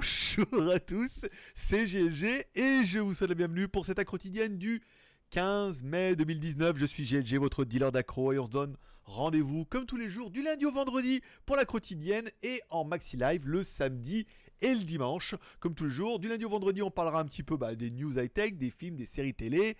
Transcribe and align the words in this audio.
Bonjour 0.00 0.70
à 0.70 0.80
tous, 0.80 1.26
c'est 1.54 1.84
GLG 1.84 2.46
et 2.54 2.86
je 2.86 3.00
vous 3.00 3.12
souhaite 3.12 3.28
la 3.28 3.34
bienvenue 3.34 3.68
pour 3.68 3.84
cette 3.84 4.02
quotidienne 4.04 4.56
du 4.56 4.80
15 5.28 5.82
mai 5.82 6.16
2019. 6.16 6.78
Je 6.78 6.86
suis 6.86 7.04
GLG, 7.04 7.38
votre 7.38 7.66
dealer 7.66 7.92
d'accro 7.92 8.32
et 8.32 8.38
on 8.38 8.46
se 8.46 8.50
donne 8.50 8.76
rendez-vous 9.04 9.66
comme 9.66 9.84
tous 9.84 9.98
les 9.98 10.08
jours 10.08 10.30
du 10.30 10.42
lundi 10.42 10.64
au 10.64 10.70
vendredi 10.70 11.20
pour 11.44 11.56
la 11.56 11.66
quotidienne 11.66 12.30
et 12.42 12.62
en 12.70 12.84
maxi 12.84 13.18
live 13.18 13.46
le 13.46 13.62
samedi 13.62 14.26
et 14.62 14.74
le 14.74 14.84
dimanche. 14.84 15.34
Comme 15.58 15.74
tous 15.74 15.84
les 15.84 15.90
jours, 15.90 16.18
du 16.18 16.28
lundi 16.30 16.46
au 16.46 16.50
vendredi, 16.50 16.80
on 16.80 16.90
parlera 16.90 17.20
un 17.20 17.26
petit 17.26 17.42
peu 17.42 17.58
bah, 17.58 17.74
des 17.74 17.90
news 17.90 18.18
high-tech, 18.18 18.54
des 18.54 18.70
films, 18.70 18.96
des 18.96 19.04
séries 19.04 19.34
télé 19.34 19.76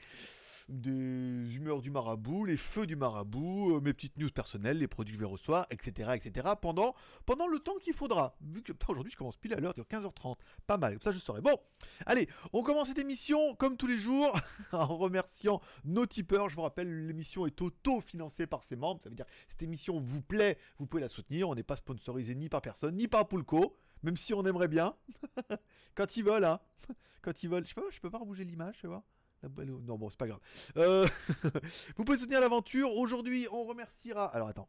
des 0.70 1.56
humeurs 1.56 1.80
du 1.80 1.90
marabout, 1.90 2.44
les 2.44 2.56
feux 2.56 2.86
du 2.86 2.96
marabout, 2.96 3.76
euh, 3.76 3.80
mes 3.80 3.92
petites 3.92 4.16
news 4.16 4.30
personnelles, 4.30 4.78
les 4.78 4.88
produits 4.88 5.12
que 5.12 5.18
je 5.18 5.24
vais 5.24 5.30
recevoir, 5.30 5.66
etc. 5.70 6.12
etc. 6.14 6.48
pendant, 6.60 6.94
pendant 7.26 7.46
le 7.46 7.58
temps 7.58 7.76
qu'il 7.80 7.94
faudra. 7.94 8.36
Vu 8.40 8.62
que 8.62 8.72
aujourd'hui 8.88 9.12
je 9.12 9.16
commence 9.16 9.36
pile 9.36 9.54
à 9.54 9.60
l'heure, 9.60 9.74
15h30. 9.74 10.36
Pas 10.66 10.78
mal, 10.78 10.92
comme 10.92 11.02
ça 11.02 11.12
je 11.12 11.18
saurai. 11.18 11.40
Bon, 11.40 11.56
allez, 12.06 12.28
on 12.52 12.62
commence 12.62 12.88
cette 12.88 12.98
émission 12.98 13.54
comme 13.56 13.76
tous 13.76 13.86
les 13.86 13.98
jours 13.98 14.38
en 14.72 14.96
remerciant 14.96 15.60
nos 15.84 16.06
tipeurs. 16.06 16.48
Je 16.48 16.56
vous 16.56 16.62
rappelle, 16.62 17.06
l'émission 17.06 17.46
est 17.46 17.60
auto-financée 17.60 18.46
par 18.46 18.62
ses 18.62 18.76
membres. 18.76 19.02
Ça 19.02 19.08
veut 19.08 19.16
dire 19.16 19.26
que 19.26 19.32
cette 19.48 19.62
émission 19.62 20.00
vous 20.00 20.22
plaît, 20.22 20.58
vous 20.78 20.86
pouvez 20.86 21.02
la 21.02 21.08
soutenir. 21.08 21.48
On 21.48 21.54
n'est 21.54 21.62
pas 21.62 21.76
sponsorisé 21.76 22.34
ni 22.34 22.48
par 22.48 22.62
personne, 22.62 22.96
ni 22.96 23.08
par 23.08 23.28
Poulco 23.28 23.76
même 24.02 24.16
si 24.16 24.34
on 24.34 24.44
aimerait 24.44 24.68
bien. 24.68 24.94
Quand 25.94 26.16
ils 26.16 26.24
veulent, 26.24 26.44
hein. 26.44 26.60
Quand 27.22 27.42
ils 27.42 27.50
veulent. 27.50 27.66
Je 27.66 27.74
peux, 27.74 27.90
je 27.90 28.00
peux 28.00 28.10
pas 28.10 28.18
rebouger 28.18 28.44
l'image, 28.44 28.78
tu 28.78 28.86
vois. 28.86 29.04
Non, 29.42 29.96
bon, 29.96 30.10
c'est 30.10 30.18
pas 30.18 30.26
grave. 30.26 30.40
Euh, 30.76 31.08
vous 31.96 32.04
pouvez 32.04 32.18
soutenir 32.18 32.40
l'aventure. 32.40 32.94
Aujourd'hui, 32.96 33.46
on 33.50 33.64
remerciera. 33.64 34.26
Alors, 34.26 34.48
attends. 34.48 34.68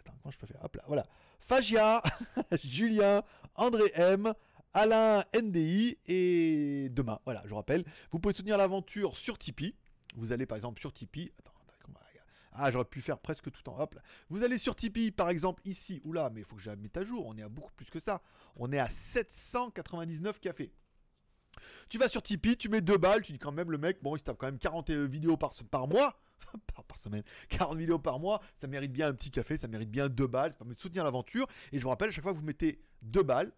Attends, 0.00 0.14
comment 0.22 0.32
je 0.32 0.38
peux 0.38 0.46
faire? 0.46 0.64
Hop 0.64 0.76
là, 0.76 0.84
voilà. 0.86 1.06
Fagia, 1.40 2.02
Julien, 2.64 3.22
André 3.54 3.90
M, 3.94 4.32
Alain 4.72 5.24
NDI 5.34 5.98
et 6.06 6.88
demain. 6.90 7.20
Voilà, 7.24 7.42
je 7.46 7.54
rappelle. 7.54 7.84
Vous 8.10 8.18
pouvez 8.18 8.34
soutenir 8.34 8.56
l'aventure 8.58 9.16
sur 9.16 9.38
Tipeee. 9.38 9.74
Vous 10.16 10.32
allez 10.32 10.46
par 10.46 10.56
exemple 10.56 10.80
sur 10.80 10.92
Tipeee. 10.92 11.32
Attends, 11.38 11.52
ah, 12.52 12.70
j'aurais 12.70 12.84
pu 12.84 13.00
faire 13.00 13.18
presque 13.18 13.50
tout 13.50 13.68
en 13.68 13.80
hop. 13.80 13.94
Là. 13.94 14.02
Vous 14.28 14.42
allez 14.42 14.58
sur 14.58 14.74
Tipeee, 14.74 15.12
par 15.12 15.30
exemple, 15.30 15.62
ici 15.64 16.00
ou 16.04 16.12
là, 16.12 16.30
mais 16.30 16.40
il 16.40 16.44
faut 16.44 16.56
que 16.56 16.62
je 16.62 16.70
la 16.70 16.76
mette 16.76 16.96
à 16.96 17.04
jour. 17.04 17.26
On 17.26 17.36
est 17.36 17.42
à 17.42 17.48
beaucoup 17.48 17.72
plus 17.72 17.88
que 17.90 18.00
ça. 18.00 18.22
On 18.56 18.72
est 18.72 18.78
à 18.78 18.88
799 18.88 20.40
cafés. 20.40 20.72
Tu 21.88 21.98
vas 21.98 22.08
sur 22.08 22.22
Tipeee, 22.22 22.56
tu 22.56 22.68
mets 22.68 22.80
deux 22.80 22.98
balles, 22.98 23.22
tu 23.22 23.32
dis 23.32 23.38
quand 23.38 23.52
même 23.52 23.70
le 23.70 23.78
mec, 23.78 23.98
bon, 24.02 24.16
il 24.16 24.18
se 24.18 24.24
tape 24.24 24.36
quand 24.38 24.46
même 24.46 24.58
40 24.58 24.90
euh, 24.90 25.06
vidéos 25.06 25.36
par, 25.36 25.52
mois. 25.88 26.20
par, 26.88 26.98
semaine, 26.98 27.22
40 27.48 27.78
vidéos 27.78 27.98
par 27.98 28.18
mois, 28.18 28.40
ça 28.60 28.66
mérite 28.66 28.92
bien 28.92 29.08
un 29.08 29.14
petit 29.14 29.30
café, 29.30 29.56
ça 29.56 29.68
mérite 29.68 29.90
bien 29.90 30.08
deux 30.08 30.26
balles, 30.26 30.52
ça 30.52 30.58
permet 30.58 30.74
de 30.74 30.80
soutenir 30.80 31.04
l'aventure. 31.04 31.46
Et 31.72 31.78
je 31.78 31.82
vous 31.82 31.88
rappelle, 31.88 32.08
à 32.08 32.12
chaque 32.12 32.24
fois 32.24 32.32
que 32.32 32.38
vous 32.38 32.44
mettez 32.44 32.82
deux 33.02 33.22
balles, 33.22 33.52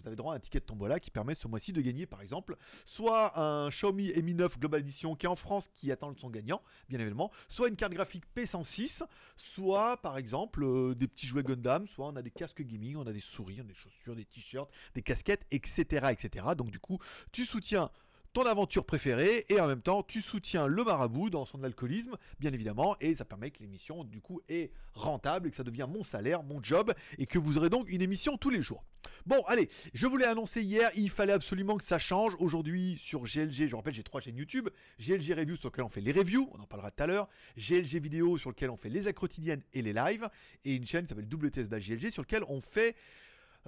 vous 0.00 0.06
avez 0.06 0.16
droit 0.16 0.34
à 0.34 0.36
un 0.36 0.40
ticket 0.40 0.60
de 0.60 0.64
tombola 0.64 1.00
qui 1.00 1.10
permet 1.10 1.34
ce 1.34 1.48
mois-ci 1.48 1.72
de 1.72 1.80
gagner 1.80 2.06
par 2.06 2.22
exemple 2.22 2.56
soit 2.84 3.38
un 3.38 3.68
Xiaomi 3.68 4.12
Mi 4.22 4.34
9 4.34 4.58
Global 4.58 4.80
Edition 4.80 5.14
qui 5.14 5.26
est 5.26 5.28
en 5.28 5.36
France 5.36 5.68
qui 5.74 5.92
attend 5.92 6.14
son 6.16 6.30
gagnant, 6.30 6.62
bien 6.88 6.98
évidemment, 6.98 7.30
soit 7.48 7.68
une 7.68 7.76
carte 7.76 7.92
graphique 7.92 8.24
P106, 8.36 9.02
soit 9.36 9.96
par 9.98 10.18
exemple 10.18 10.64
euh, 10.64 10.94
des 10.94 11.08
petits 11.08 11.26
jouets 11.26 11.42
Gundam, 11.42 11.86
soit 11.86 12.06
on 12.06 12.16
a 12.16 12.22
des 12.22 12.30
casques 12.30 12.62
gaming, 12.62 12.96
on 12.96 13.06
a 13.06 13.12
des 13.12 13.20
souris, 13.20 13.58
on 13.60 13.64
a 13.64 13.68
des 13.68 13.74
chaussures, 13.74 14.14
des 14.14 14.24
t-shirts, 14.24 14.70
des 14.94 15.02
casquettes, 15.02 15.46
etc., 15.50 16.08
etc. 16.10 16.46
Donc 16.56 16.70
du 16.70 16.78
coup, 16.78 16.98
tu 17.32 17.44
soutiens 17.44 17.90
ton 18.32 18.42
aventure 18.42 18.84
préférée 18.84 19.46
et 19.48 19.60
en 19.60 19.66
même 19.66 19.82
temps 19.82 20.02
tu 20.02 20.20
soutiens 20.20 20.66
le 20.66 20.84
marabout 20.84 21.30
dans 21.30 21.44
son 21.44 21.62
alcoolisme 21.64 22.16
bien 22.40 22.52
évidemment 22.52 22.96
et 23.00 23.14
ça 23.14 23.24
permet 23.24 23.50
que 23.50 23.60
l'émission 23.60 24.04
du 24.04 24.20
coup 24.20 24.40
est 24.48 24.70
rentable 24.94 25.48
et 25.48 25.50
que 25.50 25.56
ça 25.56 25.64
devient 25.64 25.86
mon 25.88 26.02
salaire, 26.02 26.42
mon 26.42 26.62
job 26.62 26.92
et 27.18 27.26
que 27.26 27.38
vous 27.38 27.58
aurez 27.58 27.70
donc 27.70 27.90
une 27.90 28.02
émission 28.02 28.36
tous 28.36 28.50
les 28.50 28.62
jours. 28.62 28.84
Bon 29.26 29.42
allez, 29.46 29.68
je 29.92 30.06
vous 30.06 30.16
l'ai 30.16 30.24
annoncé 30.24 30.62
hier, 30.62 30.90
il 30.94 31.10
fallait 31.10 31.32
absolument 31.32 31.76
que 31.76 31.84
ça 31.84 31.98
change. 31.98 32.34
Aujourd'hui 32.38 32.96
sur 32.98 33.24
GLG, 33.24 33.66
je 33.66 33.76
rappelle 33.76 33.94
j'ai 33.94 34.02
trois 34.02 34.20
chaînes 34.20 34.36
YouTube, 34.36 34.68
GLG 34.98 35.34
Review 35.34 35.56
sur 35.56 35.68
lequel 35.68 35.84
on 35.84 35.88
fait 35.88 36.00
les 36.00 36.12
reviews, 36.12 36.48
on 36.54 36.60
en 36.60 36.66
parlera 36.66 36.90
tout 36.90 37.02
à 37.02 37.06
l'heure, 37.06 37.28
GLG 37.56 38.00
Vidéo 38.00 38.38
sur 38.38 38.50
lequel 38.50 38.70
on 38.70 38.76
fait 38.76 38.88
les 38.88 39.12
quotidiennes 39.12 39.62
et 39.72 39.82
les 39.82 39.92
lives 39.92 40.28
et 40.64 40.74
une 40.74 40.86
chaîne 40.86 41.04
qui 41.04 41.08
s'appelle 41.08 41.28
WTS 41.32 41.68
GLG 41.68 42.10
sur 42.10 42.22
lequel 42.22 42.42
on 42.48 42.60
fait 42.60 42.96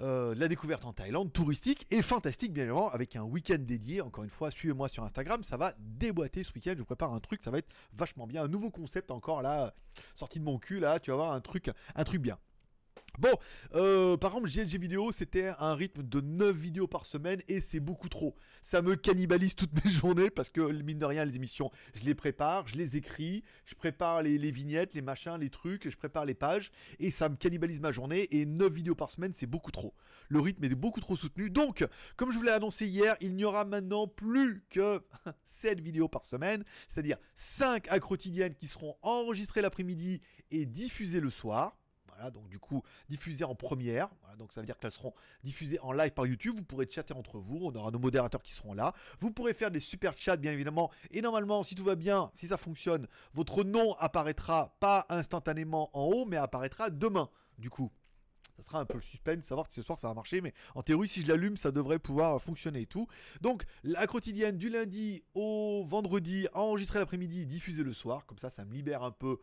euh, 0.01 0.33
la 0.35 0.47
découverte 0.47 0.85
en 0.85 0.93
Thaïlande, 0.93 1.31
touristique 1.31 1.85
et 1.91 2.01
fantastique 2.01 2.53
bien 2.53 2.63
évidemment, 2.63 2.89
avec 2.89 3.15
un 3.15 3.23
week-end 3.23 3.59
dédié. 3.59 4.01
Encore 4.01 4.23
une 4.23 4.29
fois, 4.29 4.49
suivez-moi 4.49 4.87
sur 4.87 5.03
Instagram, 5.03 5.43
ça 5.43 5.57
va 5.57 5.73
déboîter 5.79 6.43
ce 6.43 6.51
week-end. 6.53 6.73
Je 6.73 6.79
vous 6.79 6.85
prépare 6.85 7.13
un 7.13 7.19
truc, 7.19 7.43
ça 7.43 7.51
va 7.51 7.59
être 7.59 7.69
vachement 7.93 8.25
bien. 8.25 8.43
Un 8.43 8.47
nouveau 8.47 8.71
concept 8.71 9.11
encore 9.11 9.41
là, 9.41 9.73
sorti 10.15 10.39
de 10.39 10.45
mon 10.45 10.57
cul 10.57 10.79
là, 10.79 10.99
tu 10.99 11.11
vas 11.11 11.17
voir 11.17 11.31
un 11.33 11.41
truc, 11.41 11.69
un 11.95 12.03
truc 12.03 12.21
bien. 12.21 12.37
Bon, 13.19 13.29
euh, 13.75 14.15
par 14.15 14.31
exemple, 14.31 14.49
GLG 14.49 14.79
vidéo, 14.79 15.11
c'était 15.11 15.51
un 15.59 15.75
rythme 15.75 16.01
de 16.01 16.21
9 16.21 16.55
vidéos 16.55 16.87
par 16.87 17.05
semaine 17.05 17.41
et 17.49 17.59
c'est 17.59 17.81
beaucoup 17.81 18.07
trop. 18.07 18.35
Ça 18.61 18.81
me 18.81 18.95
cannibalise 18.95 19.53
toutes 19.53 19.73
mes 19.83 19.91
journées 19.91 20.29
parce 20.29 20.49
que, 20.49 20.61
mine 20.81 20.97
de 20.97 21.05
rien, 21.05 21.25
les 21.25 21.35
émissions, 21.35 21.71
je 21.93 22.05
les 22.05 22.15
prépare, 22.15 22.67
je 22.67 22.77
les 22.77 22.95
écris, 22.95 23.43
je 23.65 23.75
prépare 23.75 24.21
les, 24.21 24.51
vignettes, 24.51 24.93
les 24.93 25.01
machins, 25.01 25.37
les 25.37 25.49
trucs, 25.49 25.89
je 25.89 25.97
prépare 25.97 26.25
les 26.25 26.33
pages 26.33 26.71
et 26.99 27.11
ça 27.11 27.27
me 27.27 27.35
cannibalise 27.35 27.81
ma 27.81 27.91
journée 27.91 28.27
et 28.31 28.45
9 28.45 28.71
vidéos 28.71 28.95
par 28.95 29.11
semaine, 29.11 29.33
c'est 29.35 29.45
beaucoup 29.45 29.71
trop. 29.71 29.93
Le 30.29 30.39
rythme 30.39 30.63
est 30.63 30.69
beaucoup 30.69 31.01
trop 31.01 31.17
soutenu. 31.17 31.49
Donc, 31.49 31.85
comme 32.15 32.31
je 32.31 32.37
vous 32.37 32.43
l'ai 32.43 32.51
annoncé 32.51 32.87
hier, 32.87 33.17
il 33.19 33.35
n'y 33.35 33.43
aura 33.43 33.65
maintenant 33.65 34.07
plus 34.07 34.63
que 34.69 35.01
7 35.61 35.81
vidéos 35.81 36.07
par 36.07 36.25
semaine, 36.25 36.63
c'est-à-dire 36.87 37.17
5 37.35 37.91
à 37.91 37.99
quotidiennes 37.99 38.55
qui 38.55 38.67
seront 38.67 38.95
enregistrées 39.01 39.61
l'après-midi 39.61 40.21
et 40.49 40.65
diffusées 40.65 41.19
le 41.19 41.29
soir 41.29 41.77
donc 42.29 42.47
du 42.49 42.59
coup, 42.59 42.83
diffusées 43.09 43.45
en 43.45 43.55
première. 43.55 44.09
donc 44.37 44.53
ça 44.53 44.61
veut 44.61 44.67
dire 44.67 44.77
qu'elles 44.77 44.91
seront 44.91 45.13
diffusées 45.43 45.79
en 45.79 45.91
live 45.91 46.11
par 46.11 46.27
YouTube. 46.27 46.55
Vous 46.57 46.63
pourrez 46.63 46.87
chatter 46.89 47.13
entre 47.13 47.39
vous. 47.39 47.59
On 47.61 47.73
aura 47.73 47.89
nos 47.89 47.99
modérateurs 47.99 48.43
qui 48.43 48.51
seront 48.51 48.73
là. 48.73 48.93
Vous 49.19 49.31
pourrez 49.31 49.53
faire 49.53 49.71
des 49.71 49.79
super 49.79 50.17
chats, 50.17 50.37
bien 50.37 50.51
évidemment. 50.51 50.91
Et 51.09 51.21
normalement, 51.21 51.63
si 51.63 51.73
tout 51.73 51.83
va 51.83 51.95
bien, 51.95 52.31
si 52.35 52.47
ça 52.47 52.57
fonctionne, 52.57 53.07
votre 53.33 53.63
nom 53.63 53.95
apparaîtra 53.95 54.75
pas 54.79 55.05
instantanément 55.09 55.89
en 55.97 56.03
haut, 56.05 56.25
mais 56.25 56.37
apparaîtra 56.37 56.89
demain. 56.89 57.29
Du 57.57 57.69
coup, 57.69 57.91
ça 58.57 58.63
sera 58.63 58.79
un 58.79 58.85
peu 58.85 58.95
le 58.95 59.01
suspense, 59.01 59.45
savoir 59.45 59.67
si 59.67 59.75
ce 59.75 59.81
soir 59.81 59.99
ça 59.99 60.07
va 60.07 60.13
marcher, 60.13 60.41
mais 60.41 60.53
en 60.75 60.81
théorie, 60.81 61.07
si 61.07 61.21
je 61.21 61.27
l'allume, 61.27 61.57
ça 61.57 61.71
devrait 61.71 61.99
pouvoir 61.99 62.41
fonctionner 62.41 62.81
et 62.81 62.85
tout. 62.85 63.07
Donc, 63.41 63.63
la 63.83 64.05
quotidienne 64.07 64.57
du 64.57 64.69
lundi 64.69 65.23
au 65.33 65.83
vendredi, 65.87 66.47
enregistrée 66.53 66.99
l'après-midi, 66.99 67.45
diffusée 67.45 67.83
le 67.83 67.93
soir, 67.93 68.25
comme 68.25 68.37
ça, 68.37 68.49
ça 68.49 68.65
me 68.65 68.73
libère 68.73 69.03
un 69.03 69.11
peu 69.11 69.39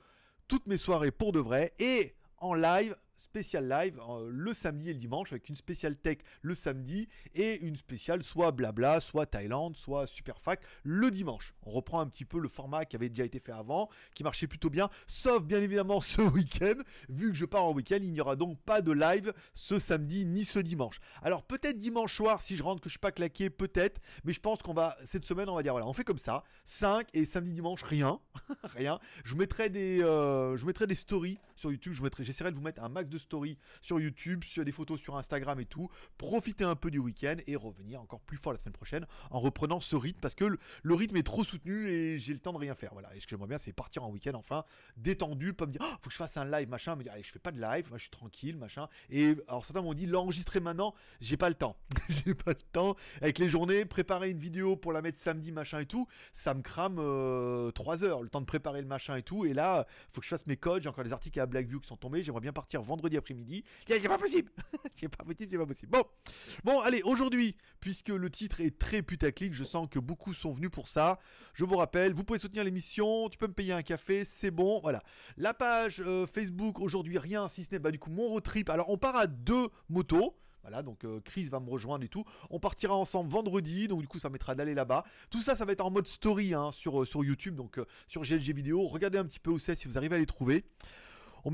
toutes 0.46 0.66
mes 0.66 0.76
soirées 0.76 1.10
pour 1.10 1.32
de 1.32 1.40
vrai. 1.40 1.74
Et 1.78 2.14
en 2.40 2.54
live 2.54 2.96
spécial 3.18 3.68
live 3.68 4.00
euh, 4.08 4.28
le 4.30 4.54
samedi 4.54 4.90
et 4.90 4.92
le 4.92 4.98
dimanche 4.98 5.32
avec 5.32 5.48
une 5.48 5.56
spéciale 5.56 5.96
tech 5.96 6.18
le 6.40 6.54
samedi 6.54 7.08
et 7.34 7.58
une 7.60 7.76
spéciale 7.76 8.22
soit 8.22 8.52
blabla, 8.52 9.00
soit 9.00 9.26
Thaïlande, 9.26 9.76
soit 9.76 10.06
Superfac 10.06 10.60
le 10.82 11.10
dimanche. 11.10 11.54
On 11.66 11.70
reprend 11.70 12.00
un 12.00 12.06
petit 12.06 12.24
peu 12.24 12.38
le 12.38 12.48
format 12.48 12.84
qui 12.84 12.96
avait 12.96 13.08
déjà 13.08 13.24
été 13.24 13.40
fait 13.40 13.52
avant, 13.52 13.88
qui 14.14 14.24
marchait 14.24 14.46
plutôt 14.46 14.70
bien, 14.70 14.88
sauf 15.06 15.42
bien 15.42 15.60
évidemment 15.60 16.00
ce 16.00 16.22
week-end. 16.34 16.80
Vu 17.08 17.30
que 17.30 17.36
je 17.36 17.44
pars 17.44 17.64
en 17.64 17.72
week-end, 17.72 17.98
il 18.00 18.12
n'y 18.12 18.20
aura 18.20 18.36
donc 18.36 18.58
pas 18.60 18.80
de 18.80 18.92
live 18.92 19.32
ce 19.54 19.78
samedi 19.78 20.24
ni 20.24 20.44
ce 20.44 20.58
dimanche. 20.58 21.00
Alors 21.22 21.42
peut-être 21.42 21.76
dimanche 21.76 22.14
soir 22.14 22.40
si 22.40 22.56
je 22.56 22.62
rentre 22.62 22.80
que 22.80 22.88
je 22.88 22.92
suis 22.92 22.98
pas 22.98 23.12
claqué, 23.12 23.50
peut-être, 23.50 24.00
mais 24.24 24.32
je 24.32 24.40
pense 24.40 24.62
qu'on 24.62 24.74
va 24.74 24.96
cette 25.04 25.24
semaine 25.24 25.48
on 25.48 25.54
va 25.54 25.62
dire 25.62 25.72
voilà, 25.72 25.86
on 25.86 25.92
fait 25.92 26.04
comme 26.04 26.18
ça, 26.18 26.44
5 26.64 27.08
et 27.14 27.24
samedi 27.24 27.52
dimanche 27.52 27.82
rien, 27.82 28.20
rien. 28.62 28.98
Je 29.24 29.34
mettrai 29.34 29.70
des 29.70 30.02
euh, 30.02 30.56
je 30.56 30.64
mettrai 30.66 30.86
des 30.86 30.94
stories 30.94 31.38
sur 31.58 31.70
YouTube, 31.70 31.92
je 31.92 32.02
j'essaierai 32.22 32.50
de 32.50 32.56
vous 32.56 32.62
mettre 32.62 32.82
un 32.82 32.88
max 32.88 33.08
de 33.08 33.18
stories 33.18 33.58
sur 33.82 34.00
YouTube, 34.00 34.44
sur 34.44 34.64
des 34.64 34.72
photos 34.72 35.00
sur 35.00 35.16
Instagram 35.16 35.60
et 35.60 35.64
tout. 35.64 35.90
Profiter 36.16 36.64
un 36.64 36.76
peu 36.76 36.90
du 36.90 36.98
week-end 36.98 37.36
et 37.46 37.56
revenir 37.56 38.00
encore 38.00 38.20
plus 38.20 38.36
fort 38.36 38.52
la 38.52 38.58
semaine 38.58 38.72
prochaine 38.72 39.06
en 39.30 39.40
reprenant 39.40 39.80
ce 39.80 39.96
rythme 39.96 40.20
parce 40.20 40.34
que 40.34 40.44
le, 40.44 40.94
rythme 40.94 41.16
est 41.16 41.22
trop 41.22 41.44
soutenu 41.44 41.88
et 41.88 42.18
j'ai 42.18 42.32
le 42.32 42.38
temps 42.38 42.52
de 42.52 42.58
rien 42.58 42.74
faire. 42.74 42.90
Voilà. 42.92 43.14
Et 43.14 43.20
ce 43.20 43.26
que 43.26 43.30
j'aimerais 43.30 43.48
bien, 43.48 43.58
c'est 43.58 43.72
partir 43.72 44.04
en 44.04 44.10
week-end 44.10 44.34
enfin 44.34 44.64
détendu, 44.96 45.52
pas 45.52 45.66
me 45.66 45.72
dire, 45.72 45.80
oh, 45.84 45.96
faut 46.00 46.08
que 46.08 46.12
je 46.12 46.16
fasse 46.16 46.36
un 46.36 46.44
live, 46.44 46.68
machin, 46.68 46.96
dire, 46.96 47.12
allez, 47.12 47.22
je 47.22 47.32
fais 47.32 47.38
pas 47.38 47.52
de 47.52 47.60
live, 47.60 47.86
moi 47.88 47.98
je 47.98 48.02
suis 48.02 48.10
tranquille, 48.10 48.56
machin. 48.56 48.88
Et 49.10 49.36
alors 49.48 49.64
certains 49.64 49.82
m'ont 49.82 49.94
dit, 49.94 50.06
l'enregistrer 50.06 50.60
maintenant, 50.60 50.94
j'ai 51.20 51.36
pas 51.36 51.48
le 51.48 51.54
temps. 51.54 51.76
j'ai 52.08 52.34
pas 52.34 52.52
le 52.52 52.62
temps. 52.72 52.96
Avec 53.20 53.38
les 53.38 53.48
journées, 53.48 53.84
préparer 53.84 54.30
une 54.30 54.38
vidéo 54.38 54.76
pour 54.76 54.92
la 54.92 55.02
mettre 55.02 55.18
samedi, 55.18 55.52
machin 55.52 55.80
et 55.80 55.86
tout, 55.86 56.06
ça 56.32 56.54
me 56.54 56.62
crame 56.62 56.96
3 56.96 57.02
euh, 57.02 58.02
heures, 58.02 58.22
le 58.22 58.28
temps 58.28 58.40
de 58.40 58.46
préparer 58.46 58.80
le 58.80 58.86
machin 58.86 59.16
et 59.16 59.22
tout. 59.22 59.44
Et 59.44 59.54
là, 59.54 59.86
faut 60.12 60.20
que 60.20 60.26
je 60.26 60.30
fasse 60.30 60.46
mes 60.46 60.56
codes, 60.56 60.82
j'ai 60.82 60.88
encore 60.88 61.04
des 61.04 61.12
articles 61.12 61.40
à 61.40 61.46
Blackview 61.48 61.80
qui 61.80 61.88
sont 61.88 61.96
tombés, 61.96 62.22
j'aimerais 62.22 62.40
bien 62.40 62.52
partir 62.52 62.82
vendredi 62.82 63.16
après-midi. 63.16 63.64
C'est 63.86 64.00
pas 64.08 64.18
possible 64.18 64.50
C'est 64.94 65.08
pas 65.08 65.24
possible, 65.24 65.48
c'est 65.50 65.58
pas 65.58 65.66
possible. 65.66 65.92
Bon, 65.92 66.02
bon 66.64 66.80
allez, 66.80 67.02
aujourd'hui, 67.02 67.56
puisque 67.80 68.08
le 68.08 68.30
titre 68.30 68.60
est 68.60 68.78
très 68.78 69.02
putaclic, 69.02 69.54
je 69.54 69.64
sens 69.64 69.88
que 69.90 69.98
beaucoup 69.98 70.34
sont 70.34 70.52
venus 70.52 70.70
pour 70.70 70.88
ça. 70.88 71.18
Je 71.54 71.64
vous 71.64 71.76
rappelle, 71.76 72.12
vous 72.12 72.24
pouvez 72.24 72.38
soutenir 72.38 72.64
l'émission, 72.64 73.28
tu 73.28 73.38
peux 73.38 73.46
me 73.46 73.52
payer 73.52 73.72
un 73.72 73.82
café, 73.82 74.24
c'est 74.24 74.50
bon, 74.50 74.80
voilà. 74.80 75.02
La 75.36 75.54
page 75.54 76.02
euh, 76.04 76.26
Facebook, 76.26 76.80
aujourd'hui, 76.80 77.18
rien, 77.18 77.48
si 77.48 77.64
ce 77.64 77.70
n'est 77.72 77.78
bah, 77.78 77.90
du 77.90 77.98
coup 77.98 78.10
mon 78.10 78.28
road 78.28 78.42
trip. 78.42 78.70
Alors, 78.70 78.90
on 78.90 78.98
part 78.98 79.16
à 79.16 79.26
deux 79.26 79.68
motos. 79.88 80.36
Voilà, 80.62 80.82
donc 80.82 81.04
euh, 81.04 81.20
Chris 81.24 81.44
va 81.44 81.60
me 81.60 81.70
rejoindre 81.70 82.04
et 82.04 82.08
tout. 82.08 82.24
On 82.50 82.58
partira 82.58 82.94
ensemble 82.94 83.30
vendredi, 83.30 83.88
donc 83.88 84.00
du 84.00 84.08
coup 84.08 84.18
ça 84.18 84.22
permettra 84.22 84.54
d'aller 84.54 84.74
là-bas. 84.74 85.04
Tout 85.30 85.40
ça, 85.40 85.56
ça 85.56 85.64
va 85.64 85.72
être 85.72 85.84
en 85.84 85.90
mode 85.90 86.06
story 86.06 86.52
hein, 86.52 86.72
sur, 86.72 87.02
euh, 87.02 87.06
sur 87.06 87.24
YouTube, 87.24 87.54
donc 87.54 87.80
sur 88.06 88.22
GLG 88.22 88.52
vidéo. 88.52 88.86
Regardez 88.86 89.18
un 89.18 89.24
petit 89.24 89.40
peu 89.40 89.50
où 89.50 89.58
c'est 89.58 89.74
si 89.74 89.88
vous 89.88 89.96
arrivez 89.96 90.16
à 90.16 90.18
les 90.18 90.26
trouver. 90.26 90.64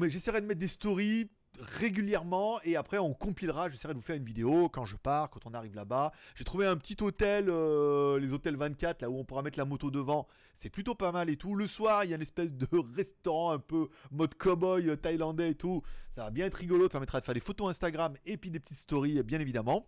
J'essaierai 0.08 0.40
de 0.40 0.46
mettre 0.46 0.60
des 0.60 0.68
stories 0.68 1.28
régulièrement 1.60 2.60
et 2.64 2.76
après 2.76 2.98
on 2.98 3.14
compilera, 3.14 3.68
j'essaierai 3.68 3.94
de 3.94 3.98
vous 3.98 4.04
faire 4.04 4.16
une 4.16 4.24
vidéo 4.24 4.68
quand 4.68 4.84
je 4.84 4.96
pars, 4.96 5.30
quand 5.30 5.46
on 5.46 5.54
arrive 5.54 5.74
là-bas. 5.74 6.12
J'ai 6.34 6.44
trouvé 6.44 6.66
un 6.66 6.76
petit 6.76 6.96
hôtel, 7.00 7.46
euh, 7.48 8.18
les 8.18 8.32
hôtels 8.32 8.56
24, 8.56 9.02
là 9.02 9.10
où 9.10 9.18
on 9.18 9.24
pourra 9.24 9.42
mettre 9.42 9.58
la 9.58 9.64
moto 9.64 9.90
devant, 9.90 10.26
c'est 10.54 10.70
plutôt 10.70 10.94
pas 10.94 11.12
mal 11.12 11.30
et 11.30 11.36
tout. 11.36 11.54
Le 11.54 11.66
soir, 11.66 12.04
il 12.04 12.10
y 12.10 12.12
a 12.12 12.16
une 12.16 12.22
espèce 12.22 12.54
de 12.54 12.66
restaurant 12.96 13.52
un 13.52 13.58
peu 13.58 13.88
mode 14.10 14.34
cowboy 14.34 14.88
euh, 14.88 14.96
thaïlandais 14.96 15.50
et 15.50 15.54
tout. 15.54 15.82
Ça 16.14 16.24
va 16.24 16.30
bien 16.30 16.46
être 16.46 16.54
rigolo, 16.54 16.88
permettra 16.88 17.20
de 17.20 17.24
faire 17.24 17.34
des 17.34 17.40
photos 17.40 17.70
Instagram 17.70 18.14
et 18.24 18.36
puis 18.36 18.50
des 18.50 18.60
petites 18.60 18.78
stories 18.78 19.22
bien 19.22 19.40
évidemment. 19.40 19.86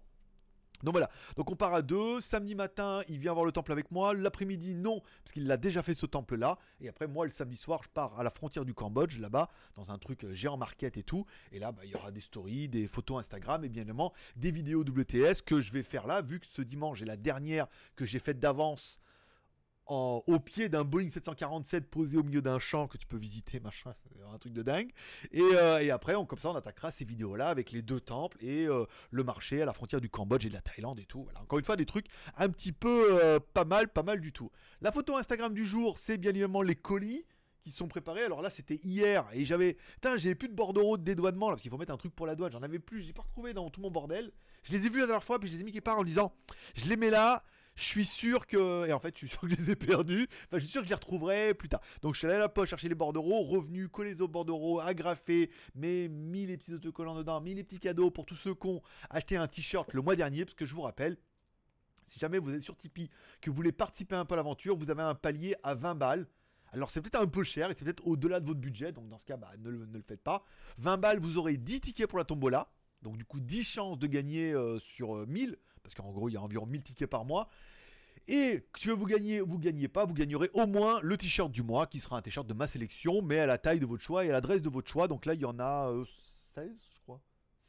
Donc 0.82 0.92
voilà, 0.92 1.10
donc 1.36 1.50
on 1.50 1.56
part 1.56 1.74
à 1.74 1.82
deux. 1.82 2.20
Samedi 2.20 2.54
matin, 2.54 3.02
il 3.08 3.18
vient 3.18 3.32
voir 3.32 3.44
le 3.44 3.52
temple 3.52 3.72
avec 3.72 3.90
moi. 3.90 4.14
L'après-midi, 4.14 4.74
non, 4.74 5.00
parce 5.24 5.32
qu'il 5.32 5.46
l'a 5.46 5.56
déjà 5.56 5.82
fait 5.82 5.94
ce 5.94 6.06
temple-là. 6.06 6.58
Et 6.80 6.88
après, 6.88 7.06
moi, 7.06 7.24
le 7.24 7.30
samedi 7.30 7.56
soir, 7.56 7.80
je 7.82 7.88
pars 7.88 8.18
à 8.18 8.22
la 8.22 8.30
frontière 8.30 8.64
du 8.64 8.74
Cambodge, 8.74 9.18
là-bas, 9.18 9.48
dans 9.76 9.90
un 9.90 9.98
truc 9.98 10.24
euh, 10.24 10.34
géant 10.34 10.56
market 10.56 10.96
et 10.96 11.02
tout. 11.02 11.26
Et 11.52 11.58
là, 11.58 11.72
bah, 11.72 11.82
il 11.84 11.90
y 11.90 11.94
aura 11.94 12.10
des 12.10 12.20
stories, 12.20 12.68
des 12.68 12.86
photos 12.86 13.18
Instagram 13.18 13.64
et 13.64 13.68
bien 13.68 13.82
évidemment 13.82 14.12
des 14.36 14.50
vidéos 14.50 14.80
WTS 14.80 15.42
que 15.44 15.60
je 15.60 15.72
vais 15.72 15.82
faire 15.82 16.06
là, 16.06 16.22
vu 16.22 16.40
que 16.40 16.46
ce 16.46 16.62
dimanche 16.62 17.02
est 17.02 17.06
la 17.06 17.16
dernière 17.16 17.66
que 17.94 18.04
j'ai 18.04 18.18
faite 18.18 18.38
d'avance 18.38 18.98
au 19.86 20.40
pied 20.40 20.68
d'un 20.68 20.84
Boeing 20.84 21.08
747 21.08 21.88
posé 21.88 22.18
au 22.18 22.22
milieu 22.22 22.42
d'un 22.42 22.58
champ 22.58 22.88
que 22.88 22.96
tu 22.96 23.06
peux 23.06 23.16
visiter, 23.16 23.60
machin, 23.64 23.94
un 24.32 24.38
truc 24.38 24.52
de 24.52 24.62
dingue. 24.62 24.90
Et, 25.32 25.42
euh, 25.42 25.94
après, 25.94 26.14
on, 26.14 26.26
comme 26.26 26.38
ça, 26.38 26.50
on 26.50 26.54
attaquera 26.54 26.90
ces 26.90 27.04
vidéos-là 27.04 27.48
avec 27.48 27.70
les 27.70 27.82
deux 27.82 28.00
temples 28.00 28.36
et 28.40 28.66
euh, 28.66 28.84
le 29.10 29.24
marché 29.24 29.62
à 29.62 29.66
la 29.66 29.72
frontière 29.72 30.00
du 30.00 30.10
Cambodge 30.10 30.44
et 30.46 30.48
de 30.48 30.54
la 30.54 30.60
Thaïlande 30.60 30.98
et 31.00 31.04
tout. 31.04 31.26
Encore 31.40 31.58
une 31.58 31.64
fois, 31.64 31.76
des 31.76 31.86
trucs 31.86 32.06
un 32.36 32.48
petit 32.48 32.72
peu 32.72 33.18
euh, 33.22 33.38
pas 33.54 33.64
mal, 33.64 33.88
pas 33.88 34.02
mal 34.02 34.20
du 34.20 34.32
tout. 34.32 34.50
La 34.80 34.92
photo 34.92 35.16
Instagram 35.16 35.54
du 35.54 35.66
jour, 35.66 35.98
c'est 35.98 36.18
bien 36.18 36.30
évidemment 36.30 36.62
les 36.62 36.74
colis 36.74 37.24
qui 37.62 37.70
sont 37.70 37.88
préparés. 37.88 38.22
Alors 38.22 38.42
là, 38.42 38.50
c'était 38.50 38.80
hier 38.84 39.26
et 39.32 39.44
j'avais, 39.44 39.76
putain, 39.94 40.16
j'avais 40.16 40.34
plus 40.34 40.48
de 40.48 40.54
bordereau 40.54 40.96
de 40.98 41.02
dédouanement 41.02 41.48
parce 41.48 41.62
qu'il 41.62 41.70
faut 41.70 41.78
mettre 41.78 41.92
un 41.92 41.96
truc 41.96 42.14
pour 42.14 42.26
la 42.26 42.34
douane. 42.34 42.52
J'en 42.52 42.62
avais 42.62 42.78
plus, 42.78 43.02
j'ai 43.02 43.12
pas 43.12 43.22
retrouvé 43.22 43.54
dans 43.54 43.70
tout 43.70 43.80
mon 43.80 43.90
bordel. 43.90 44.32
Je 44.62 44.72
les 44.72 44.86
ai 44.86 44.88
vus 44.88 45.00
la 45.00 45.06
dernière 45.06 45.24
fois 45.24 45.38
puis 45.38 45.48
je 45.48 45.54
les 45.54 45.60
ai 45.60 45.64
mis 45.64 45.72
quelque 45.72 45.84
part 45.84 45.98
en 45.98 46.04
disant, 46.04 46.32
je 46.74 46.84
les 46.86 46.96
mets 46.96 47.10
là 47.10 47.44
je 47.76 47.84
suis 47.84 48.06
sûr 48.06 48.46
que. 48.46 48.86
Et 48.86 48.92
en 48.92 48.98
fait, 48.98 49.14
je 49.14 49.26
suis 49.26 49.28
sûr 49.28 49.40
que 49.42 49.50
je 49.50 49.56
les 49.56 49.70
ai 49.70 49.76
perdus. 49.76 50.26
Enfin, 50.46 50.58
je 50.58 50.60
suis 50.60 50.70
sûr 50.72 50.80
que 50.80 50.86
je 50.86 50.90
les 50.90 50.94
retrouverai 50.94 51.54
plus 51.54 51.68
tard. 51.68 51.80
Donc, 52.02 52.14
je 52.14 52.18
suis 52.18 52.26
allé 52.26 52.36
à 52.36 52.40
la 52.40 52.48
poche 52.48 52.70
chercher 52.70 52.88
les 52.88 52.94
bordereaux, 52.94 53.42
revenu, 53.42 53.88
les 54.02 54.20
autres 54.20 54.32
bordereaux, 54.32 54.80
agrafé, 54.80 55.50
mais 55.74 56.08
mis 56.08 56.46
les 56.46 56.56
petits 56.56 56.72
autocollants 56.72 57.16
dedans, 57.16 57.40
mis 57.40 57.54
les 57.54 57.64
petits 57.64 57.78
cadeaux 57.78 58.10
pour 58.10 58.26
tous 58.26 58.36
ceux 58.36 58.54
qui 58.54 58.66
ont 58.66 58.82
acheté 59.10 59.36
un 59.36 59.46
t-shirt 59.46 59.92
le 59.92 60.02
mois 60.02 60.16
dernier. 60.16 60.44
Parce 60.44 60.54
que 60.54 60.64
je 60.64 60.74
vous 60.74 60.82
rappelle, 60.82 61.16
si 62.06 62.18
jamais 62.18 62.38
vous 62.38 62.54
êtes 62.54 62.62
sur 62.62 62.76
Tipeee, 62.76 63.10
que 63.40 63.50
vous 63.50 63.56
voulez 63.56 63.72
participer 63.72 64.16
un 64.16 64.24
peu 64.24 64.34
à 64.34 64.36
l'aventure, 64.36 64.76
vous 64.76 64.90
avez 64.90 65.02
un 65.02 65.14
palier 65.14 65.54
à 65.62 65.74
20 65.74 65.94
balles. 65.96 66.26
Alors 66.72 66.90
c'est 66.90 67.00
peut-être 67.00 67.20
un 67.20 67.26
peu 67.26 67.44
cher 67.44 67.70
et 67.70 67.74
c'est 67.74 67.84
peut-être 67.84 68.06
au-delà 68.06 68.40
de 68.40 68.46
votre 68.46 68.60
budget, 68.60 68.92
donc 68.92 69.08
dans 69.08 69.18
ce 69.18 69.24
cas, 69.24 69.36
bah, 69.36 69.52
ne, 69.58 69.70
le, 69.70 70.02
faites 70.06 70.22
pas. 70.22 70.44
20 70.78 70.96
balles, 70.96 71.18
vous 71.18 71.38
aurez 71.38 71.56
10 71.56 71.80
tickets 71.80 72.08
pour 72.08 72.18
la 72.18 72.24
tombola. 72.24 72.70
Donc 73.02 73.18
du 73.18 73.24
coup 73.24 73.40
10 73.40 73.62
chances 73.62 73.98
de 73.98 74.06
gagner 74.06 74.52
euh, 74.52 74.78
sur 74.80 75.26
1000, 75.26 75.50
euh, 75.50 75.56
parce 75.86 75.94
qu'en 75.94 76.12
gros 76.12 76.28
il 76.28 76.32
y 76.32 76.36
a 76.36 76.42
environ 76.42 76.66
1000 76.66 76.82
tickets 76.82 77.08
par 77.08 77.24
mois. 77.24 77.48
Et 78.28 78.64
que 78.72 78.90
vous 78.90 79.06
gagnez 79.06 79.40
ou 79.40 79.46
vous 79.46 79.58
gagnez 79.58 79.86
pas, 79.86 80.04
vous 80.04 80.14
gagnerez 80.14 80.50
au 80.52 80.66
moins 80.66 80.98
le 81.00 81.16
t-shirt 81.16 81.50
du 81.50 81.62
mois, 81.62 81.86
qui 81.86 82.00
sera 82.00 82.16
un 82.16 82.22
t-shirt 82.22 82.44
de 82.44 82.54
ma 82.54 82.66
sélection, 82.66 83.22
mais 83.22 83.38
à 83.38 83.46
la 83.46 83.56
taille 83.56 83.78
de 83.78 83.86
votre 83.86 84.02
choix 84.02 84.24
et 84.24 84.30
à 84.30 84.32
l'adresse 84.32 84.62
de 84.62 84.68
votre 84.68 84.90
choix. 84.90 85.06
Donc 85.06 85.26
là 85.26 85.34
il 85.34 85.40
y 85.40 85.44
en 85.44 85.60
a 85.60 85.92
16, 86.56 86.64
euh, 86.64 86.66
16, 86.66 86.70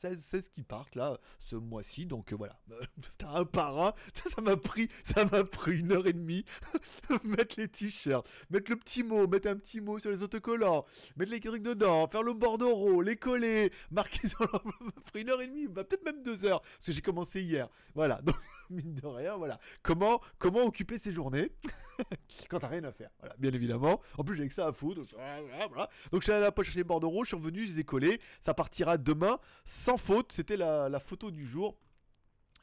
16 0.02 0.50
qui 0.50 0.64
partent 0.64 0.96
là 0.96 1.18
ce 1.40 1.56
mois-ci. 1.56 2.06
Donc 2.06 2.34
euh, 2.34 2.36
voilà, 2.36 2.60
t'as 3.18 3.30
un 3.30 3.46
par 3.46 3.80
un. 3.80 3.94
Ça 4.36 4.42
m'a 4.42 4.58
pris, 4.58 4.90
ça 5.04 5.26
m'a 5.26 5.44
pris 5.44 5.80
une 5.80 5.92
heure 5.92 6.08
et 6.08 6.14
demie. 6.14 6.46
mettre 7.24 7.60
les 7.60 7.68
t-shirts, 7.68 8.30
mettre 8.50 8.72
le 8.72 8.78
petit 8.78 9.04
mot, 9.04 9.28
mettre 9.28 9.48
un 9.48 9.56
petit 9.56 9.82
mot 9.82 10.00
sur 10.00 10.12
les 10.12 10.24
autocollants, 10.24 10.86
mettre 11.16 11.32
les 11.32 11.40
trucs 11.40 11.64
dedans, 11.64 12.08
faire 12.08 12.24
le 12.24 12.34
bordereau, 12.34 13.02
les 13.02 13.16
coller, 13.16 13.72
marquer 13.92 14.28
sur 14.28 14.42
leur... 14.42 14.62
Ça 14.62 14.86
m'a 14.86 14.92
pris 15.12 15.22
une 15.22 15.30
heure 15.30 15.42
et 15.42 15.48
demie, 15.48 15.68
bah, 15.68 15.84
peut-être 15.84 16.06
même 16.06 16.22
deux 16.24 16.46
heures, 16.46 16.62
parce 16.62 16.86
que 16.86 16.92
j'ai 16.92 17.02
commencé 17.02 17.42
hier. 17.42 17.70
Voilà, 17.96 18.22
donc 18.22 18.36
mine 18.70 18.96
de 18.96 19.08
rien, 19.08 19.36
voilà. 19.38 19.60
Comment, 19.82 20.22
comment 20.38 20.64
occuper 20.64 20.98
ces 20.98 21.14
journées? 21.14 21.52
quand 22.50 22.60
t'as 22.60 22.68
rien 22.68 22.84
à 22.84 22.92
faire. 22.92 23.10
Voilà, 23.20 23.36
bien 23.38 23.52
évidemment. 23.54 24.02
En 24.18 24.24
plus, 24.24 24.36
j'ai 24.36 24.48
que 24.48 24.54
ça 24.54 24.68
à 24.68 24.74
foutre. 24.74 25.02
Donc, 25.02 25.08
je 25.10 26.20
suis 26.22 26.32
allé 26.32 26.42
à 26.42 26.46
la 26.46 26.52
poche 26.52 26.68
chercher 26.68 26.80
les 26.80 26.84
bordereaux, 26.84 27.24
je 27.24 27.30
suis 27.30 27.38
revenu, 27.38 27.66
je 27.66 27.74
les 27.74 27.80
ai 27.80 27.84
collés. 27.84 28.20
Ça 28.42 28.54
partira 28.54 28.98
demain 28.98 29.40
sans 29.66 29.98
faute. 29.98 30.32
C'était 30.32 30.58
la, 30.58 31.00
photo 31.00 31.32
du 31.32 31.46
jour 31.46 31.78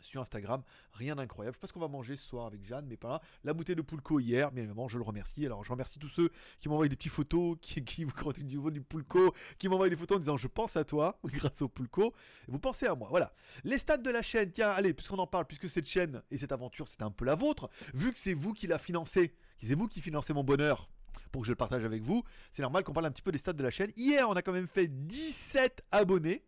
sur 0.04 0.20
Instagram. 0.20 0.62
Rien 0.92 1.16
d'incroyable. 1.16 1.56
Je 1.60 1.66
ce 1.66 1.72
qu'on 1.72 1.80
va 1.80 1.88
manger 1.88 2.16
ce 2.16 2.26
soir 2.26 2.46
avec 2.46 2.64
Jeanne, 2.64 2.86
mais 2.88 2.96
pas 2.96 3.08
là. 3.08 3.20
La 3.42 3.54
bouteille 3.54 3.76
de 3.76 3.82
Poulco 3.82 4.20
hier, 4.20 4.52
bien 4.52 4.62
évidemment, 4.62 4.88
je 4.88 4.98
le 4.98 5.04
remercie. 5.04 5.44
Alors, 5.46 5.64
je 5.64 5.70
remercie 5.70 5.98
tous 5.98 6.08
ceux 6.08 6.30
qui 6.60 6.68
m'envoient 6.68 6.88
des 6.88 6.96
petites 6.96 7.12
photos, 7.12 7.56
qui, 7.62 7.82
qui 7.84 8.04
du 8.04 8.44
niveau 8.44 8.70
du 8.70 8.80
Poulco, 8.80 9.34
qui 9.58 9.68
m'envoient 9.68 9.88
des 9.88 9.96
photos 9.96 10.16
en 10.16 10.20
disant 10.20 10.36
je 10.36 10.48
pense 10.48 10.76
à 10.76 10.84
toi, 10.84 11.18
grâce 11.24 11.62
au 11.62 11.68
Poulco. 11.68 12.14
vous 12.48 12.58
pensez 12.58 12.86
à 12.86 12.94
moi. 12.94 13.08
Voilà. 13.10 13.32
Les 13.64 13.78
stats 13.78 13.98
de 13.98 14.10
la 14.10 14.22
chaîne, 14.22 14.50
tiens, 14.50 14.70
allez, 14.70 14.94
puisqu'on 14.94 15.18
en 15.18 15.26
parle, 15.26 15.46
puisque 15.46 15.68
cette 15.68 15.86
chaîne 15.86 16.22
et 16.30 16.38
cette 16.38 16.52
aventure, 16.52 16.88
c'est 16.88 17.02
un 17.02 17.10
peu 17.10 17.24
la 17.24 17.34
vôtre, 17.34 17.70
vu 17.94 18.12
que 18.12 18.18
c'est 18.18 18.34
vous 18.34 18.52
qui 18.52 18.66
la 18.66 18.78
financez, 18.78 19.34
c'est 19.62 19.74
vous 19.74 19.88
qui 19.88 20.00
financez 20.00 20.32
mon 20.32 20.44
bonheur 20.44 20.88
pour 21.32 21.42
que 21.42 21.46
je 21.46 21.52
le 21.52 21.56
partage 21.56 21.84
avec 21.84 22.02
vous, 22.02 22.22
c'est 22.52 22.62
normal 22.62 22.84
qu'on 22.84 22.92
parle 22.92 23.06
un 23.06 23.10
petit 23.10 23.22
peu 23.22 23.32
des 23.32 23.38
stats 23.38 23.52
de 23.52 23.62
la 23.62 23.70
chaîne. 23.70 23.90
Hier, 23.96 24.28
on 24.28 24.34
a 24.34 24.42
quand 24.42 24.52
même 24.52 24.66
fait 24.66 24.88
17 24.88 25.84
abonnés. 25.90 26.44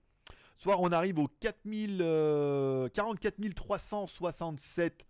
Soit 0.59 0.79
on 0.81 0.93
arrive 0.93 1.19
aux 1.19 1.29
4000, 1.41 1.99
44 2.93 3.55
367 3.55 5.07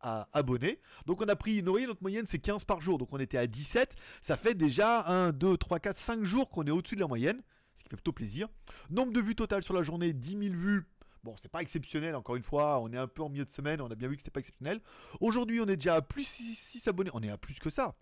abonnés. 0.00 0.80
Donc 1.06 1.22
on 1.22 1.28
a 1.28 1.36
pris, 1.36 1.62
vous 1.62 1.70
voyez, 1.70 1.86
notre 1.86 2.02
moyenne 2.02 2.26
c'est 2.26 2.38
15 2.38 2.64
par 2.64 2.80
jour. 2.80 2.98
Donc 2.98 3.12
on 3.12 3.18
était 3.18 3.38
à 3.38 3.46
17. 3.46 3.94
Ça 4.22 4.36
fait 4.36 4.54
déjà 4.54 5.06
1, 5.06 5.32
2, 5.32 5.56
3, 5.56 5.78
4, 5.80 5.96
5 5.96 6.24
jours 6.24 6.50
qu'on 6.50 6.64
est 6.64 6.70
au-dessus 6.70 6.94
de 6.96 7.00
la 7.00 7.06
moyenne. 7.06 7.42
Ce 7.76 7.82
qui 7.82 7.88
fait 7.90 7.96
plutôt 7.96 8.12
plaisir. 8.12 8.48
Nombre 8.90 9.12
de 9.12 9.20
vues 9.20 9.34
totales 9.34 9.64
sur 9.64 9.74
la 9.74 9.82
journée, 9.82 10.12
10 10.12 10.30
000 10.30 10.54
vues. 10.54 10.88
Bon, 11.24 11.34
c'est 11.40 11.50
pas 11.50 11.62
exceptionnel, 11.62 12.14
encore 12.16 12.36
une 12.36 12.42
fois, 12.42 12.80
on 12.80 12.92
est 12.92 12.98
un 12.98 13.08
peu 13.08 13.22
en 13.22 13.30
milieu 13.30 13.46
de 13.46 13.50
semaine, 13.50 13.80
on 13.80 13.90
a 13.90 13.94
bien 13.94 14.08
vu 14.08 14.16
que 14.16 14.20
c'était 14.20 14.30
pas 14.30 14.40
exceptionnel. 14.40 14.78
Aujourd'hui, 15.20 15.58
on 15.58 15.66
est 15.66 15.76
déjà 15.76 15.94
à 15.94 16.02
plus 16.02 16.26
6 16.26 16.86
abonnés, 16.86 17.08
on 17.14 17.22
est 17.22 17.30
à 17.30 17.38
plus 17.38 17.58
que 17.58 17.70
ça. 17.70 17.94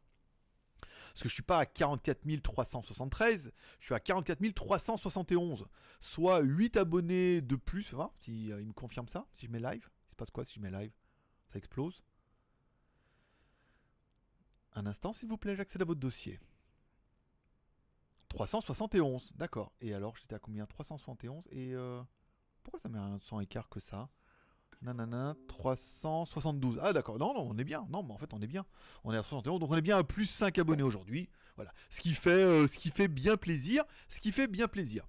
Parce 1.12 1.22
que 1.22 1.28
je 1.28 1.34
suis 1.34 1.42
pas 1.42 1.58
à 1.58 1.66
44 1.66 2.42
373, 2.42 3.52
je 3.80 3.84
suis 3.84 3.94
à 3.94 4.00
44 4.00 4.54
371. 4.54 5.66
Soit 6.00 6.40
8 6.40 6.76
abonnés 6.78 7.40
de 7.40 7.56
plus. 7.56 7.94
Hein, 7.94 8.10
si 8.18 8.50
euh, 8.50 8.60
il 8.60 8.68
me 8.68 8.72
confirme 8.72 9.08
ça, 9.08 9.26
si 9.34 9.46
je 9.46 9.50
mets 9.52 9.60
live. 9.60 9.88
Il 10.08 10.12
se 10.12 10.16
passe 10.16 10.30
quoi 10.30 10.44
si 10.44 10.54
je 10.54 10.60
mets 10.60 10.70
live? 10.70 10.92
Ça 11.52 11.58
explose? 11.58 12.02
Un 14.74 14.86
instant, 14.86 15.12
s'il 15.12 15.28
vous 15.28 15.36
plaît, 15.36 15.54
j'accède 15.54 15.82
à 15.82 15.84
votre 15.84 16.00
dossier. 16.00 16.40
371, 18.28 19.32
d'accord. 19.36 19.72
Et 19.80 19.92
alors, 19.92 20.16
j'étais 20.16 20.34
à 20.34 20.38
combien? 20.38 20.66
371 20.66 21.46
et... 21.50 21.74
Euh, 21.74 22.02
pourquoi 22.62 22.80
ça 22.80 22.88
met 22.88 22.98
un 22.98 23.18
100 23.18 23.40
écart 23.40 23.68
que 23.68 23.80
ça? 23.80 24.08
Nanana, 24.82 25.36
372. 25.48 26.80
Ah 26.82 26.92
d'accord, 26.92 27.18
non, 27.18 27.32
non, 27.34 27.46
on 27.50 27.58
est 27.58 27.64
bien. 27.64 27.86
Non, 27.90 28.02
mais 28.02 28.12
en 28.12 28.18
fait, 28.18 28.32
on 28.34 28.40
est 28.40 28.46
bien. 28.46 28.64
On 29.04 29.12
est 29.12 29.16
à 29.16 29.22
71, 29.22 29.60
donc 29.60 29.70
on 29.70 29.76
est 29.76 29.82
bien 29.82 29.98
à 29.98 30.04
plus 30.04 30.26
5 30.26 30.58
abonnés 30.58 30.82
aujourd'hui. 30.82 31.28
Voilà. 31.56 31.72
Ce 31.90 32.00
qui, 32.00 32.12
fait, 32.12 32.30
euh, 32.30 32.66
ce 32.66 32.78
qui 32.78 32.90
fait 32.90 33.08
bien 33.08 33.36
plaisir. 33.36 33.84
Ce 34.08 34.20
qui 34.20 34.32
fait 34.32 34.48
bien 34.48 34.68
plaisir. 34.68 35.06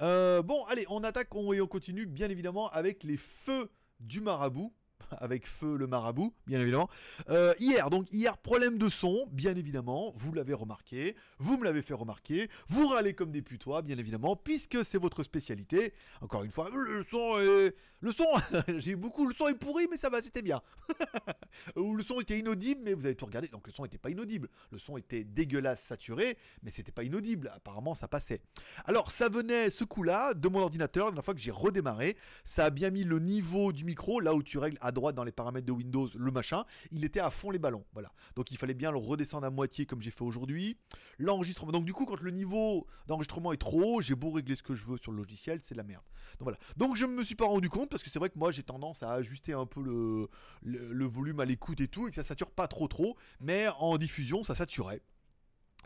Euh, 0.00 0.42
bon, 0.42 0.64
allez, 0.66 0.86
on 0.88 1.02
attaque 1.02 1.28
et 1.34 1.60
on 1.60 1.66
continue, 1.66 2.06
bien 2.06 2.30
évidemment, 2.30 2.68
avec 2.70 3.04
les 3.04 3.16
feux 3.16 3.70
du 3.98 4.20
marabout. 4.20 4.72
avec 5.18 5.46
Feu 5.46 5.76
le 5.76 5.86
marabout, 5.86 6.34
bien 6.46 6.60
évidemment. 6.60 6.88
Euh, 7.28 7.54
hier, 7.58 7.90
donc 7.90 8.12
hier, 8.12 8.36
problème 8.38 8.78
de 8.78 8.88
son, 8.88 9.26
bien 9.30 9.54
évidemment, 9.56 10.12
vous 10.16 10.32
l'avez 10.32 10.54
remarqué, 10.54 11.16
vous 11.38 11.56
me 11.56 11.64
l'avez 11.64 11.82
fait 11.82 11.94
remarquer, 11.94 12.48
vous 12.68 12.88
râlez 12.88 13.14
comme 13.14 13.30
des 13.30 13.42
putois, 13.42 13.82
bien 13.82 13.98
évidemment, 13.98 14.36
puisque 14.36 14.84
c'est 14.84 14.98
votre 14.98 15.22
spécialité. 15.24 15.92
Encore 16.20 16.44
une 16.44 16.52
fois, 16.52 16.70
le 16.72 17.02
son 17.04 17.38
est... 17.38 17.74
Le 18.02 18.12
son, 18.12 18.24
j'ai 18.78 18.96
beaucoup, 18.96 19.26
le 19.26 19.34
son 19.34 19.48
est 19.48 19.54
pourri, 19.54 19.86
mais 19.90 19.98
ça 19.98 20.08
va, 20.08 20.22
c'était 20.22 20.40
bien. 20.40 20.62
Ou 21.76 21.94
le 21.94 22.02
son 22.02 22.18
était 22.18 22.38
inaudible, 22.38 22.80
mais 22.82 22.94
vous 22.94 23.04
avez 23.04 23.14
tout 23.14 23.26
regardé, 23.26 23.48
donc 23.48 23.66
le 23.66 23.72
son 23.72 23.82
n'était 23.82 23.98
pas 23.98 24.08
inaudible. 24.08 24.48
Le 24.70 24.78
son 24.78 24.96
était 24.96 25.22
dégueulasse, 25.22 25.82
saturé, 25.82 26.38
mais 26.62 26.70
c'était 26.70 26.92
pas 26.92 27.04
inaudible. 27.04 27.52
Apparemment, 27.54 27.94
ça 27.94 28.08
passait. 28.08 28.40
Alors, 28.86 29.10
ça 29.10 29.28
venait, 29.28 29.68
ce 29.68 29.84
coup-là, 29.84 30.32
de 30.32 30.48
mon 30.48 30.60
ordinateur, 30.60 31.12
la 31.12 31.20
fois 31.20 31.34
que 31.34 31.40
j'ai 31.40 31.50
redémarré, 31.50 32.16
ça 32.44 32.64
a 32.64 32.70
bien 32.70 32.88
mis 32.88 33.04
le 33.04 33.18
niveau 33.18 33.72
du 33.72 33.84
micro, 33.84 34.20
là 34.20 34.34
où 34.34 34.42
tu 34.42 34.56
règles 34.56 34.78
droite 34.92 35.14
dans 35.14 35.24
les 35.24 35.32
paramètres 35.32 35.66
de 35.66 35.72
Windows 35.72 36.08
le 36.14 36.30
machin, 36.30 36.64
il 36.90 37.04
était 37.04 37.20
à 37.20 37.30
fond 37.30 37.50
les 37.50 37.58
ballons. 37.58 37.84
Voilà. 37.92 38.12
Donc 38.36 38.50
il 38.50 38.56
fallait 38.56 38.74
bien 38.74 38.90
le 38.90 38.98
redescendre 38.98 39.46
à 39.46 39.50
moitié 39.50 39.86
comme 39.86 40.02
j'ai 40.02 40.10
fait 40.10 40.24
aujourd'hui. 40.24 40.76
L'enregistrement. 41.18 41.72
Donc 41.72 41.84
du 41.84 41.92
coup, 41.92 42.06
quand 42.06 42.20
le 42.20 42.30
niveau 42.30 42.86
d'enregistrement 43.06 43.52
est 43.52 43.56
trop 43.56 43.96
haut, 43.96 44.00
j'ai 44.00 44.14
beau 44.14 44.30
régler 44.30 44.56
ce 44.56 44.62
que 44.62 44.74
je 44.74 44.84
veux 44.84 44.98
sur 44.98 45.12
le 45.12 45.18
logiciel, 45.18 45.60
c'est 45.62 45.74
de 45.74 45.78
la 45.78 45.84
merde. 45.84 46.04
Donc 46.38 46.42
voilà. 46.42 46.58
Donc 46.76 46.96
je 46.96 47.06
me 47.06 47.22
suis 47.22 47.34
pas 47.34 47.46
rendu 47.46 47.68
compte 47.68 47.90
parce 47.90 48.02
que 48.02 48.10
c'est 48.10 48.18
vrai 48.18 48.30
que 48.30 48.38
moi 48.38 48.50
j'ai 48.50 48.62
tendance 48.62 49.02
à 49.02 49.12
ajuster 49.12 49.52
un 49.52 49.66
peu 49.66 49.82
le, 49.82 50.28
le, 50.62 51.04
volume 51.06 51.40
à 51.40 51.44
l'écoute 51.44 51.80
et 51.80 51.88
tout 51.88 52.06
et 52.06 52.10
que 52.10 52.16
ça 52.16 52.22
sature 52.22 52.50
pas 52.50 52.68
trop 52.68 52.88
trop, 52.88 53.16
mais 53.40 53.68
en 53.78 53.98
diffusion 53.98 54.42
ça 54.42 54.54
saturait. 54.54 55.02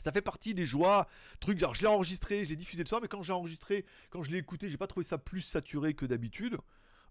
Ça 0.02 0.12
fait 0.12 0.22
partie 0.22 0.54
des 0.54 0.66
joies, 0.66 1.06
trucs 1.40 1.58
genre 1.58 1.74
je 1.74 1.82
l'ai 1.82 1.86
enregistré, 1.86 2.44
j'ai 2.44 2.56
diffusé 2.56 2.82
le 2.82 2.88
soir, 2.88 3.00
mais 3.00 3.08
quand 3.08 3.22
j'ai 3.22 3.32
enregistré, 3.32 3.86
quand 4.10 4.22
je 4.22 4.30
l'ai 4.30 4.38
écouté, 4.38 4.68
j'ai 4.68 4.76
pas 4.76 4.86
trouvé 4.86 5.04
ça 5.04 5.18
plus 5.18 5.40
saturé 5.40 5.94
que 5.94 6.04
d'habitude 6.04 6.58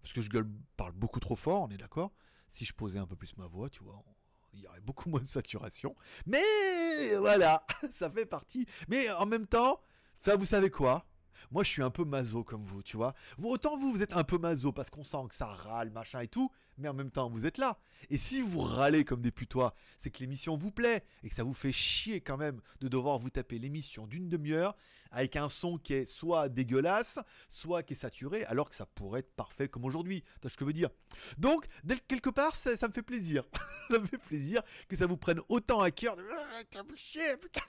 parce 0.04 0.12
que 0.12 0.20
je 0.20 0.28
gueule, 0.28 0.46
parle 0.76 0.92
beaucoup 0.92 1.18
trop 1.18 1.34
fort, 1.34 1.62
on 1.62 1.70
est 1.70 1.78
d'accord. 1.78 2.12
Si 2.50 2.66
je 2.66 2.74
posais 2.74 2.98
un 2.98 3.06
peu 3.06 3.16
plus 3.16 3.34
ma 3.38 3.46
voix, 3.46 3.70
tu 3.70 3.82
vois, 3.82 4.04
il 4.52 4.60
y 4.60 4.66
aurait 4.66 4.80
beaucoup 4.80 5.08
moins 5.10 5.22
de 5.22 5.26
saturation. 5.26 5.96
Mais 6.26 7.16
voilà, 7.16 7.66
ça 7.90 8.10
fait 8.10 8.26
partie. 8.26 8.66
Mais 8.88 9.10
en 9.10 9.24
même 9.24 9.46
temps, 9.46 9.80
ça, 10.18 10.36
vous 10.36 10.44
savez 10.44 10.68
quoi? 10.68 11.06
Moi 11.50 11.64
je 11.64 11.70
suis 11.70 11.82
un 11.82 11.90
peu 11.90 12.04
maso 12.04 12.44
comme 12.44 12.64
vous, 12.64 12.82
tu 12.82 12.98
vois. 12.98 13.14
Autant 13.42 13.78
vous, 13.78 13.92
vous 13.92 14.02
êtes 14.02 14.12
un 14.12 14.24
peu 14.24 14.36
maso 14.36 14.72
parce 14.72 14.90
qu'on 14.90 15.04
sent 15.04 15.24
que 15.30 15.34
ça 15.34 15.46
râle, 15.46 15.90
machin 15.90 16.20
et 16.20 16.28
tout, 16.28 16.50
mais 16.78 16.88
en 16.88 16.94
même 16.94 17.10
temps, 17.10 17.28
vous 17.28 17.46
êtes 17.46 17.58
là. 17.58 17.78
Et 18.10 18.16
si 18.16 18.42
vous 18.42 18.60
râlez 18.60 19.04
comme 19.04 19.22
des 19.22 19.30
putois, 19.30 19.74
c'est 19.98 20.10
que 20.10 20.20
l'émission 20.20 20.56
vous 20.56 20.70
plaît 20.70 21.04
et 21.22 21.28
que 21.28 21.34
ça 21.34 21.44
vous 21.44 21.54
fait 21.54 21.72
chier 21.72 22.20
quand 22.20 22.36
même 22.36 22.60
de 22.80 22.88
devoir 22.88 23.18
vous 23.18 23.30
taper 23.30 23.58
l'émission 23.58 24.06
d'une 24.06 24.28
demi-heure 24.28 24.76
avec 25.14 25.36
un 25.36 25.48
son 25.48 25.78
qui 25.78 25.94
est 25.94 26.04
soit 26.04 26.48
dégueulasse, 26.48 27.18
soit 27.48 27.82
qui 27.82 27.94
est 27.94 27.96
saturé, 27.96 28.44
alors 28.44 28.68
que 28.68 28.74
ça 28.74 28.84
pourrait 28.84 29.20
être 29.20 29.32
parfait 29.34 29.68
comme 29.68 29.84
aujourd'hui. 29.84 30.24
Tu 30.42 30.48
ce 30.48 30.56
que 30.56 30.60
je 30.60 30.66
veux 30.66 30.72
dire 30.72 30.90
Donc, 31.38 31.66
quelque 32.08 32.30
part, 32.30 32.56
ça, 32.56 32.70
me 32.88 32.92
fait 32.92 33.02
plaisir. 33.02 33.44
ça 33.90 33.98
me 33.98 34.06
fait 34.06 34.18
plaisir 34.18 34.62
que 34.88 34.96
ça 34.96 35.06
vous 35.06 35.16
prenne 35.16 35.40
autant 35.48 35.80
à 35.80 35.90
cœur. 35.90 36.16
De... 36.16 36.22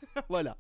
voilà. 0.30 0.58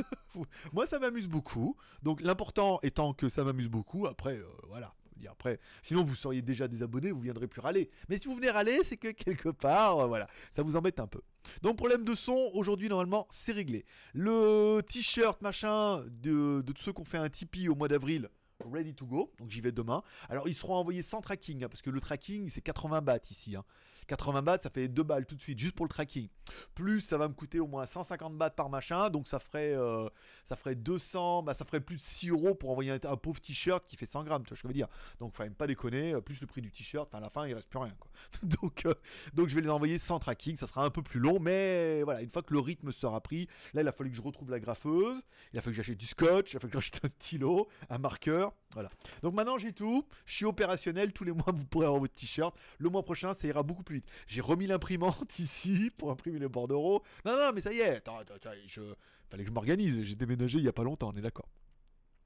moi, 0.72 0.86
ça 0.86 0.98
m'amuse 0.98 1.28
beaucoup. 1.28 1.76
Donc, 2.02 2.22
l'important 2.22 2.80
étant 2.82 3.12
que 3.12 3.28
ça 3.28 3.44
m'amuse 3.44 3.68
beaucoup. 3.68 4.06
Après, 4.06 4.36
euh, 4.36 4.48
voilà. 4.68 4.94
Après, 5.30 5.58
sinon 5.82 6.04
vous 6.04 6.14
seriez 6.14 6.42
déjà 6.42 6.68
désabonné, 6.68 7.10
vous 7.10 7.20
viendrez 7.20 7.46
plus 7.46 7.60
râler. 7.60 7.90
Mais 8.08 8.18
si 8.18 8.28
vous 8.28 8.34
venez 8.34 8.50
râler, 8.50 8.78
c'est 8.84 8.96
que 8.96 9.08
quelque 9.08 9.48
part, 9.48 9.98
euh, 10.00 10.06
voilà, 10.06 10.28
ça 10.52 10.62
vous 10.62 10.76
embête 10.76 11.00
un 11.00 11.06
peu. 11.06 11.20
Donc 11.62 11.76
problème 11.76 12.04
de 12.04 12.14
son, 12.14 12.50
aujourd'hui 12.54 12.88
normalement 12.88 13.26
c'est 13.30 13.52
réglé. 13.52 13.84
Le 14.12 14.80
t-shirt 14.82 15.40
machin 15.42 16.02
de, 16.08 16.62
de 16.62 16.74
ceux 16.76 16.92
qui 16.92 17.00
ont 17.00 17.04
fait 17.04 17.18
un 17.18 17.28
Tipeee 17.28 17.68
au 17.68 17.74
mois 17.74 17.88
d'avril, 17.88 18.28
ready 18.72 18.94
to 18.94 19.06
go. 19.06 19.32
Donc 19.38 19.50
j'y 19.50 19.60
vais 19.60 19.72
demain. 19.72 20.02
Alors 20.28 20.48
ils 20.48 20.54
seront 20.54 20.74
envoyés 20.74 21.02
sans 21.02 21.20
tracking, 21.20 21.64
hein, 21.64 21.68
parce 21.68 21.82
que 21.82 21.90
le 21.90 22.00
tracking 22.00 22.48
c'est 22.48 22.60
80 22.60 23.02
bahts 23.02 23.30
ici. 23.30 23.56
Hein. 23.56 23.64
80 24.06 24.42
bahts, 24.42 24.58
ça 24.62 24.70
fait 24.70 24.88
2 24.88 25.02
balles 25.02 25.26
tout 25.26 25.34
de 25.34 25.40
suite, 25.40 25.58
juste 25.58 25.74
pour 25.74 25.86
le 25.86 25.90
tracking. 25.90 26.28
Plus 26.74 27.00
ça 27.00 27.18
va 27.18 27.28
me 27.28 27.34
coûter 27.34 27.60
au 27.60 27.66
moins 27.66 27.86
150 27.86 28.36
bahts 28.36 28.50
par 28.50 28.68
machin, 28.68 29.10
donc 29.10 29.26
ça 29.26 29.38
ferait, 29.38 29.74
euh, 29.74 30.08
ça 30.44 30.56
ferait 30.56 30.74
200, 30.74 31.42
bah 31.42 31.54
ça 31.54 31.64
ferait 31.64 31.80
plus 31.80 31.96
de 31.96 32.02
6 32.02 32.30
euros 32.30 32.54
pour 32.54 32.70
envoyer 32.70 32.92
un, 32.92 33.16
pauvre 33.16 33.40
t-shirt 33.40 33.86
qui 33.86 33.96
fait 33.96 34.06
100 34.06 34.24
grammes, 34.24 34.42
tu 34.42 34.50
vois 34.50 34.56
ce 34.56 34.62
que 34.62 34.68
je 34.68 34.72
veux 34.72 34.74
dire. 34.74 34.88
Donc 35.20 35.34
faut 35.34 35.42
même 35.42 35.54
pas 35.54 35.66
déconner, 35.66 36.14
euh, 36.14 36.20
plus 36.20 36.40
le 36.40 36.46
prix 36.46 36.60
du 36.60 36.70
t-shirt, 36.70 37.14
à 37.14 37.20
la 37.20 37.30
fin 37.30 37.46
il 37.46 37.54
reste 37.54 37.68
plus 37.68 37.78
rien 37.78 37.94
quoi. 37.98 38.10
donc, 38.42 38.86
euh, 38.86 38.94
donc 39.32 39.48
je 39.48 39.54
vais 39.54 39.62
les 39.62 39.70
envoyer 39.70 39.98
sans 39.98 40.18
tracking, 40.18 40.56
ça 40.56 40.66
sera 40.66 40.84
un 40.84 40.90
peu 40.90 41.02
plus 41.02 41.20
long, 41.20 41.38
mais 41.40 42.02
voilà, 42.02 42.22
une 42.22 42.30
fois 42.30 42.42
que 42.42 42.52
le 42.52 42.60
rythme 42.60 42.92
sera 42.92 43.20
pris, 43.20 43.48
là 43.72 43.82
il 43.82 43.88
a 43.88 43.92
fallu 43.92 44.10
que 44.10 44.16
je 44.16 44.22
retrouve 44.22 44.50
la 44.50 44.60
graffeuse, 44.60 45.22
il 45.52 45.58
a 45.58 45.62
fallu 45.62 45.76
que 45.76 45.82
j'achète 45.82 45.98
du 45.98 46.06
scotch, 46.06 46.52
il 46.52 46.56
a 46.56 46.60
fallu 46.60 46.72
que 46.72 46.78
j'achète 46.78 47.04
un 47.04 47.08
stylo, 47.08 47.68
un 47.88 47.98
marqueur, 47.98 48.52
voilà. 48.74 48.90
Donc 49.22 49.34
maintenant 49.34 49.58
j'ai 49.58 49.72
tout, 49.72 50.06
je 50.26 50.34
suis 50.34 50.44
opérationnel, 50.44 51.12
tous 51.12 51.24
les 51.24 51.32
mois 51.32 51.52
vous 51.54 51.64
pourrez 51.64 51.86
avoir 51.86 52.00
votre 52.00 52.14
t-shirt, 52.14 52.54
le 52.78 52.90
mois 52.90 53.02
prochain 53.02 53.34
ça 53.34 53.46
ira 53.48 53.62
beaucoup 53.62 53.82
plus 53.82 53.93
J'ai 54.26 54.40
remis 54.40 54.66
l'imprimante 54.66 55.38
ici 55.38 55.90
pour 55.96 56.10
imprimer 56.10 56.38
les 56.38 56.48
bordereaux. 56.48 57.02
Non, 57.24 57.32
non, 57.32 57.50
mais 57.54 57.60
ça 57.60 57.72
y 57.72 57.80
est, 57.80 57.96
attends, 57.96 58.18
attends, 58.18 58.50
je... 58.66 58.82
fallait 59.30 59.44
que 59.44 59.48
je 59.48 59.54
m'organise, 59.54 60.02
j'ai 60.02 60.14
déménagé 60.14 60.58
il 60.58 60.64
y 60.64 60.68
a 60.68 60.72
pas 60.72 60.84
longtemps, 60.84 61.10
on 61.14 61.18
est 61.18 61.22
d'accord. 61.22 61.48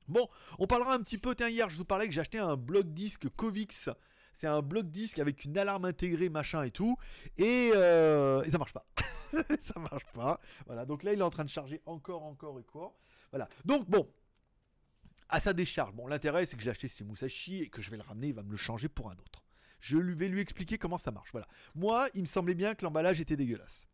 Bon, 0.09 0.27
on 0.59 0.67
parlera 0.67 0.95
un 0.95 1.01
petit 1.01 1.19
peu, 1.19 1.35
tiens, 1.35 1.49
hier 1.49 1.69
je 1.69 1.77
vous 1.77 1.85
parlais 1.85 2.07
que 2.07 2.15
j'ai 2.15 2.21
acheté 2.21 2.39
un 2.39 2.57
bloc 2.57 2.87
disque 2.87 3.29
Covix. 3.37 3.91
C'est 4.33 4.47
un 4.47 4.63
bloc 4.63 4.87
disque 4.87 5.19
avec 5.19 5.45
une 5.45 5.59
alarme 5.59 5.85
intégrée, 5.85 6.29
machin 6.29 6.63
et 6.63 6.71
tout. 6.71 6.97
Et, 7.39 7.73
euh, 7.75 8.41
et 8.43 8.51
ça 8.53 8.59
marche 8.59 8.73
pas. 8.73 8.87
ça 9.61 9.81
marche 9.81 10.07
pas. 10.15 10.41
Voilà, 10.67 10.87
donc 10.87 11.03
là 11.03 11.13
il 11.13 11.19
est 11.19 11.23
en 11.23 11.31
train 11.31 11.45
de 11.45 11.51
charger 11.51 11.83
encore, 11.87 12.23
encore 12.23 12.59
et 12.61 12.63
quoi. 12.63 12.97
Voilà. 13.33 13.49
Donc 13.65 13.91
bon, 13.91 14.09
à 15.29 15.41
sa 15.41 15.53
décharge. 15.53 15.93
Bon, 15.93 16.07
l'intérêt, 16.07 16.47
c'est 16.47 16.57
que 16.57 16.63
j'ai 16.63 16.71
acheté 16.71 16.89
ces 16.89 17.05
Musashi 17.05 17.63
et 17.63 17.69
que 17.69 17.83
je 17.83 17.91
vais 17.91 17.97
le 17.97 18.03
ramener, 18.03 18.29
il 18.29 18.35
va 18.35 18.43
me 18.43 18.51
le 18.51 18.57
changer 18.57 18.89
pour 18.89 19.11
un 19.11 19.15
autre. 19.15 19.43
Je 19.81 19.99
vais 19.99 20.29
lui 20.29 20.41
expliquer 20.41 20.79
comment 20.79 20.99
ça 20.99 21.11
marche. 21.11 21.31
Voilà. 21.33 21.47
Moi, 21.75 22.09
il 22.15 22.23
me 22.23 22.27
semblait 22.27 22.55
bien 22.55 22.75
que 22.75 22.85
l'emballage 22.85 23.21
était 23.21 23.37
dégueulasse. 23.37 23.87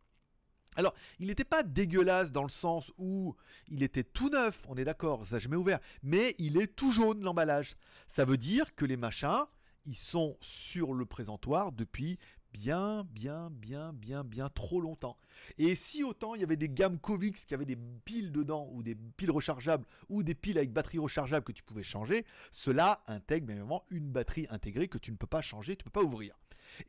Alors, 0.76 0.94
il 1.18 1.28
n'était 1.28 1.44
pas 1.44 1.62
dégueulasse 1.62 2.32
dans 2.32 2.42
le 2.42 2.48
sens 2.48 2.92
où 2.98 3.36
il 3.68 3.82
était 3.82 4.02
tout 4.02 4.28
neuf, 4.28 4.64
on 4.68 4.76
est 4.76 4.84
d'accord, 4.84 5.24
ça 5.26 5.38
jamais 5.38 5.56
ouvert, 5.56 5.78
mais 6.02 6.34
il 6.38 6.60
est 6.60 6.74
tout 6.74 6.90
jaune 6.90 7.22
l'emballage. 7.22 7.76
Ça 8.08 8.24
veut 8.24 8.36
dire 8.36 8.74
que 8.74 8.84
les 8.84 8.96
machins, 8.96 9.44
ils 9.84 9.94
sont 9.94 10.36
sur 10.40 10.92
le 10.92 11.06
présentoir 11.06 11.70
depuis 11.70 12.18
bien, 12.54 13.04
bien, 13.10 13.50
bien, 13.50 13.92
bien, 13.92 14.22
bien 14.22 14.48
trop 14.48 14.80
longtemps. 14.80 15.18
Et 15.58 15.74
si 15.74 16.04
autant 16.04 16.36
il 16.36 16.40
y 16.40 16.44
avait 16.44 16.56
des 16.56 16.68
gammes 16.68 16.98
Covix 16.98 17.44
qui 17.44 17.52
avaient 17.52 17.64
des 17.64 17.76
piles 18.04 18.30
dedans, 18.30 18.70
ou 18.72 18.82
des 18.82 18.94
piles 18.94 19.32
rechargeables, 19.32 19.84
ou 20.08 20.22
des 20.22 20.36
piles 20.36 20.56
avec 20.56 20.72
batterie 20.72 20.98
rechargeable 20.98 21.44
que 21.44 21.52
tu 21.52 21.64
pouvais 21.64 21.82
changer, 21.82 22.24
cela 22.52 23.02
intègre 23.08 23.48
bien 23.48 23.56
évidemment 23.56 23.84
une 23.90 24.10
batterie 24.10 24.46
intégrée 24.50 24.86
que 24.86 24.98
tu 24.98 25.10
ne 25.10 25.16
peux 25.16 25.26
pas 25.26 25.42
changer, 25.42 25.76
tu 25.76 25.82
ne 25.82 25.90
peux 25.90 26.00
pas 26.00 26.06
ouvrir. 26.06 26.38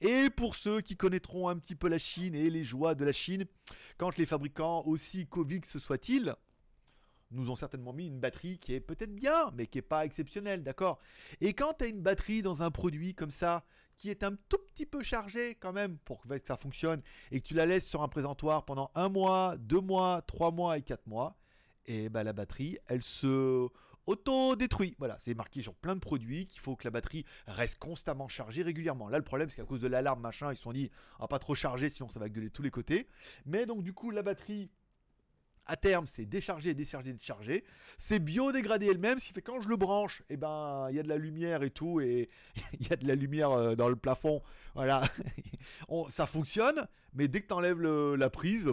Et 0.01 0.29
pour 0.29 0.55
ceux 0.55 0.81
qui 0.81 0.95
connaîtront 0.95 1.49
un 1.49 1.57
petit 1.57 1.75
peu 1.75 1.89
la 1.89 1.97
Chine 1.97 2.35
et 2.35 2.49
les 2.49 2.63
joies 2.63 2.95
de 2.95 3.03
la 3.03 3.11
Chine, 3.11 3.45
quand 3.97 4.17
les 4.17 4.25
fabricants, 4.25 4.83
aussi 4.85 5.27
Covix 5.27 5.77
soient-ils, 5.77 6.35
nous 7.31 7.49
ont 7.49 7.55
certainement 7.55 7.91
mis 7.91 8.05
une 8.05 8.19
batterie 8.19 8.59
qui 8.59 8.73
est 8.73 8.79
peut-être 8.79 9.13
bien, 9.13 9.51
mais 9.55 9.65
qui 9.65 9.79
n'est 9.79 9.83
pas 9.83 10.05
exceptionnelle, 10.05 10.63
d'accord? 10.63 10.99
Et 11.41 11.53
quand 11.53 11.73
tu 11.73 11.85
as 11.85 11.87
une 11.87 12.01
batterie 12.01 12.43
dans 12.43 12.61
un 12.61 12.69
produit 12.69 13.15
comme 13.15 13.31
ça, 13.31 13.65
qui 13.97 14.09
est 14.09 14.23
un 14.23 14.35
tout 14.49 14.59
petit 14.73 14.85
peu 14.85 15.01
chargé 15.01 15.55
quand 15.55 15.73
même 15.73 15.97
pour 15.99 16.21
que 16.21 16.27
ça 16.45 16.57
fonctionne 16.57 17.01
et 17.31 17.41
que 17.41 17.47
tu 17.47 17.53
la 17.53 17.65
laisses 17.65 17.85
sur 17.85 18.03
un 18.03 18.07
présentoir 18.07 18.65
pendant 18.65 18.91
un 18.95 19.09
mois, 19.09 19.55
deux 19.57 19.81
mois, 19.81 20.21
trois 20.27 20.51
mois 20.51 20.77
et 20.77 20.81
quatre 20.81 21.07
mois, 21.07 21.37
et 21.85 22.09
bah 22.09 22.23
la 22.23 22.33
batterie, 22.33 22.77
elle 22.87 23.01
se 23.01 23.69
auto-détruit. 24.05 24.95
Voilà, 24.99 25.17
c'est 25.19 25.33
marqué 25.33 25.61
sur 25.61 25.73
plein 25.73 25.95
de 25.95 25.99
produits 25.99 26.47
qu'il 26.47 26.61
faut 26.61 26.75
que 26.75 26.83
la 26.83 26.91
batterie 26.91 27.25
reste 27.47 27.79
constamment 27.79 28.27
chargée 28.27 28.63
régulièrement. 28.63 29.09
Là, 29.09 29.17
le 29.17 29.23
problème, 29.23 29.49
c'est 29.49 29.57
qu'à 29.57 29.65
cause 29.65 29.79
de 29.79 29.87
l'alarme, 29.87 30.21
machin, 30.21 30.51
ils 30.51 30.55
se 30.55 30.61
sont 30.61 30.71
dit, 30.71 30.91
on 31.19 31.23
va 31.23 31.27
pas 31.27 31.39
trop 31.39 31.55
charger, 31.55 31.89
sinon 31.89 32.09
ça 32.09 32.19
va 32.19 32.29
gueuler 32.29 32.49
tous 32.49 32.61
les 32.61 32.71
côtés. 32.71 33.07
Mais 33.45 33.65
donc, 33.65 33.83
du 33.83 33.93
coup, 33.93 34.11
la 34.11 34.21
batterie 34.21 34.69
à 35.65 35.75
terme, 35.75 36.07
c'est 36.07 36.25
décharger, 36.25 36.73
décharger, 36.73 37.13
décharger. 37.13 37.63
C'est 37.97 38.19
biodégradé 38.19 38.87
elle-même, 38.87 39.19
ce 39.19 39.27
qui 39.27 39.33
fait 39.33 39.41
quand 39.41 39.61
je 39.61 39.69
le 39.69 39.75
branche, 39.75 40.23
eh 40.29 40.37
ben, 40.37 40.87
il 40.89 40.95
y 40.95 40.99
a 40.99 41.03
de 41.03 41.09
la 41.09 41.17
lumière 41.17 41.63
et 41.63 41.69
tout, 41.69 42.01
et 42.01 42.29
il 42.79 42.87
y 42.87 42.93
a 42.93 42.95
de 42.95 43.07
la 43.07 43.15
lumière 43.15 43.51
euh, 43.51 43.75
dans 43.75 43.89
le 43.89 43.95
plafond. 43.95 44.41
Voilà, 44.75 45.01
ça 46.09 46.25
fonctionne, 46.25 46.87
mais 47.15 47.27
dès 47.27 47.41
que 47.41 47.47
tu 47.47 47.53
enlèves 47.53 47.81
la 47.81 48.29
prise, 48.29 48.69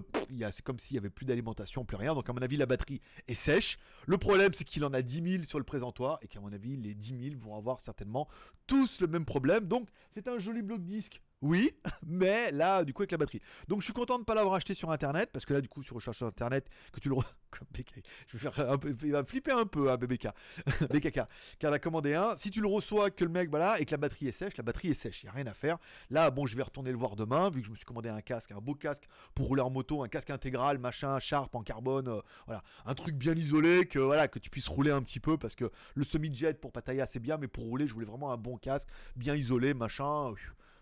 c'est 0.51 0.63
comme 0.63 0.79
s'il 0.79 0.95
n'y 0.95 0.99
avait 0.99 1.11
plus 1.11 1.25
d'alimentation, 1.25 1.85
plus 1.85 1.97
rien. 1.97 2.15
Donc, 2.15 2.29
à 2.29 2.33
mon 2.33 2.43
avis, 2.43 2.57
la 2.57 2.67
batterie 2.67 3.01
est 3.29 3.35
sèche. 3.35 3.79
Le 4.07 4.19
problème, 4.19 4.53
c'est 4.53 4.65
qu'il 4.65 4.85
en 4.85 4.93
a 4.93 5.03
10 5.03 5.31
000 5.39 5.45
sur 5.45 5.59
le 5.59 5.65
présentoir, 5.65 6.19
et 6.23 6.29
qu'à 6.29 6.41
mon 6.41 6.53
avis, 6.53 6.77
les 6.77 6.95
10 6.95 7.31
000 7.31 7.41
vont 7.41 7.57
avoir 7.57 7.81
certainement 7.81 8.29
tous 8.67 9.01
le 9.01 9.07
même 9.07 9.25
problème. 9.25 9.67
Donc, 9.67 9.89
c'est 10.15 10.29
un 10.29 10.39
joli 10.39 10.63
bloc 10.63 10.83
disque 10.83 11.21
oui, 11.43 11.73
mais 12.07 12.53
là, 12.53 12.85
du 12.85 12.95
coup, 12.95 13.03
avec 13.03 13.11
la 13.11 13.19
batterie. 13.19 13.43
Donc, 13.67 13.81
je 13.81 13.85
suis 13.85 13.93
content 13.93 14.15
de 14.15 14.21
ne 14.21 14.25
pas 14.25 14.35
l'avoir 14.35 14.55
acheté 14.55 14.75
sur 14.75 14.91
Internet, 14.91 15.31
parce 15.33 15.45
que 15.45 15.53
là, 15.53 15.61
du 15.61 15.69
coup, 15.69 15.83
sur 15.83 15.97
recherche 15.97 16.23
Internet, 16.23 16.69
que 16.93 17.01
tu 17.01 17.09
le... 17.09 17.17
je 18.29 18.37
vais 18.37 18.51
faire 18.51 18.71
un 18.71 18.79
peu... 18.79 18.95
Il 19.03 19.13
va 19.13 19.25
flipper 19.25 19.51
un 19.51 19.67
peu, 19.67 19.91
hein, 19.91 19.97
BBK. 19.97 20.29
BKK. 20.91 21.21
Car 21.59 21.73
a 21.73 21.79
commandé 21.81 22.15
un. 22.15 22.37
Si 22.37 22.51
tu 22.51 22.61
le 22.61 22.69
reçois, 22.69 23.11
que 23.11 23.25
le 23.25 23.31
mec, 23.31 23.51
voilà, 23.51 23.81
et 23.81 23.85
que 23.85 23.91
la 23.91 23.97
batterie 23.97 24.29
est 24.29 24.33
sèche, 24.33 24.57
la 24.57 24.63
batterie 24.63 24.89
est 24.89 24.95
sèche, 24.95 25.25
il 25.25 25.27
n'y 25.27 25.31
a 25.31 25.33
rien 25.33 25.47
à 25.47 25.55
faire. 25.55 25.79
Là, 26.11 26.31
bon, 26.31 26.47
je 26.47 26.57
vais 26.57 26.63
retourner 26.63 26.93
le 26.93 26.97
voir 26.97 27.17
demain, 27.17 27.51
vu 27.51 27.61
que 27.61 27.67
je 27.67 27.73
me 27.73 27.77
suis 27.77 27.85
commandé 27.85 28.09
un 28.09 28.23
un 28.33 28.61
beau 28.61 28.75
casque 28.75 29.05
pour 29.35 29.47
rouler 29.47 29.63
en 29.63 29.71
moto, 29.71 30.03
un 30.03 30.09
casque 30.09 30.31
intégral, 30.31 30.79
machin, 30.79 31.19
Sharp 31.19 31.55
en 31.55 31.63
carbone, 31.63 32.09
euh, 32.09 32.21
voilà. 32.47 32.63
Un 32.85 32.95
truc 32.95 33.15
bien 33.17 33.35
isolé, 33.35 33.87
que, 33.87 33.99
voilà, 33.99 34.29
que 34.29 34.39
tu 34.39 34.51
puisses 34.51 34.69
rouler 34.69 34.91
un 34.91 35.03
petit 35.03 35.21
peu, 35.21 35.39
parce 35.39 35.55
que 35.55 35.71
le 35.95 36.05
semi-jet 36.05 36.61
pour 36.61 36.73
Pattaya, 36.73 37.07
c'est 37.07 37.21
bien, 37.21 37.37
mais 37.37 37.49
pour 37.49 37.65
rouler, 37.65 37.87
je 37.87 37.95
voulais 37.95 38.07
vraiment 38.07 38.33
un 38.33 38.37
bon 38.37 38.57
casque, 38.57 38.89
bien 39.17 39.35
isolé, 39.35 39.75
machin. 39.75 40.33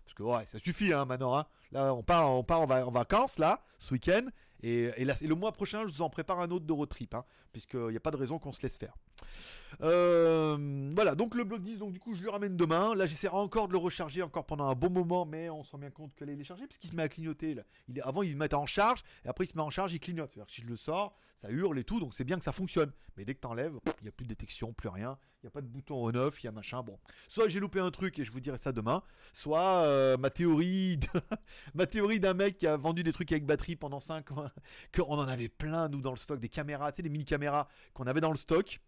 Parce 0.03 0.13
que 0.15 0.23
ouais, 0.23 0.45
ça 0.47 0.59
suffit 0.59 0.93
hein, 0.93 1.05
maintenant. 1.05 1.37
Hein. 1.37 1.45
Là, 1.71 1.93
on 1.93 2.03
part, 2.03 2.29
on 2.29 2.43
part 2.43 2.61
en, 2.61 2.91
vacances 2.91 3.39
là, 3.39 3.63
ce 3.79 3.93
week-end. 3.93 4.25
Et, 4.63 4.91
et, 4.97 5.05
le 5.05 5.35
mois 5.35 5.53
prochain, 5.53 5.87
je 5.87 5.93
vous 5.93 6.01
en 6.01 6.09
prépare 6.09 6.39
un 6.39 6.51
autre 6.51 6.65
de 6.65 6.73
road 6.73 6.89
trip. 6.89 7.15
Hein, 7.15 7.23
Puisqu'il 7.51 7.87
n'y 7.87 7.97
a 7.97 8.01
pas 8.01 8.11
de 8.11 8.17
raison 8.17 8.37
qu'on 8.37 8.51
se 8.51 8.61
laisse 8.61 8.77
faire. 8.77 8.93
Euh, 9.81 10.91
voilà, 10.93 11.15
donc 11.15 11.35
le 11.35 11.43
bloc 11.43 11.61
10, 11.61 11.79
donc 11.79 11.91
du 11.91 11.99
coup, 11.99 12.13
je 12.13 12.21
le 12.23 12.29
ramène 12.29 12.55
demain. 12.55 12.95
Là, 12.95 13.05
j'essaie 13.05 13.27
encore 13.27 13.67
de 13.67 13.73
le 13.73 13.79
recharger 13.79 14.21
encore 14.21 14.45
pendant 14.45 14.67
un 14.67 14.75
bon 14.75 14.89
moment, 14.89 15.25
mais 15.25 15.49
on 15.49 15.63
se 15.63 15.71
rend 15.71 15.79
bien 15.79 15.89
compte 15.91 16.13
que 16.15 16.25
est 16.25 16.43
chargé, 16.43 16.67
puisqu'il 16.67 16.89
se 16.89 16.95
met 16.95 17.03
à 17.03 17.09
clignoter. 17.09 17.55
Avant, 18.03 18.21
il 18.21 18.31
se 18.31 18.35
met 18.35 18.53
en 18.53 18.65
charge, 18.65 19.03
et 19.25 19.27
après, 19.27 19.45
il 19.45 19.47
se 19.47 19.55
met 19.55 19.63
en 19.63 19.69
charge, 19.69 19.93
il 19.93 19.99
clignote. 19.99 20.31
C'est-à-dire 20.31 20.47
que 20.47 20.53
si 20.53 20.61
je 20.61 20.67
le 20.67 20.75
sors, 20.75 21.15
ça 21.41 21.49
hurle 21.49 21.79
et 21.79 21.83
tout, 21.83 21.99
donc 21.99 22.13
c'est 22.13 22.23
bien 22.23 22.37
que 22.37 22.43
ça 22.43 22.51
fonctionne. 22.51 22.91
Mais 23.17 23.25
dès 23.25 23.33
que 23.33 23.39
tu 23.39 23.47
enlèves, 23.47 23.73
il 23.99 24.03
n'y 24.03 24.09
a 24.09 24.11
plus 24.11 24.25
de 24.25 24.29
détection, 24.29 24.73
plus 24.73 24.89
rien. 24.89 25.17
Il 25.41 25.47
n'y 25.47 25.47
a 25.47 25.51
pas 25.51 25.61
de 25.61 25.67
bouton 25.67 25.95
on-off, 25.95 26.43
il 26.43 26.45
y 26.45 26.49
a 26.49 26.51
machin. 26.51 26.83
Bon, 26.83 26.99
soit 27.27 27.47
j'ai 27.47 27.59
loupé 27.59 27.79
un 27.79 27.89
truc 27.89 28.19
et 28.19 28.23
je 28.23 28.31
vous 28.31 28.39
dirai 28.39 28.59
ça 28.59 28.71
demain, 28.71 29.01
soit 29.33 29.83
euh, 29.85 30.15
ma 30.17 30.29
théorie 30.29 30.99
ma 31.73 31.87
théorie 31.87 32.19
d'un 32.19 32.35
mec 32.35 32.59
qui 32.59 32.67
a 32.67 32.77
vendu 32.77 33.01
des 33.01 33.11
trucs 33.11 33.31
avec 33.31 33.47
batterie 33.47 33.75
pendant 33.75 33.99
5 33.99 34.31
ans, 34.33 34.45
qu'on 34.95 35.17
en 35.17 35.27
avait 35.27 35.49
plein, 35.49 35.89
nous, 35.89 35.99
dans 35.99 36.11
le 36.11 36.17
stock, 36.17 36.39
des 36.39 36.49
caméras, 36.49 36.91
tu 36.91 36.97
sais, 36.97 37.01
des 37.01 37.09
mini-caméras 37.09 37.67
qu'on 37.95 38.05
avait 38.05 38.21
dans 38.21 38.29
le 38.29 38.37
stock 38.37 38.79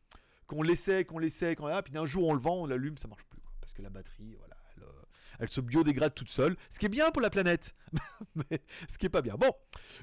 qu'on 0.47 0.61
laissait, 0.61 1.05
qu'on 1.05 1.19
laissait, 1.19 1.55
qu'on 1.55 1.69
puis 1.81 1.93
d'un 1.93 2.05
jour 2.05 2.27
on 2.27 2.33
le 2.33 2.39
vend, 2.39 2.63
on 2.63 2.65
l'allume, 2.65 2.97
ça 2.97 3.07
marche 3.07 3.23
plus, 3.25 3.41
parce 3.61 3.73
que 3.73 3.81
la 3.81 3.89
batterie, 3.89 4.35
voilà, 4.37 4.55
elle, 4.75 4.83
euh, 4.83 5.01
elle, 5.39 5.49
se 5.49 5.61
biodégrade 5.61 6.13
toute 6.13 6.29
seule, 6.29 6.55
ce 6.69 6.79
qui 6.79 6.85
est 6.85 6.89
bien 6.89 7.11
pour 7.11 7.21
la 7.21 7.29
planète, 7.29 7.75
mais 8.35 8.61
ce 8.89 8.97
qui 8.97 9.05
est 9.05 9.09
pas 9.09 9.21
bien. 9.21 9.35
Bon, 9.35 9.51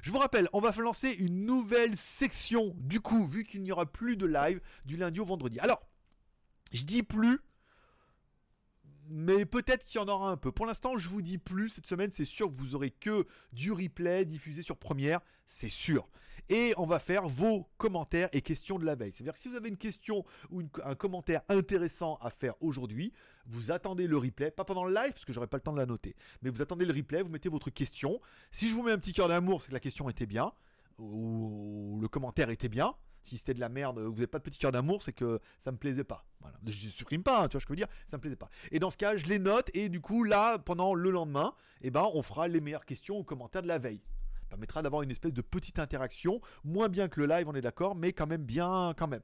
je 0.01 0.11
vous 0.11 0.17
rappelle, 0.17 0.49
on 0.53 0.59
va 0.59 0.71
lancer 0.81 1.11
une 1.11 1.45
nouvelle 1.45 1.95
section, 1.95 2.73
du 2.77 2.99
coup, 2.99 3.25
vu 3.25 3.43
qu'il 3.43 3.61
n'y 3.61 3.71
aura 3.71 3.85
plus 3.85 4.17
de 4.17 4.25
live 4.25 4.61
du 4.85 4.97
lundi 4.97 5.19
au 5.19 5.25
vendredi. 5.25 5.59
Alors, 5.59 5.87
je 6.71 6.83
dis 6.83 7.03
plus, 7.03 7.39
mais 9.09 9.45
peut-être 9.45 9.83
qu'il 9.83 9.99
y 9.99 10.03
en 10.03 10.07
aura 10.07 10.29
un 10.29 10.37
peu. 10.37 10.51
Pour 10.51 10.65
l'instant, 10.65 10.97
je 10.97 11.09
vous 11.09 11.21
dis 11.21 11.37
plus. 11.37 11.69
Cette 11.69 11.85
semaine, 11.85 12.11
c'est 12.13 12.25
sûr 12.25 12.47
que 12.47 12.57
vous 12.57 12.75
aurez 12.75 12.91
que 12.91 13.27
du 13.51 13.73
replay 13.73 14.23
diffusé 14.23 14.61
sur 14.61 14.77
Première, 14.77 15.19
c'est 15.45 15.69
sûr. 15.69 16.07
Et 16.51 16.73
on 16.75 16.85
va 16.85 16.99
faire 16.99 17.29
vos 17.29 17.69
commentaires 17.77 18.27
et 18.33 18.41
questions 18.41 18.77
de 18.77 18.85
la 18.85 18.93
veille. 18.93 19.13
C'est-à-dire 19.13 19.33
que 19.33 19.39
si 19.39 19.47
vous 19.47 19.55
avez 19.55 19.69
une 19.69 19.77
question 19.77 20.25
ou 20.51 20.61
un 20.83 20.95
commentaire 20.95 21.41
intéressant 21.47 22.17
à 22.21 22.29
faire 22.29 22.55
aujourd'hui, 22.59 23.13
vous 23.47 23.71
attendez 23.71 24.05
le 24.05 24.17
replay, 24.17 24.51
pas 24.51 24.65
pendant 24.65 24.83
le 24.83 24.93
live 24.93 25.13
parce 25.13 25.23
que 25.23 25.31
j'aurai 25.31 25.47
pas 25.47 25.57
le 25.57 25.63
temps 25.63 25.71
de 25.71 25.77
la 25.77 25.85
noter, 25.85 26.13
mais 26.41 26.49
vous 26.49 26.61
attendez 26.61 26.85
le 26.85 26.93
replay, 26.93 27.21
vous 27.23 27.29
mettez 27.29 27.47
votre 27.47 27.69
question. 27.69 28.19
Si 28.51 28.69
je 28.69 28.75
vous 28.75 28.83
mets 28.83 28.91
un 28.91 28.97
petit 28.97 29.13
cœur 29.13 29.29
d'amour, 29.29 29.61
c'est 29.61 29.69
que 29.69 29.73
la 29.73 29.79
question 29.79 30.09
était 30.09 30.25
bien 30.25 30.51
ou 30.99 31.97
le 32.01 32.07
commentaire 32.09 32.49
était 32.49 32.69
bien. 32.69 32.93
Si 33.23 33.37
c'était 33.37 33.53
de 33.53 33.59
la 33.59 33.69
merde, 33.69 33.99
vous 33.99 34.13
n'avez 34.13 34.27
pas 34.27 34.39
de 34.39 34.43
petit 34.43 34.59
cœur 34.59 34.73
d'amour, 34.73 35.03
c'est 35.03 35.13
que 35.13 35.39
ça 35.59 35.71
me 35.71 35.77
plaisait 35.77 36.03
pas. 36.03 36.25
Voilà. 36.41 36.57
Je 36.65 36.89
supprime 36.89 37.23
pas, 37.23 37.43
hein, 37.43 37.47
tu 37.47 37.53
vois 37.53 37.61
ce 37.61 37.65
que 37.65 37.73
je 37.73 37.79
veux 37.79 37.85
dire, 37.85 37.95
ça 38.07 38.17
me 38.17 38.21
plaisait 38.21 38.35
pas. 38.35 38.49
Et 38.71 38.79
dans 38.79 38.91
ce 38.91 38.97
cas, 38.97 39.15
je 39.15 39.25
les 39.27 39.39
note 39.39 39.69
et 39.73 39.87
du 39.87 40.01
coup 40.01 40.25
là, 40.25 40.59
pendant 40.59 40.93
le 40.95 41.11
lendemain, 41.11 41.53
eh 41.81 41.91
ben, 41.91 42.09
on 42.13 42.21
fera 42.21 42.49
les 42.49 42.59
meilleures 42.59 42.85
questions 42.85 43.17
aux 43.17 43.23
commentaires 43.23 43.61
de 43.61 43.67
la 43.67 43.79
veille. 43.79 44.01
Permettra 44.51 44.81
d'avoir 44.81 45.01
une 45.01 45.11
espèce 45.11 45.31
de 45.31 45.41
petite 45.41 45.79
interaction, 45.79 46.41
moins 46.65 46.89
bien 46.89 47.07
que 47.07 47.21
le 47.21 47.25
live, 47.25 47.47
on 47.47 47.55
est 47.55 47.61
d'accord, 47.61 47.95
mais 47.95 48.11
quand 48.11 48.27
même 48.27 48.43
bien, 48.43 48.93
quand 48.97 49.07
même. 49.07 49.21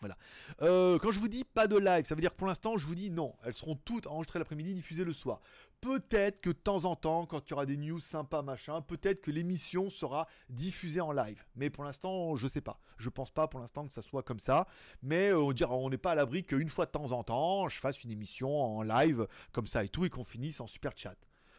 Voilà. 0.00 0.16
Euh, 0.62 0.98
quand 0.98 1.12
je 1.12 1.20
vous 1.20 1.28
dis 1.28 1.44
pas 1.44 1.68
de 1.68 1.76
live, 1.76 2.04
ça 2.04 2.16
veut 2.16 2.20
dire 2.20 2.32
que 2.32 2.36
pour 2.36 2.48
l'instant, 2.48 2.76
je 2.76 2.84
vous 2.84 2.96
dis 2.96 3.12
non. 3.12 3.36
Elles 3.44 3.54
seront 3.54 3.76
toutes 3.76 4.08
enregistrées 4.08 4.40
l'après-midi, 4.40 4.74
diffusées 4.74 5.04
le 5.04 5.12
soir. 5.12 5.40
Peut-être 5.80 6.40
que 6.40 6.50
de 6.50 6.56
temps 6.56 6.84
en 6.84 6.96
temps, 6.96 7.26
quand 7.26 7.48
il 7.48 7.50
y 7.50 7.52
aura 7.52 7.64
des 7.64 7.76
news 7.76 8.00
sympas, 8.00 8.42
machin, 8.42 8.82
peut-être 8.82 9.20
que 9.20 9.30
l'émission 9.30 9.88
sera 9.88 10.26
diffusée 10.48 11.00
en 11.00 11.12
live. 11.12 11.46
Mais 11.54 11.70
pour 11.70 11.84
l'instant, 11.84 12.34
je 12.34 12.48
sais 12.48 12.60
pas. 12.60 12.80
Je 12.96 13.08
pense 13.08 13.30
pas 13.30 13.46
pour 13.46 13.60
l'instant 13.60 13.86
que 13.86 13.94
ça 13.94 14.02
soit 14.02 14.24
comme 14.24 14.40
ça. 14.40 14.66
Mais 15.00 15.28
euh, 15.28 15.38
on 15.38 15.52
dira, 15.52 15.76
on 15.76 15.90
n'est 15.90 15.96
pas 15.96 16.10
à 16.10 16.16
l'abri 16.16 16.42
qu'une 16.42 16.68
fois 16.68 16.86
de 16.86 16.90
temps 16.90 17.12
en 17.12 17.22
temps, 17.22 17.68
je 17.68 17.78
fasse 17.78 18.02
une 18.02 18.10
émission 18.10 18.50
en 18.50 18.82
live 18.82 19.28
comme 19.52 19.68
ça 19.68 19.84
et 19.84 19.88
tout, 19.88 20.04
et 20.04 20.10
qu'on 20.10 20.24
finisse 20.24 20.60
en 20.60 20.66
super 20.66 20.90
chat. 20.96 21.14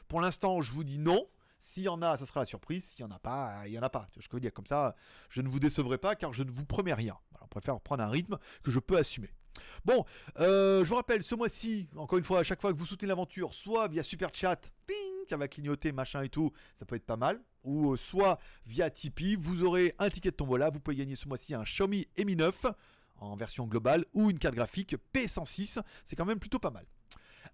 Pour 0.09 0.19
l'instant, 0.19 0.61
je 0.61 0.73
vous 0.73 0.83
dis 0.83 0.99
non. 0.99 1.25
S'il 1.59 1.83
y 1.83 1.89
en 1.89 2.01
a, 2.01 2.17
ça 2.17 2.25
sera 2.25 2.41
la 2.41 2.45
surprise. 2.45 2.83
S'il 2.85 3.05
n'y 3.05 3.11
en 3.11 3.15
a 3.15 3.19
pas, 3.19 3.63
il 3.65 3.71
n'y 3.71 3.79
en 3.79 3.83
a 3.83 3.89
pas. 3.89 4.07
Je 4.17 4.27
peux 4.27 4.39
dire 4.39 4.53
comme 4.53 4.67
ça, 4.67 4.95
je 5.29 5.41
ne 5.41 5.49
vous 5.49 5.59
décevrai 5.59 5.97
pas 5.97 6.15
car 6.15 6.33
je 6.33 6.43
ne 6.43 6.51
vous 6.51 6.65
promets 6.65 6.93
rien. 6.93 7.17
on 7.41 7.47
préfère 7.47 7.79
prendre 7.79 8.03
un 8.03 8.09
rythme 8.09 8.37
que 8.63 8.71
je 8.71 8.79
peux 8.79 8.97
assumer. 8.97 9.31
Bon, 9.83 10.05
euh, 10.39 10.83
je 10.83 10.89
vous 10.89 10.95
rappelle, 10.95 11.23
ce 11.23 11.35
mois-ci, 11.35 11.87
encore 11.95 12.17
une 12.17 12.23
fois, 12.23 12.39
à 12.39 12.43
chaque 12.43 12.61
fois 12.61 12.73
que 12.73 12.77
vous 12.77 12.85
soutenez 12.85 13.07
l'aventure, 13.07 13.53
soit 13.53 13.87
via 13.87 14.03
Super 14.03 14.29
Chat, 14.33 14.71
ça 15.29 15.37
va 15.37 15.47
clignoter, 15.47 15.91
machin 15.91 16.23
et 16.23 16.29
tout, 16.29 16.51
ça 16.77 16.85
peut 16.85 16.95
être 16.95 17.05
pas 17.05 17.17
mal, 17.17 17.41
ou 17.63 17.93
euh, 17.93 17.97
soit 17.97 18.39
via 18.65 18.89
Tipeee, 18.89 19.35
vous 19.35 19.63
aurez 19.63 19.95
un 19.99 20.09
ticket 20.09 20.31
de 20.31 20.35
tombola, 20.35 20.69
vous 20.69 20.79
pouvez 20.79 20.97
gagner 20.97 21.15
ce 21.15 21.27
mois-ci 21.27 21.53
un 21.53 21.63
Xiaomi 21.63 22.07
Mi 22.17 22.35
9 22.35 22.65
en 23.17 23.35
version 23.35 23.65
globale 23.65 24.05
ou 24.13 24.29
une 24.29 24.39
carte 24.39 24.55
graphique 24.55 24.95
P106, 25.13 25.79
c'est 26.03 26.15
quand 26.15 26.25
même 26.25 26.39
plutôt 26.39 26.59
pas 26.59 26.71
mal. 26.71 26.85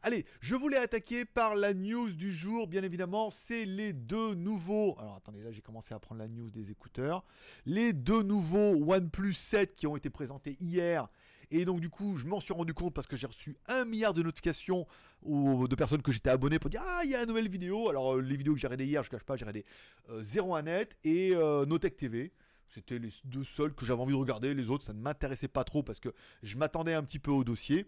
Allez, 0.03 0.25
je 0.39 0.55
voulais 0.55 0.77
attaquer 0.77 1.25
par 1.25 1.53
la 1.53 1.75
news 1.75 2.11
du 2.13 2.33
jour, 2.33 2.65
bien 2.65 2.81
évidemment, 2.81 3.29
c'est 3.29 3.65
les 3.65 3.93
deux 3.93 4.33
nouveaux. 4.33 4.95
Alors 4.97 5.17
attendez, 5.17 5.43
là 5.43 5.51
j'ai 5.51 5.61
commencé 5.61 5.93
à 5.93 5.99
prendre 5.99 6.19
la 6.19 6.27
news 6.27 6.49
des 6.49 6.71
écouteurs. 6.71 7.23
Les 7.67 7.93
deux 7.93 8.23
nouveaux 8.23 8.73
OnePlus 8.91 9.35
7 9.35 9.75
qui 9.75 9.85
ont 9.85 9.95
été 9.95 10.09
présentés 10.09 10.57
hier. 10.59 11.07
Et 11.51 11.65
donc 11.65 11.81
du 11.81 11.89
coup, 11.89 12.17
je 12.17 12.25
m'en 12.25 12.39
suis 12.39 12.53
rendu 12.53 12.73
compte 12.73 12.95
parce 12.95 13.05
que 13.05 13.15
j'ai 13.15 13.27
reçu 13.27 13.55
un 13.67 13.85
milliard 13.85 14.15
de 14.15 14.23
notifications 14.23 14.87
de 15.23 15.75
personnes 15.75 16.01
que 16.01 16.11
j'étais 16.11 16.31
abonné 16.31 16.57
pour 16.57 16.71
dire 16.71 16.81
ah 16.83 17.01
il 17.03 17.11
y 17.11 17.15
a 17.15 17.21
une 17.21 17.27
nouvelle 17.27 17.49
vidéo. 17.49 17.87
Alors 17.89 18.15
euh, 18.15 18.21
les 18.21 18.37
vidéos 18.37 18.55
que 18.55 18.59
j'ai 18.59 18.65
regardées 18.65 18.85
hier, 18.87 19.03
je 19.03 19.09
ne 19.09 19.11
cache 19.11 19.23
pas, 19.23 19.35
j'ai 19.35 19.45
regardé 19.45 19.65
euh, 20.09 20.23
01net 20.23 20.93
et 21.03 21.35
euh, 21.35 21.65
Notech 21.67 21.95
TV. 21.95 22.31
C'était 22.69 22.97
les 22.97 23.09
deux 23.25 23.43
seuls 23.43 23.75
que 23.75 23.85
j'avais 23.85 24.01
envie 24.01 24.13
de 24.13 24.17
regarder. 24.17 24.55
Les 24.55 24.69
autres, 24.69 24.85
ça 24.85 24.93
ne 24.93 24.99
m'intéressait 24.99 25.49
pas 25.49 25.63
trop 25.63 25.83
parce 25.83 25.99
que 25.99 26.09
je 26.41 26.57
m'attendais 26.57 26.93
un 26.93 27.03
petit 27.03 27.19
peu 27.19 27.29
au 27.29 27.43
dossier. 27.43 27.85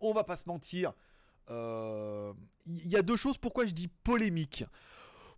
On 0.00 0.12
va 0.12 0.22
pas 0.22 0.36
se 0.36 0.44
mentir, 0.46 0.92
il 1.48 1.54
euh, 1.54 2.32
y 2.66 2.96
a 2.96 3.02
deux 3.02 3.16
choses. 3.16 3.38
Pourquoi 3.38 3.66
je 3.66 3.72
dis 3.72 3.88
polémique? 3.88 4.64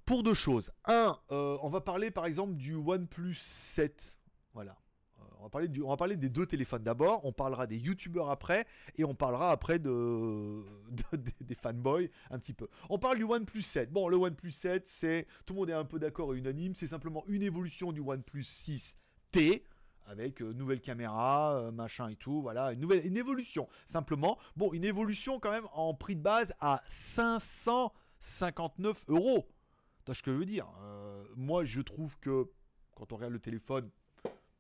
Pour 0.05 0.23
deux 0.23 0.35
choses. 0.35 0.73
Un, 0.87 1.17
euh, 1.31 1.57
on 1.63 1.69
va 1.69 1.81
parler 1.81 2.11
par 2.11 2.27
exemple 2.27 2.55
du 2.55 2.75
OnePlus 2.75 3.35
7. 3.35 4.17
Voilà. 4.55 4.77
Euh, 5.21 5.23
on 5.39 5.43
va, 5.45 5.49
parler 5.51 5.69
on 5.85 5.89
va 5.89 5.97
parler 5.97 6.17
des 6.17 6.29
deux 6.29 6.47
téléphones 6.47 6.83
d'abord, 6.83 7.25
on 7.25 7.33
parlera 7.33 7.67
des 7.67 7.77
youtubeurs 7.77 8.31
après, 8.31 8.67
et 8.97 9.05
on 9.05 9.15
parlera 9.15 9.51
après 9.51 9.79
de, 9.79 10.65
des 11.41 11.55
fanboys 11.55 12.11
un 12.31 12.39
petit 12.39 12.55
peu. 12.55 12.69
On 12.89 12.99
parle 12.99 13.19
du 13.19 13.25
OnePlus 13.25 13.63
7. 13.63 13.93
Bon, 13.93 14.09
le 14.09 14.17
OnePlus 14.17 14.51
7, 14.51 14.89
c'est, 14.89 15.27
tout 15.47 15.55
le 15.55 15.61
monde 15.61 15.71
est 15.71 15.75
un 15.75 15.85
peu 15.85 16.01
d'accord 16.01 16.35
et 16.35 16.39
unanime, 16.39 16.75
c'est 16.75 16.89
simplement 16.89 17.23
une 17.29 17.43
évolution 17.43 17.93
du 17.93 18.01
OnePlus 18.01 18.43
6T 18.43 19.63
avec 20.11 20.43
euh, 20.43 20.53
nouvelle 20.53 20.81
caméra, 20.81 21.55
euh, 21.55 21.71
machin 21.71 22.09
et 22.09 22.17
tout, 22.17 22.43
voilà, 22.43 22.73
une 22.73 22.81
nouvelle, 22.81 23.07
une 23.07 23.17
évolution, 23.17 23.69
simplement. 23.87 24.37
Bon, 24.57 24.73
une 24.73 24.83
évolution 24.85 25.39
quand 25.39 25.53
même 25.53 25.69
en 25.73 25.95
prix 25.95 26.17
de 26.17 26.23
base 26.23 26.53
à 26.61 26.83
559 26.89 29.05
euros. 29.09 29.49
Tu 30.05 30.15
ce 30.15 30.23
que 30.23 30.33
je 30.33 30.37
veux 30.37 30.45
dire 30.45 30.67
euh, 30.83 31.25
Moi, 31.37 31.65
je 31.65 31.81
trouve 31.81 32.19
que 32.19 32.51
quand 32.97 33.13
on 33.13 33.17
regarde 33.17 33.33
le 33.33 33.39
téléphone, 33.39 33.89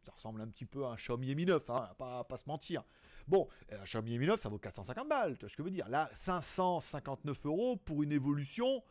ça 0.02 0.12
ressemble 0.12 0.40
un 0.40 0.48
petit 0.48 0.66
peu 0.66 0.86
à 0.86 0.90
un 0.90 0.94
Xiaomi 0.94 1.34
Mi 1.34 1.46
9, 1.46 1.68
hein, 1.70 1.90
pas, 1.98 2.22
pas 2.24 2.38
se 2.38 2.44
mentir. 2.46 2.84
Bon, 3.26 3.48
un 3.72 3.82
Xiaomi 3.84 4.18
Mi 4.18 4.26
9, 4.26 4.40
ça 4.40 4.48
vaut 4.48 4.58
450 4.58 5.08
balles, 5.08 5.34
tu 5.34 5.40
vois 5.40 5.48
ce 5.48 5.56
que 5.56 5.62
je 5.62 5.68
veux 5.68 5.74
dire 5.74 5.88
Là, 5.88 6.08
559 6.14 7.46
euros 7.46 7.76
pour 7.76 8.04
une 8.04 8.12
évolution. 8.12 8.84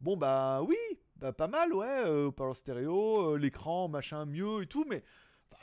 Bon, 0.00 0.16
bah 0.16 0.62
oui, 0.62 0.76
bah, 1.16 1.32
pas 1.32 1.48
mal, 1.48 1.72
ouais, 1.72 2.30
parole 2.32 2.54
stéréo, 2.54 3.36
l'écran, 3.36 3.88
machin, 3.88 4.26
mieux 4.26 4.62
et 4.62 4.66
tout, 4.66 4.84
mais 4.88 5.02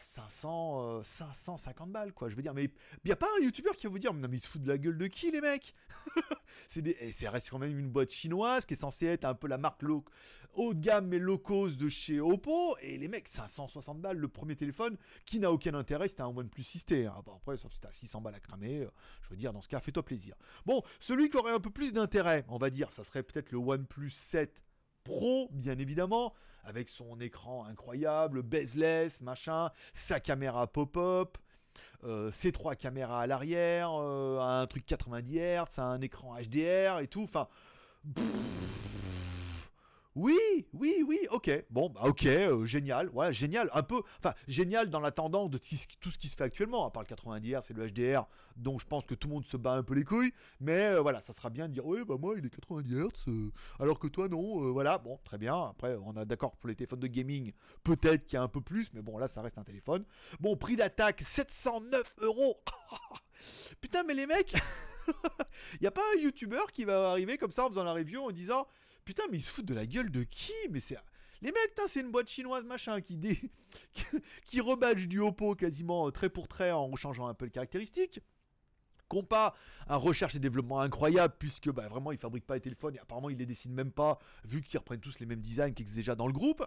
500, 0.03 1.03
550 1.03 1.87
euh, 1.87 1.91
balles, 1.91 2.13
quoi. 2.13 2.29
Je 2.29 2.35
veux 2.35 2.41
dire, 2.41 2.53
mais 2.53 2.69
il 3.03 3.11
a 3.11 3.15
pas 3.15 3.27
un 3.39 3.43
youtubeur 3.43 3.75
qui 3.75 3.87
va 3.87 3.91
vous 3.91 3.99
dire, 3.99 4.13
non, 4.13 4.27
mais 4.27 4.37
ils 4.37 4.39
se 4.41 4.47
foutent 4.47 4.63
de 4.63 4.69
la 4.69 4.77
gueule 4.77 4.97
de 4.97 5.07
qui, 5.07 5.31
les 5.31 5.41
mecs 5.41 5.73
C'est 6.67 6.81
des... 6.81 6.97
Et 6.99 7.11
ça 7.11 7.31
reste 7.31 7.49
quand 7.49 7.59
même 7.59 7.77
une 7.77 7.89
boîte 7.89 8.11
chinoise 8.11 8.65
qui 8.65 8.73
est 8.73 8.77
censée 8.77 9.07
être 9.07 9.25
un 9.25 9.33
peu 9.33 9.47
la 9.47 9.57
marque 9.57 9.81
low... 9.81 10.03
haut 10.55 10.73
de 10.73 10.79
gamme, 10.79 11.07
mais 11.07 11.19
low 11.19 11.37
cost 11.37 11.77
de 11.77 11.89
chez 11.89 12.19
Oppo. 12.19 12.77
Et 12.81 12.97
les 12.97 13.07
mecs, 13.07 13.27
560 13.27 14.01
balles, 14.01 14.17
le 14.17 14.27
premier 14.27 14.55
téléphone 14.55 14.97
qui 15.25 15.39
n'a 15.39 15.51
aucun 15.51 15.73
intérêt, 15.73 16.09
c'était 16.09 16.21
un 16.21 16.27
OnePlus 16.27 16.63
6T. 16.63 17.07
Hein. 17.07 17.13
après, 17.17 17.57
sauf 17.57 17.71
si 17.71 17.79
à 17.85 17.91
600 17.91 18.21
balles 18.21 18.35
à 18.35 18.39
cramer, 18.39 18.81
euh, 18.81 18.91
je 19.23 19.29
veux 19.29 19.37
dire, 19.37 19.53
dans 19.53 19.61
ce 19.61 19.67
cas, 19.67 19.79
fais-toi 19.79 20.03
plaisir. 20.03 20.35
Bon, 20.65 20.81
celui 20.99 21.29
qui 21.29 21.37
aurait 21.37 21.53
un 21.53 21.59
peu 21.59 21.69
plus 21.69 21.93
d'intérêt, 21.93 22.45
on 22.49 22.57
va 22.57 22.69
dire, 22.69 22.91
ça 22.91 23.03
serait 23.03 23.23
peut-être 23.23 23.51
le 23.51 23.57
OnePlus 23.57 24.11
7 24.11 24.62
Pro, 25.03 25.49
bien 25.51 25.77
évidemment 25.77 26.33
avec 26.63 26.89
son 26.89 27.19
écran 27.19 27.65
incroyable, 27.65 28.41
bezeless, 28.41 29.21
machin, 29.21 29.69
sa 29.93 30.19
caméra 30.19 30.67
pop-up, 30.67 31.37
euh, 32.03 32.31
ses 32.31 32.51
trois 32.51 32.75
caméras 32.75 33.21
à 33.21 33.27
l'arrière, 33.27 33.91
euh, 33.93 34.39
un 34.39 34.65
truc 34.67 34.85
90 34.85 35.39
Hz, 35.39 35.79
un 35.79 36.01
écran 36.01 36.35
HDR 36.35 36.99
et 36.99 37.07
tout. 37.07 37.23
Enfin, 37.23 37.47
oui, 40.15 40.37
oui, 40.73 41.03
oui, 41.07 41.19
ok. 41.31 41.49
Bon, 41.71 41.89
bah, 41.89 42.01
ok, 42.03 42.25
euh, 42.25 42.65
génial. 42.65 43.09
Ouais, 43.09 43.33
génial. 43.33 43.69
Un 43.73 43.81
peu, 43.81 44.01
enfin, 44.19 44.35
génial 44.47 44.89
dans 44.89 44.99
la 44.99 45.11
tendance 45.11 45.49
de 45.49 45.57
tout 45.57 46.11
ce 46.11 46.17
qui 46.17 46.29
se 46.29 46.35
fait 46.35 46.43
actuellement. 46.43 46.85
À 46.85 46.91
part 46.91 47.03
le 47.03 47.07
90 47.07 47.51
Hz 47.51 47.71
et 47.71 47.73
le 47.73 47.87
HDR, 47.87 48.27
dont 48.55 48.77
je 48.77 48.85
pense 48.85 49.05
que 49.05 49.15
tout 49.15 49.27
le 49.27 49.33
monde 49.33 49.45
se 49.45 49.57
bat 49.57 49.73
un 49.73 49.83
peu 49.83 49.95
les 49.95 50.03
couilles. 50.03 50.33
Mais 50.59 50.85
euh, 50.87 51.01
voilà, 51.01 51.21
ça 51.21 51.33
sera 51.33 51.49
bien 51.49 51.67
de 51.67 51.73
dire, 51.73 51.85
oui, 51.85 52.03
bah 52.07 52.15
moi, 52.19 52.35
il 52.37 52.45
est 52.45 52.49
90 52.49 52.93
Hz, 52.93 53.07
euh, 53.27 53.51
alors 53.79 53.97
que 53.97 54.07
toi, 54.07 54.27
non. 54.27 54.71
voilà, 54.71 54.99
bon, 54.99 55.19
très 55.23 55.39
bien. 55.39 55.69
Après, 55.69 55.95
on 56.05 56.15
a 56.15 56.25
d'accord 56.25 56.55
pour 56.57 56.69
les 56.69 56.75
téléphones 56.75 56.99
de 56.99 57.07
gaming, 57.07 57.51
peut-être 57.83 58.25
qu'il 58.25 58.35
y 58.35 58.39
a 58.39 58.43
un 58.43 58.47
peu 58.47 58.61
plus, 58.61 58.91
mais 58.93 59.01
bon, 59.01 59.17
là, 59.17 59.27
ça 59.27 59.41
reste 59.41 59.57
un 59.57 59.63
téléphone. 59.63 60.05
Bon, 60.39 60.55
prix 60.55 60.75
d'attaque, 60.75 61.21
709 61.21 62.15
euros. 62.19 62.61
Putain, 63.81 64.03
mais 64.03 64.13
les 64.13 64.27
mecs, 64.27 64.53
il 65.73 65.81
n'y 65.81 65.87
a 65.87 65.91
pas 65.91 66.03
un 66.15 66.21
youtubeur 66.21 66.71
qui 66.71 66.85
va 66.85 67.09
arriver 67.09 67.37
comme 67.37 67.51
ça 67.51 67.65
en 67.65 67.69
faisant 67.69 67.83
la 67.83 67.93
review 67.93 68.21
en 68.21 68.31
disant 68.31 68.67
Putain, 69.05 69.23
mais 69.31 69.37
ils 69.37 69.43
se 69.43 69.51
foutent 69.51 69.65
de 69.65 69.73
la 69.73 69.85
gueule 69.85 70.11
de 70.11 70.23
qui? 70.23 70.53
Mais 70.71 70.79
c'est. 70.79 70.97
Les 71.41 71.51
mecs, 71.51 71.73
c'est 71.87 71.99
une 71.99 72.11
boîte 72.11 72.29
chinoise 72.29 72.63
machin 72.63 73.01
qui, 73.01 73.17
dé... 73.17 73.37
qui 74.45 74.61
rebadge 74.61 75.07
du 75.07 75.19
Oppo 75.19 75.55
quasiment 75.55 76.07
euh, 76.07 76.11
trait 76.11 76.29
pour 76.29 76.47
trait 76.47 76.71
en 76.71 76.95
changeant 76.95 77.27
un 77.27 77.33
peu 77.33 77.45
les 77.45 77.51
caractéristiques. 77.51 78.21
Compa, 79.09 79.53
un 79.87 79.97
recherche 79.97 80.35
et 80.35 80.39
développement 80.39 80.79
incroyable 80.79 81.35
puisque 81.37 81.69
bah, 81.69 81.87
vraiment 81.87 82.11
ils 82.11 82.17
fabriquent 82.17 82.47
pas 82.47 82.55
les 82.55 82.61
téléphones 82.61 82.95
et 82.95 82.99
apparemment 82.99 83.29
ils 83.29 83.37
les 83.37 83.45
dessinent 83.45 83.73
même 83.73 83.91
pas 83.91 84.17
vu 84.45 84.61
qu'ils 84.61 84.79
reprennent 84.79 85.01
tous 85.01 85.19
les 85.19 85.25
mêmes 85.25 85.41
designs 85.41 85.73
qui 85.73 85.83
existent 85.83 85.99
déjà 85.99 86.15
dans 86.15 86.27
le 86.27 86.33
groupe 86.33 86.65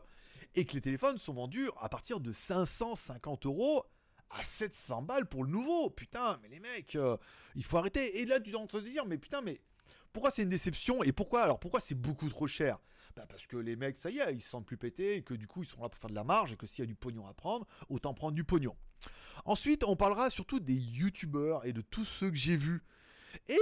et 0.55 0.65
que 0.65 0.75
les 0.75 0.81
téléphones 0.81 1.19
sont 1.19 1.33
vendus 1.33 1.69
à 1.81 1.89
partir 1.89 2.21
de 2.21 2.31
550 2.31 3.47
euros 3.47 3.85
à 4.31 4.45
700 4.45 5.03
balles 5.03 5.27
pour 5.27 5.45
le 5.45 5.51
nouveau. 5.51 5.91
Putain, 5.91 6.39
mais 6.43 6.49
les 6.49 6.61
mecs, 6.61 6.97
euh, 6.97 7.17
il 7.55 7.65
faut 7.65 7.79
arrêter. 7.79 8.21
Et 8.21 8.27
là 8.27 8.39
tu 8.39 8.51
es 8.51 8.57
en 8.57 8.67
train 8.67 8.81
de 8.81 8.87
dire 8.87 9.07
mais 9.07 9.19
putain 9.19 9.41
mais 9.41 9.61
pourquoi 10.17 10.31
c'est 10.31 10.45
une 10.45 10.49
déception 10.49 11.03
et 11.03 11.13
pourquoi 11.13 11.43
alors 11.43 11.61
pourquoi 11.61 11.79
c'est 11.79 11.95
beaucoup 11.95 12.31
trop 12.31 12.47
cher? 12.47 12.79
Bah 13.15 13.27
Parce 13.29 13.47
que 13.47 13.59
les 13.59 13.77
mecs, 13.77 13.99
ça 13.99 14.09
y 14.09 14.19
est, 14.19 14.35
ils 14.35 14.41
se 14.41 14.49
sentent 14.49 14.65
plus 14.65 14.79
pétés 14.79 15.17
et 15.17 15.23
que 15.23 15.35
du 15.35 15.47
coup 15.47 15.63
ils 15.63 15.67
sont 15.67 15.83
là 15.83 15.91
pour 15.91 16.01
faire 16.01 16.09
de 16.09 16.15
la 16.15 16.25
marge 16.25 16.53
et 16.53 16.57
que 16.57 16.67
s'il 16.67 16.79
y 16.79 16.83
a 16.85 16.87
du 16.87 16.95
pognon 16.95 17.27
à 17.27 17.35
prendre, 17.35 17.67
autant 17.91 18.15
prendre 18.15 18.35
du 18.35 18.43
pognon. 18.43 18.75
Ensuite, 19.45 19.85
on 19.85 19.95
parlera 19.95 20.31
surtout 20.31 20.59
des 20.59 20.73
youtubeurs 20.73 21.67
et 21.67 21.75
de 21.75 21.83
tous 21.83 22.07
ceux 22.07 22.31
que 22.31 22.37
j'ai 22.37 22.57
vus. 22.57 22.83
Et 23.51 23.61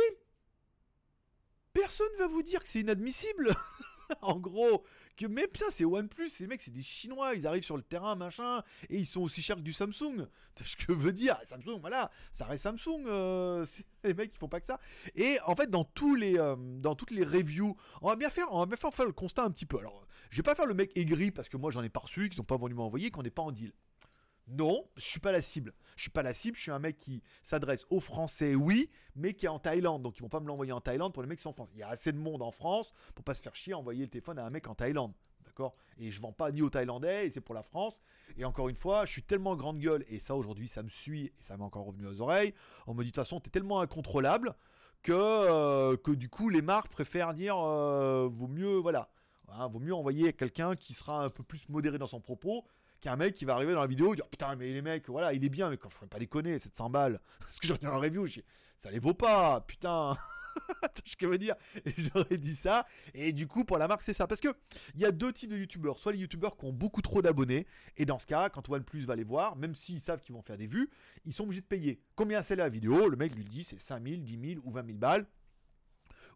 personne 1.72 2.16
va 2.20 2.28
vous 2.28 2.44
dire 2.44 2.62
que 2.62 2.68
c'est 2.68 2.82
inadmissible. 2.82 3.52
en 4.22 4.36
gros, 4.36 4.84
que 5.16 5.26
mais 5.26 5.46
putain, 5.46 5.66
c'est 5.70 5.84
OnePlus, 5.84 6.28
ces 6.28 6.46
mecs, 6.46 6.60
c'est 6.60 6.70
des 6.70 6.82
Chinois, 6.82 7.34
ils 7.34 7.46
arrivent 7.46 7.64
sur 7.64 7.76
le 7.76 7.82
terrain, 7.82 8.14
machin, 8.14 8.62
et 8.88 8.98
ils 8.98 9.06
sont 9.06 9.20
aussi 9.20 9.42
chers 9.42 9.56
que 9.56 9.62
du 9.62 9.72
Samsung. 9.72 10.26
Ce 10.64 10.76
que 10.76 10.92
veut 10.92 11.12
dire, 11.12 11.38
Samsung, 11.46 11.80
voilà, 11.80 12.10
ça 12.32 12.44
reste 12.44 12.64
Samsung, 12.64 13.04
euh, 13.06 13.66
les 14.04 14.14
mecs, 14.14 14.32
ils 14.34 14.38
font 14.38 14.48
pas 14.48 14.60
que 14.60 14.66
ça. 14.66 14.78
Et 15.14 15.38
en 15.46 15.54
fait, 15.54 15.70
dans 15.70 15.84
tous 15.84 16.14
les, 16.14 16.38
euh, 16.38 16.56
dans 16.56 16.94
toutes 16.94 17.10
les 17.10 17.24
reviews, 17.24 17.76
on 18.02 18.08
va 18.08 18.16
bien 18.16 18.30
faire, 18.30 18.46
on 18.52 18.60
va 18.60 18.66
bien 18.66 18.76
faire, 18.76 18.92
faire 18.92 19.06
le 19.06 19.12
constat 19.12 19.44
un 19.44 19.50
petit 19.50 19.66
peu. 19.66 19.78
Alors, 19.78 20.06
je 20.30 20.36
vais 20.38 20.42
pas 20.42 20.54
faire 20.54 20.66
le 20.66 20.74
mec 20.74 20.90
aigri 20.96 21.30
parce 21.30 21.48
que 21.48 21.56
moi 21.56 21.70
j'en 21.70 21.82
ai 21.82 21.88
pas 21.88 22.00
reçu, 22.00 22.28
qu'ils 22.28 22.40
ont 22.40 22.44
pas 22.44 22.56
voulu 22.56 22.74
m'envoyer, 22.74 23.10
qu'on 23.10 23.22
n'est 23.22 23.30
pas 23.30 23.42
en 23.42 23.52
deal. 23.52 23.72
Non, 24.48 24.86
je 24.96 25.02
suis 25.02 25.20
pas 25.20 25.32
la 25.32 25.40
cible. 25.40 25.72
Je 25.96 26.02
suis 26.02 26.10
pas 26.10 26.22
la 26.22 26.34
cible, 26.34 26.56
je 26.56 26.62
suis 26.62 26.70
un 26.70 26.78
mec 26.78 26.98
qui 26.98 27.22
s'adresse 27.42 27.86
aux 27.88 28.00
Français, 28.00 28.54
oui, 28.54 28.90
mais 29.16 29.32
qui 29.32 29.46
est 29.46 29.48
en 29.48 29.58
Thaïlande. 29.58 30.02
Donc 30.02 30.18
ils 30.18 30.22
vont 30.22 30.28
pas 30.28 30.40
me 30.40 30.46
l'envoyer 30.46 30.72
en 30.72 30.80
Thaïlande 30.80 31.12
pour 31.12 31.22
les 31.22 31.28
mecs 31.28 31.38
qui 31.38 31.42
sont 31.42 31.50
en 31.50 31.54
France. 31.54 31.70
Il 31.72 31.78
y 31.78 31.82
a 31.82 31.88
assez 31.88 32.12
de 32.12 32.18
monde 32.18 32.42
en 32.42 32.50
France 32.50 32.92
pour 33.14 33.24
pas 33.24 33.34
se 33.34 33.42
faire 33.42 33.54
chier 33.54 33.72
à 33.72 33.78
envoyer 33.78 34.02
le 34.02 34.10
téléphone 34.10 34.38
à 34.38 34.44
un 34.44 34.50
mec 34.50 34.66
en 34.68 34.74
Thaïlande. 34.74 35.12
D'accord? 35.44 35.76
Et 35.98 36.10
je 36.10 36.20
vends 36.20 36.32
pas 36.32 36.50
ni 36.50 36.62
aux 36.62 36.70
Thaïlandais, 36.70 37.26
et 37.26 37.30
c'est 37.30 37.40
pour 37.40 37.54
la 37.54 37.62
France. 37.62 37.94
Et 38.36 38.44
encore 38.44 38.68
une 38.68 38.76
fois, 38.76 39.04
je 39.04 39.12
suis 39.12 39.22
tellement 39.22 39.56
grande 39.56 39.78
gueule, 39.78 40.04
et 40.08 40.18
ça 40.18 40.34
aujourd'hui 40.34 40.68
ça 40.68 40.82
me 40.82 40.88
suit, 40.88 41.26
et 41.26 41.42
ça 41.42 41.56
m'est 41.56 41.64
encore 41.64 41.86
revenu 41.86 42.06
aux 42.06 42.20
oreilles. 42.20 42.54
On 42.86 42.94
me 42.94 43.02
dit 43.02 43.10
de 43.10 43.14
toute 43.14 43.24
façon, 43.24 43.40
t'es 43.40 43.50
tellement 43.50 43.80
incontrôlable 43.80 44.54
que, 45.02 45.12
euh, 45.12 45.96
que 45.96 46.10
du 46.10 46.28
coup 46.28 46.48
les 46.48 46.62
marques 46.62 46.90
préfèrent 46.90 47.34
dire 47.34 47.56
euh, 47.58 48.28
vaut 48.30 48.48
mieux, 48.48 48.76
voilà. 48.76 49.10
Hein, 49.48 49.68
vaut 49.68 49.78
mieux 49.78 49.94
envoyer 49.94 50.32
quelqu'un 50.32 50.74
qui 50.74 50.94
sera 50.94 51.22
un 51.22 51.28
peu 51.28 51.42
plus 51.42 51.68
modéré 51.68 51.98
dans 51.98 52.06
son 52.06 52.20
propos 52.20 52.64
qu'un 53.04 53.16
mec 53.16 53.34
qui 53.34 53.44
va 53.44 53.54
arriver 53.54 53.74
dans 53.74 53.82
la 53.82 53.86
vidéo 53.86 54.14
dire 54.14 54.26
putain 54.26 54.56
mais 54.56 54.72
les 54.72 54.80
mecs 54.80 55.10
voilà 55.10 55.34
il 55.34 55.44
est 55.44 55.50
bien 55.50 55.68
mais 55.68 55.76
quand 55.76 55.90
faut 55.90 56.06
pas 56.06 56.18
déconner 56.18 56.58
700 56.58 56.88
balles. 56.88 57.20
Ce 57.48 57.60
que 57.60 57.66
j'ai 57.66 57.86
en 57.86 57.98
review 57.98 58.26
ça 58.78 58.90
les 58.90 58.98
vaut 58.98 59.12
pas 59.12 59.60
putain. 59.60 60.16
Ce 61.04 61.16
que 61.16 61.26
je 61.26 61.26
veux 61.26 61.36
dire? 61.36 61.54
Et 61.84 61.92
j'aurais 61.98 62.38
dit 62.38 62.54
ça 62.56 62.86
et 63.12 63.32
du 63.34 63.46
coup 63.46 63.64
pour 63.64 63.76
la 63.76 63.88
marque 63.88 64.00
c'est 64.00 64.14
ça. 64.14 64.26
Parce 64.26 64.40
que 64.40 64.48
il 64.94 65.02
y 65.02 65.04
a 65.04 65.12
deux 65.12 65.32
types 65.34 65.50
de 65.50 65.56
youtubeurs. 65.58 65.98
Soit 65.98 66.12
les 66.12 66.18
youtubeurs 66.18 66.56
qui 66.56 66.64
ont 66.64 66.72
beaucoup 66.72 67.02
trop 67.02 67.20
d'abonnés 67.20 67.66
et 67.98 68.06
dans 68.06 68.18
ce 68.18 68.26
cas 68.26 68.48
quand 68.48 68.66
OnePlus 68.70 69.04
va 69.04 69.16
les 69.16 69.24
voir 69.24 69.56
même 69.56 69.74
s'ils 69.74 70.00
savent 70.00 70.22
qu'ils 70.22 70.34
vont 70.34 70.42
faire 70.42 70.56
des 70.56 70.66
vues 70.66 70.88
ils 71.26 71.34
sont 71.34 71.44
obligés 71.44 71.60
de 71.60 71.66
payer. 71.66 72.00
Combien 72.16 72.42
c'est 72.42 72.56
la 72.56 72.70
vidéo? 72.70 73.10
Le 73.10 73.18
mec 73.18 73.34
lui 73.34 73.44
dit 73.44 73.64
c'est 73.64 73.78
5000 73.78 74.24
10 74.24 74.54
000 74.54 74.60
ou 74.64 74.70
20 74.70 74.86
000 74.86 74.98
balles 74.98 75.26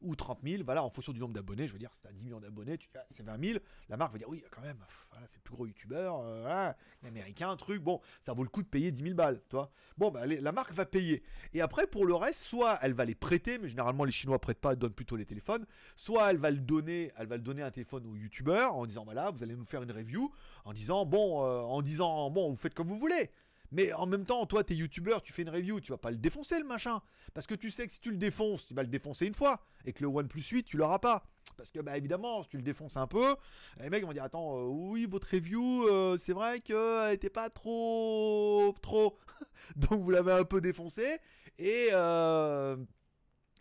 ou 0.03 0.15
30 0.15 0.41
000, 0.45 0.63
voilà, 0.65 0.83
en 0.85 0.91
fonction 0.91 1.13
du 1.13 1.21
nombre 1.21 1.35
d'abonnés. 1.35 1.67
Je 1.67 1.73
veux 1.73 1.79
dire, 1.79 1.93
si 1.93 2.01
tu 2.01 2.09
as 2.09 2.13
10 2.13 2.23
millions 2.23 2.41
d'abonnés, 2.41 2.79
tu 2.79 2.89
c'est 3.11 3.23
20 3.23 3.45
000. 3.45 3.59
La 3.89 3.97
marque 3.97 4.13
va 4.13 4.19
dire, 4.19 4.29
oui, 4.29 4.43
quand 4.51 4.63
même, 4.63 4.79
voilà, 5.11 5.27
c'est 5.27 5.37
le 5.37 5.43
plus 5.43 5.55
gros 5.55 5.67
youtubeur, 5.67 6.21
euh, 6.23 6.73
américain, 7.07 7.55
truc. 7.57 7.83
Bon, 7.83 8.01
ça 8.23 8.33
vaut 8.33 8.43
le 8.43 8.49
coup 8.49 8.63
de 8.63 8.69
payer 8.69 8.91
10 8.91 9.03
000 9.03 9.15
balles, 9.15 9.41
toi. 9.49 9.71
Bon, 9.97 10.11
bah, 10.11 10.27
la 10.27 10.53
marque 10.53 10.73
va 10.73 10.87
payer. 10.87 11.23
Et 11.55 11.61
après, 11.61 11.87
pour 11.87 12.07
le 12.07 12.15
reste, 12.15 12.43
soit 12.43 12.79
elle 12.83 12.95
va 12.95 13.05
les 13.05 13.15
prêter, 13.15 13.59
mais 13.59 13.69
généralement, 13.69 14.05
les 14.05 14.13
Chinois 14.13 14.41
prêtent 14.41 14.61
pas, 14.61 14.77
donnent 14.77 14.93
plutôt 14.93 15.17
les 15.17 15.27
téléphones. 15.27 15.67
Soit 15.97 16.31
elle 16.31 16.39
va 16.39 16.51
le 16.51 16.59
donner, 16.59 17.13
elle 17.17 17.27
va 17.27 17.37
le 17.37 17.43
donner 17.43 17.63
un 17.63 17.71
téléphone 17.71 18.07
au 18.07 18.15
youtubeur 18.15 18.75
en 18.75 18.87
disant, 18.87 19.05
voilà, 19.05 19.31
vous 19.31 19.43
allez 19.43 19.57
nous 19.57 19.65
faire 19.65 19.83
une 19.83 19.93
review, 19.93 20.33
en 20.65 20.73
disant, 20.73 21.05
bon, 21.05 21.45
euh, 21.45 21.61
en 21.61 21.83
disant, 21.83 22.31
bon, 22.31 22.51
vous 22.51 22.57
faites 22.57 22.75
comme 22.75 22.89
vous 22.89 22.99
voulez. 22.99 23.31
Mais 23.71 23.93
en 23.93 24.07
même 24.07 24.25
temps, 24.25 24.47
toi, 24.47 24.65
t'es 24.65 24.75
youtubeur, 24.75 25.23
tu 25.23 25.33
fais 25.33 25.43
une 25.43 25.51
review, 25.51 25.81
tu 25.81 25.93
vas 25.93 25.99
pas 25.99 26.11
le 26.11 26.17
défoncer 26.17 26.59
le 26.59 26.65
machin. 26.65 27.01
Parce 27.35 27.47
que 27.47 27.55
tu 27.55 27.71
sais 27.71 27.87
que 27.87 27.93
si 27.93 28.01
tu 28.01 28.11
le 28.11 28.17
défonces, 28.17 28.67
tu 28.67 28.75
vas 28.75 28.83
le 28.83 28.89
défoncer 28.89 29.27
une 29.27 29.35
fois. 29.35 29.61
Et 29.85 29.93
que 29.93 30.03
le 30.03 30.09
OnePlus 30.09 30.43
8, 30.43 30.65
tu 30.65 30.77
l'auras 30.77 30.99
pas. 30.99 31.25
Parce 31.57 31.71
que, 31.71 31.81
bah 31.81 31.97
évidemment, 31.97 32.43
si 32.43 32.49
tu 32.51 32.57
le 32.57 32.63
défonces 32.63 32.97
un 32.97 33.07
peu, 33.07 33.37
les 33.81 33.91
mecs 33.91 34.05
vont 34.05 34.13
dire 34.13 34.23
Attends, 34.23 34.59
euh, 34.59 34.67
oui, 34.67 35.07
votre 35.07 35.29
review, 35.31 35.87
euh, 35.89 36.17
c'est 36.17 36.33
vrai 36.33 36.61
qu'elle 36.61 37.13
était 37.13 37.31
pas 37.31 37.51
trop. 37.51 38.75
trop. 38.81 39.19
donc 39.77 40.01
vous 40.01 40.11
l'avez 40.11 40.33
un 40.33 40.45
peu 40.45 40.61
défoncé. 40.61 41.19
Et. 41.59 41.89
Euh, 41.93 42.77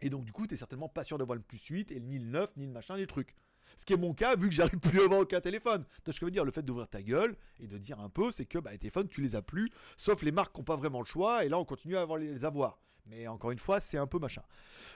et 0.02 0.10
donc, 0.10 0.26
du 0.26 0.32
coup, 0.32 0.46
t'es 0.46 0.58
certainement 0.58 0.90
pas 0.90 1.04
sûr 1.04 1.18
de 1.18 1.24
OnePlus 1.24 1.60
8, 1.70 1.92
et 1.92 2.00
ni 2.00 2.20
le 2.20 2.26
9, 2.26 2.56
ni 2.58 2.66
le 2.68 2.72
machin, 2.72 2.98
des 2.98 3.08
trucs. 3.08 3.36
Ce 3.78 3.86
qui 3.86 3.94
est 3.94 3.98
mon 3.98 4.14
cas, 4.14 4.36
vu 4.36 4.50
que 4.50 4.56
j'arrive 4.56 4.80
plus 4.80 5.00
à 5.00 5.04
avoir 5.06 5.22
aucun 5.22 5.40
téléphone. 5.40 5.86
Donc, 6.04 6.16
ce 6.16 6.20
que 6.20 6.26
veux 6.26 6.32
dire, 6.32 6.44
le 6.44 6.52
fait 6.52 6.64
d'ouvrir 6.64 6.88
ta 6.88 7.02
gueule 7.02 7.36
et 7.60 7.68
de 7.68 7.78
dire 7.78 8.00
un 8.00 8.10
peu, 8.10 8.32
c'est 8.32 8.46
que 8.46 8.58
bah, 8.58 8.72
les 8.72 8.80
téléphones, 8.80 9.08
tu 9.08 9.22
les 9.22 9.36
as 9.36 9.42
plus, 9.42 9.70
sauf 9.98 10.24
les 10.24 10.32
marques 10.32 10.54
qui 10.54 10.60
n'ont 10.60 10.66
pas 10.66 10.76
vraiment 10.76 11.00
le 11.00 11.06
choix, 11.06 11.46
et 11.46 11.50
là, 11.50 11.60
on 11.60 11.66
continue 11.66 11.96
à 11.96 12.02
avoir 12.02 12.18
les 12.18 12.44
avoir. 12.44 12.80
Mais 13.10 13.28
encore 13.28 13.52
une 13.52 13.58
fois, 13.58 13.80
c'est 13.80 13.98
un 13.98 14.08
peu 14.08 14.20
machin. 14.20 14.42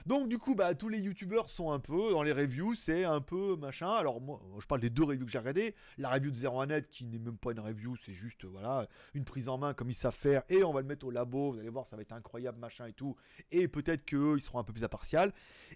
Donc 0.06 0.28
du 0.28 0.38
coup, 0.38 0.54
bah, 0.54 0.74
tous 0.74 0.88
les 0.88 0.98
youtubeurs 0.98 1.48
sont 1.48 1.72
un 1.72 1.78
peu, 1.78 2.10
dans 2.10 2.22
les 2.22 2.32
reviews, 2.32 2.74
c'est 2.74 3.04
un 3.04 3.20
peu 3.20 3.56
machin. 3.56 3.88
Alors 3.88 4.20
moi, 4.20 4.40
je 4.60 4.66
parle 4.66 4.80
des 4.80 4.90
deux 4.90 5.04
reviews 5.04 5.24
que 5.24 5.30
j'ai 5.30 5.38
regardées. 5.38 5.74
La 5.98 6.10
review 6.10 6.30
de 6.30 6.36
01net, 6.36 6.88
qui 6.88 7.06
n'est 7.06 7.18
même 7.18 7.38
pas 7.38 7.52
une 7.52 7.60
review, 7.60 7.96
c'est 7.96 8.12
juste, 8.12 8.44
voilà, 8.44 8.86
une 9.14 9.24
prise 9.24 9.48
en 9.48 9.58
main 9.58 9.74
comme 9.74 9.90
ils 9.90 9.94
savent 9.94 10.14
faire. 10.14 10.42
Et 10.48 10.62
on 10.62 10.72
va 10.72 10.80
le 10.80 10.86
mettre 10.86 11.06
au 11.06 11.10
labo, 11.10 11.52
vous 11.52 11.58
allez 11.58 11.68
voir, 11.68 11.86
ça 11.86 11.96
va 11.96 12.02
être 12.02 12.12
incroyable, 12.12 12.58
machin 12.58 12.86
et 12.86 12.92
tout. 12.92 13.16
Et 13.50 13.68
peut-être 13.68 14.04
qu'eux, 14.04 14.34
ils 14.36 14.42
seront 14.42 14.58
un 14.58 14.64
peu 14.64 14.72
plus 14.72 14.84
impartial. 14.84 15.32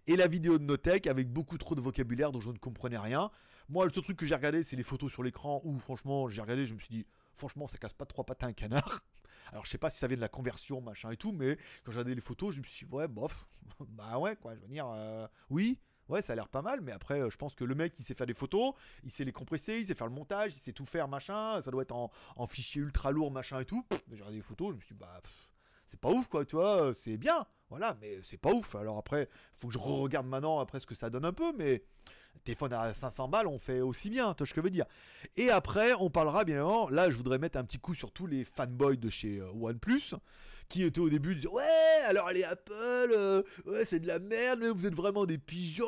Et 0.07 0.17
la 0.17 0.29
vidéo 0.29 0.59
de 0.59 0.65
Notech, 0.65 1.07
avec 1.07 1.33
beaucoup 1.33 1.59
trop 1.59 1.75
de 1.75 1.81
vocabulaire 1.81 2.33
dont 2.33 2.41
je 2.41 2.51
ne 2.51 2.59
comprenais 2.59 2.96
rien. 2.99 3.31
Moi, 3.69 3.85
le 3.85 3.91
seul 3.91 4.05
truc 4.05 4.17
que 4.17 4.27
j'ai 4.27 4.35
regardé, 4.35 4.63
c'est 4.63 4.77
les 4.77 4.85
photos 4.85 5.11
sur 5.11 5.23
l'écran, 5.23 5.61
où 5.65 5.79
franchement, 5.79 6.29
j'ai 6.29 6.41
regardé, 6.41 6.67
je 6.67 6.75
me 6.75 6.79
suis 6.79 6.89
dit, 6.89 7.07
franchement, 7.35 7.67
ça 7.67 7.79
casse 7.79 7.93
pas 7.93 8.07
trois 8.07 8.25
patins 8.25 8.47
à 8.47 8.51
un 8.51 8.53
canard. 8.53 9.03
Alors 9.53 9.65
je 9.65 9.71
sais 9.71 9.79
pas 9.79 9.91
si 9.91 9.99
ça 9.99 10.09
vient 10.09 10.17
de 10.17 10.23
la 10.23 10.29
conversion, 10.29 10.81
machin 10.81 11.11
et 11.11 11.17
tout, 11.17 11.33
mais 11.33 11.57
quand 11.85 11.93
j'ai 11.93 11.99
regardé 11.99 12.15
les 12.15 12.21
photos, 12.21 12.55
je 12.55 12.61
me 12.61 12.65
suis 12.65 12.87
dit, 12.87 12.93
ouais, 12.93 13.09
bof, 13.09 13.49
bah 13.81 14.19
ouais, 14.19 14.37
quoi, 14.37 14.55
je 14.55 14.61
veux 14.61 14.69
dire, 14.69 14.89
euh, 14.89 15.27
oui, 15.51 15.79
ouais, 16.09 16.23
ça 16.23 16.33
a 16.33 16.37
l'air 16.37 16.49
pas 16.49 16.63
mal, 16.63 16.81
mais 16.81 16.93
après, 16.93 17.21
euh, 17.21 17.31
je 17.31 17.37
pense 17.37 17.55
que 17.55 17.65
le 17.65 17.75
mec, 17.75 17.95
il 17.99 18.05
sait 18.05 18.15
faire 18.15 18.27
des 18.27 18.35
photos, 18.35 18.75
il 19.05 19.11
sait 19.11 19.25
les 19.25 19.33
compresser, 19.33 19.79
il 19.81 19.87
sait 19.87 19.95
faire 19.95 20.07
le 20.07 20.13
montage, 20.13 20.55
il 20.55 20.59
sait 20.59 20.73
tout 20.73 20.87
faire, 20.87 21.09
machin, 21.09 21.61
ça 21.63 21.71
doit 21.71 21.83
être 21.83 21.95
en, 21.95 22.47
fichier 22.47 22.83
ultra 22.83 23.11
lourd, 23.11 23.31
machin 23.31 23.61
et 23.61 23.65
tout. 23.65 23.85
J'ai 24.09 24.15
regardé 24.15 24.37
les 24.37 24.43
photos, 24.43 24.71
je 24.71 24.77
me 24.77 24.81
suis 24.81 24.95
dit, 24.95 25.01
bah, 25.01 25.21
c'est 25.87 26.01
pas 26.01 26.11
ouf, 26.11 26.29
quoi, 26.29 26.45
tu 26.45 26.57
vois, 26.57 26.93
c'est 26.95 27.17
bien, 27.17 27.47
voilà, 27.69 27.97
mais 28.01 28.21
c'est 28.23 28.39
pas 28.39 28.53
ouf. 28.53 28.75
Alors 28.75 28.99
après, 28.99 29.29
faut 29.55 29.69
que 29.69 29.75
je 29.75 29.79
re-regarde 29.79 30.27
maintenant 30.27 30.61
après 30.61 30.81
ce 30.81 30.87
que 30.87 30.95
ça 30.95 31.11
donne 31.11 31.25
un 31.25 31.33
peu, 31.33 31.53
mais 31.57 31.85
téléphone 32.45 32.73
à 32.73 32.95
500 32.95 33.29
balles, 33.29 33.47
on 33.47 33.59
fait 33.59 33.81
aussi 33.81 34.11
bien, 34.11 34.35
tu 34.35 34.39
vois 34.39 34.47
ce 34.47 34.55
que 34.55 34.61
je 34.61 34.65
veux 34.65 34.71
dire. 34.71 34.87
Et 35.37 35.51
après, 35.51 35.93
on 35.95 36.11
parlera 36.11 36.45
bien 36.45 36.57
évidemment, 36.57 36.89
là 36.89 37.11
je 37.11 37.17
voudrais 37.17 37.39
mettre 37.39 37.59
un 37.59 37.65
petit 37.65 37.79
coup 37.79 37.95
sur 37.95 38.13
tous 38.13 38.27
les 38.27 38.45
fanboys 38.45 38.97
de 38.97 39.11
chez 39.11 39.39
euh, 39.39 39.51
OnePlus, 39.61 40.15
qui 40.69 40.83
étaient 40.83 41.01
au 41.01 41.09
début, 41.09 41.35
disaient 41.35 41.49
ouais, 41.49 42.03
alors 42.07 42.29
allez 42.29 42.45
Apple, 42.45 42.73
euh, 42.75 43.43
ouais 43.67 43.85
c'est 43.85 44.01
de 44.01 44.07
la 44.07 44.19
merde, 44.19 44.61
mais 44.61 44.69
vous 44.69 44.87
êtes 44.87 44.95
vraiment 44.95 45.27
des 45.27 45.39
pigeons, 45.39 45.87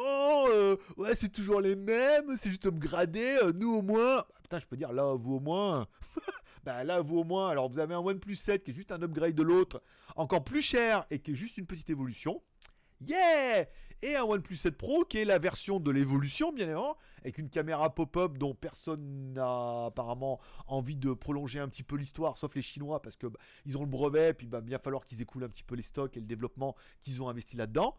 euh, 0.48 0.76
ouais 0.96 1.14
c'est 1.14 1.30
toujours 1.30 1.60
les 1.60 1.76
mêmes, 1.76 2.36
c'est 2.36 2.50
juste 2.50 2.66
upgradé, 2.66 3.38
nous 3.54 3.76
au 3.76 3.82
moins, 3.82 4.16
bah, 4.16 4.26
putain 4.42 4.58
je 4.58 4.66
peux 4.66 4.76
dire 4.76 4.92
là 4.92 5.14
vous 5.14 5.34
au 5.34 5.40
moins, 5.40 5.86
bah 6.64 6.84
là 6.84 7.00
vous 7.00 7.18
au 7.18 7.24
moins, 7.24 7.48
alors 7.48 7.70
vous 7.70 7.78
avez 7.78 7.94
un 7.94 8.00
OnePlus 8.00 8.36
7 8.36 8.64
qui 8.64 8.70
est 8.70 8.74
juste 8.74 8.92
un 8.92 9.02
upgrade 9.02 9.34
de 9.34 9.42
l'autre, 9.42 9.82
encore 10.16 10.44
plus 10.44 10.62
cher 10.62 11.06
et 11.10 11.18
qui 11.18 11.32
est 11.32 11.36
juste 11.36 11.58
une 11.58 11.66
petite 11.66 11.90
évolution. 11.90 12.42
Yeah 13.06 13.68
Et 14.02 14.14
un 14.14 14.22
OnePlus 14.22 14.56
7 14.56 14.76
Pro 14.76 15.04
qui 15.04 15.18
est 15.18 15.24
la 15.24 15.40
version 15.40 15.80
de 15.80 15.90
l'évolution, 15.90 16.52
bien 16.52 16.66
évidemment, 16.66 16.96
avec 17.22 17.38
une 17.38 17.50
caméra 17.50 17.92
pop-up 17.92 18.38
dont 18.38 18.54
personne 18.54 19.32
n'a 19.32 19.86
apparemment 19.86 20.38
envie 20.68 20.96
de 20.96 21.12
prolonger 21.12 21.58
un 21.58 21.68
petit 21.68 21.82
peu 21.82 21.96
l'histoire, 21.96 22.38
sauf 22.38 22.54
les 22.54 22.62
Chinois, 22.62 23.02
parce 23.02 23.16
que 23.16 23.26
bah, 23.26 23.40
ils 23.66 23.76
ont 23.76 23.80
le 23.80 23.88
brevet, 23.88 24.34
puis 24.34 24.46
bah, 24.46 24.60
bien 24.60 24.78
falloir 24.78 25.04
qu'ils 25.04 25.20
écoulent 25.20 25.42
un 25.42 25.48
petit 25.48 25.64
peu 25.64 25.74
les 25.74 25.82
stocks 25.82 26.16
et 26.16 26.20
le 26.20 26.26
développement 26.26 26.76
qu'ils 27.02 27.22
ont 27.22 27.28
investi 27.28 27.56
là-dedans. 27.56 27.96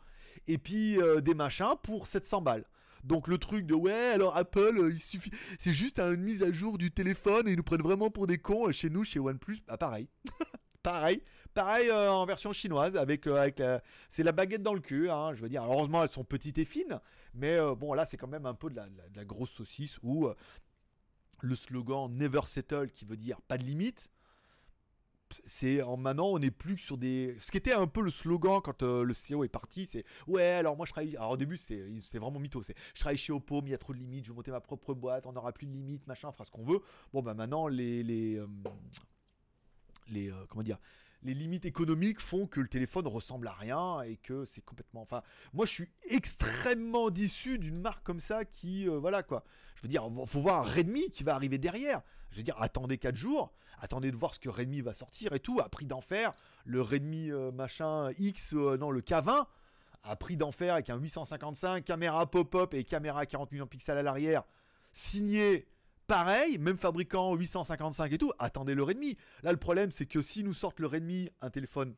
Et 0.48 0.58
puis 0.58 0.98
euh, 1.02 1.20
des 1.20 1.34
machins 1.34 1.76
pour 1.84 2.08
700 2.08 2.42
balles. 2.42 2.66
Donc 3.04 3.28
le 3.28 3.38
truc 3.38 3.66
de 3.66 3.74
ouais 3.74 4.12
alors 4.14 4.36
Apple 4.36 4.78
euh, 4.78 4.92
il 4.92 5.00
suffit 5.00 5.32
c'est 5.58 5.72
juste 5.72 6.00
une 6.00 6.22
mise 6.22 6.44
à 6.44 6.52
jour 6.52 6.78
du 6.78 6.92
téléphone 6.92 7.48
et 7.48 7.52
ils 7.52 7.56
nous 7.56 7.64
prennent 7.64 7.82
vraiment 7.82 8.10
pour 8.10 8.28
des 8.28 8.38
cons 8.38 8.70
chez 8.74 8.90
nous 8.90 9.06
chez 9.06 9.20
OnePlus 9.20 9.60
bah 9.66 9.78
pareil 9.78 10.10
pareil 10.84 11.22
Pareil 11.54 11.90
euh, 11.90 12.12
en 12.12 12.26
version 12.26 12.54
chinoise, 12.54 12.96
avec, 12.96 13.26
euh, 13.26 13.36
avec 13.36 13.62
c'est 14.10 14.24
la 14.24 14.32
baguette 14.32 14.62
dans 14.62 14.74
le 14.74 14.80
cul. 14.80 15.10
Hein, 15.10 15.34
je 15.34 15.42
veux 15.42 15.50
dire, 15.50 15.64
heureusement 15.64 16.04
elles 16.04 16.10
sont 16.10 16.24
petites 16.24 16.58
et 16.58 16.66
fines, 16.66 17.00
mais 17.34 17.56
euh, 17.56 17.76
bon 17.76 17.94
là 17.94 18.06
c'est 18.06 18.18
quand 18.18 18.28
même 18.28 18.46
un 18.46 18.54
peu 18.54 18.70
de 18.70 18.76
la, 18.76 19.26
grosse 19.26 19.50
saucisse 19.50 19.98
où 20.04 20.30
le 21.42 21.56
slogan 21.56 22.10
Never 22.14 22.42
Settle, 22.46 22.92
qui 22.92 23.06
veut 23.06 23.18
dire 23.18 23.42
pas 23.42 23.58
de 23.58 23.64
limite, 23.64 24.10
c'est 25.46 25.82
en 25.82 25.98
maintenant 25.98 26.28
on 26.28 26.40
n'est 26.40 26.52
plus 26.52 26.78
sur 26.78 26.98
des 26.98 27.36
ce 27.40 27.52
qui 27.52 27.58
était 27.58 27.74
un 27.74 27.88
peu 27.88 28.02
le 28.02 28.12
slogan 28.12 28.62
quand 28.64 28.82
le 28.82 29.14
CEO 29.14 29.44
est 29.44 29.50
parti 29.50 29.86
c'est 29.86 30.04
ouais 30.26 30.44
alors 30.44 30.76
moi 30.76 30.88
je 30.88 30.92
travaille 30.92 31.16
alors 31.18 31.32
au 31.32 31.38
début 31.38 31.56
c'est 31.56 32.18
vraiment 32.18 32.40
mytho 32.40 32.64
c'est 32.64 32.74
je 32.96 33.00
travaille 33.00 33.18
chez 33.18 33.32
Oppo 33.32 33.62
mais 33.62 33.70
il 33.70 33.72
y 33.72 33.76
a 33.76 33.78
trop 33.78 33.94
de 33.94 34.00
limites 34.00 34.26
je 34.26 34.32
vais 34.32 34.36
monter 34.36 34.50
ma 34.50 34.60
propre 34.60 34.96
boîte 34.96 35.28
on 35.28 35.34
n'aura 35.34 35.52
plus 35.52 35.68
de 35.68 35.72
limites 35.72 36.08
machin 36.08 36.30
on 36.30 36.32
fera 36.32 36.46
ce 36.46 36.52
qu'on 36.52 36.64
veut 36.64 36.82
bon 37.14 37.22
bah 37.22 37.36
maintenant 37.36 37.68
les 37.68 38.02
les 38.02 38.42
les 40.12 40.32
comment 40.50 40.64
dire 40.64 40.80
les 41.24 41.34
limites 41.34 41.66
économiques 41.66 42.20
font 42.20 42.48
que 42.48 42.60
le 42.60 42.68
téléphone 42.68 43.08
ressemble 43.08 43.48
à 43.48 43.54
rien 43.54 44.02
et 44.02 44.18
que 44.18 44.46
c'est 44.46 44.64
complètement. 44.64 45.02
Enfin, 45.02 45.22
moi, 45.54 45.66
je 45.66 45.72
suis 45.72 45.90
extrêmement 46.10 47.10
déçu 47.10 47.60
d'une 47.60 47.80
marque 47.80 48.04
comme 48.04 48.20
ça 48.20 48.46
qui, 48.46 48.88
euh, 48.88 48.98
voilà 49.00 49.24
quoi. 49.24 49.44
Je 49.76 49.82
veux 49.84 49.90
dire, 49.90 50.10
faut 50.28 50.42
voir 50.42 50.66
Redmi 50.66 51.10
qui 51.12 51.24
va 51.24 51.36
arriver 51.36 51.58
derrière. 51.58 52.02
Je 52.32 52.38
veux 52.38 52.44
dire, 52.44 52.62
attendez 52.62 52.98
4 52.98 53.16
jours, 53.16 53.54
attendez 53.80 54.12
de 54.12 54.18
voir 54.18 54.34
ce 54.34 54.40
que 54.40 54.50
Redmi 54.50 54.82
va 54.82 54.94
sortir 54.94 55.34
et 55.34 55.40
tout. 55.40 55.60
À 55.62 55.70
prix 55.70 55.86
d'enfer, 55.86 56.34
le 56.66 56.82
Redmi 56.82 57.32
euh, 57.32 57.52
machin 57.52 58.12
X, 58.18 58.54
euh, 58.54 58.78
non, 58.78 58.92
le 58.92 59.02
K20 59.02 59.46
à 60.02 60.16
prix 60.16 60.38
d'enfer 60.38 60.76
avec 60.76 60.90
un 60.90 60.98
855, 60.98 61.84
caméra 61.84 62.26
pop-up 62.26 62.74
et 62.74 62.86
caméra 62.86 63.20
à 63.20 63.26
40 63.26 63.52
millions 63.52 63.66
de 63.66 63.70
pixels 63.70 63.98
à 63.98 64.02
l'arrière, 64.02 64.44
signé 64.94 65.68
Pareil, 66.10 66.58
même 66.58 66.80
fabricant 66.80 67.36
855 67.36 68.12
et 68.12 68.18
tout, 68.18 68.34
attendez 68.40 68.74
le 68.74 68.82
Redmi. 68.82 69.16
Là, 69.44 69.52
le 69.52 69.60
problème, 69.60 69.92
c'est 69.92 70.08
que 70.08 70.24
si 70.24 70.44
nous 70.44 70.56
sortent 70.56 70.80
le 70.80 70.88
Redmi, 70.88 71.30
un 71.40 71.52
téléphone 71.52 71.94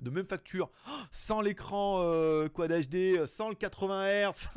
de 0.00 0.08
même 0.08 0.24
facture, 0.26 0.70
sans 1.10 1.42
l'écran 1.42 2.00
euh, 2.00 2.48
Quad 2.48 2.72
HD, 2.72 3.26
sans 3.26 3.50
le 3.50 3.54
80 3.54 4.30
Hz, 4.30 4.48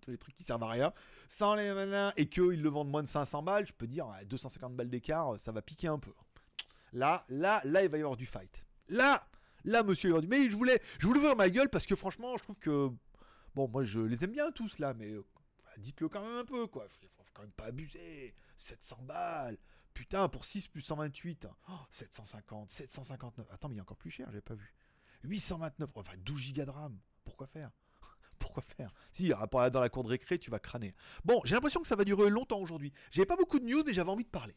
tous 0.00 0.12
les 0.12 0.16
trucs 0.16 0.36
qui 0.36 0.44
servent 0.44 0.62
à 0.62 0.68
rien, 0.68 0.92
sans 1.28 1.56
les 1.56 1.72
malins, 1.72 2.12
et 2.16 2.26
qu'ils 2.26 2.62
le 2.62 2.68
vendent 2.68 2.88
moins 2.88 3.02
de 3.02 3.08
500 3.08 3.42
balles, 3.42 3.66
je 3.66 3.72
peux 3.72 3.88
dire, 3.88 4.06
250 4.26 4.76
balles 4.76 4.90
d'écart, 4.90 5.36
ça 5.36 5.50
va 5.50 5.60
piquer 5.60 5.88
un 5.88 5.98
peu. 5.98 6.12
Là, 6.92 7.24
là, 7.30 7.60
là, 7.64 7.82
il 7.82 7.90
va 7.90 7.98
y 7.98 8.00
avoir 8.00 8.16
du 8.16 8.26
fight. 8.26 8.64
Là, 8.88 9.26
là, 9.64 9.82
monsieur, 9.82 10.14
il 10.22 10.28
Mais 10.28 10.48
je 10.48 10.56
voulais, 10.56 10.80
je 11.00 11.06
voulais 11.08 11.18
ouvrir 11.18 11.34
ma 11.34 11.50
gueule 11.50 11.68
parce 11.68 11.84
que 11.84 11.96
franchement, 11.96 12.36
je 12.36 12.44
trouve 12.44 12.60
que. 12.60 12.90
Bon, 13.56 13.66
moi, 13.66 13.82
je 13.82 13.98
les 13.98 14.22
aime 14.22 14.30
bien 14.30 14.52
tous 14.52 14.78
là, 14.78 14.94
mais 14.94 15.10
euh, 15.10 15.24
dites-le 15.80 16.08
quand 16.08 16.22
même 16.22 16.38
un 16.38 16.44
peu, 16.44 16.66
quoi. 16.66 16.86
Faut, 16.88 17.24
faut 17.24 17.32
quand 17.34 17.42
même 17.42 17.52
pas 17.52 17.66
abuser. 17.66 18.34
700 18.56 19.02
balles. 19.02 19.58
Putain, 19.94 20.28
pour 20.28 20.44
6 20.44 20.68
plus 20.68 20.82
128. 20.82 21.46
750, 21.90 22.70
759. 22.70 23.46
Attends, 23.50 23.68
mais 23.68 23.74
il 23.74 23.78
y 23.78 23.80
a 23.80 23.82
encore 23.82 23.96
plus 23.96 24.10
cher, 24.10 24.30
j'ai 24.32 24.40
pas 24.40 24.54
vu. 24.54 24.74
829, 25.24 25.90
enfin 25.94 26.16
12 26.18 26.38
gigas 26.40 26.64
de 26.64 26.70
RAM. 26.70 26.98
Pourquoi 27.24 27.46
faire? 27.46 27.70
Pourquoi 28.38 28.62
faire? 28.62 28.92
Si, 29.12 29.28
dans 29.28 29.80
la 29.80 29.88
cour 29.88 30.04
de 30.04 30.08
récré, 30.08 30.38
tu 30.38 30.50
vas 30.50 30.58
crâner. 30.58 30.94
Bon, 31.24 31.40
j'ai 31.44 31.54
l'impression 31.54 31.80
que 31.80 31.86
ça 31.86 31.96
va 31.96 32.04
durer 32.04 32.30
longtemps 32.30 32.60
aujourd'hui. 32.60 32.92
J'avais 33.10 33.26
pas 33.26 33.36
beaucoup 33.36 33.58
de 33.58 33.64
news, 33.64 33.82
mais 33.84 33.92
j'avais 33.92 34.10
envie 34.10 34.24
de 34.24 34.30
parler. 34.30 34.56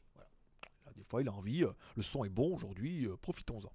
Des 0.96 1.04
fois, 1.04 1.22
il 1.22 1.28
a 1.28 1.34
envie. 1.34 1.64
Euh, 1.64 1.72
le 1.96 2.04
son 2.04 2.24
est 2.24 2.30
bon 2.30 2.56
aujourd'hui, 2.56 3.06
euh, 3.06 3.16
profitons-en. 3.18 3.72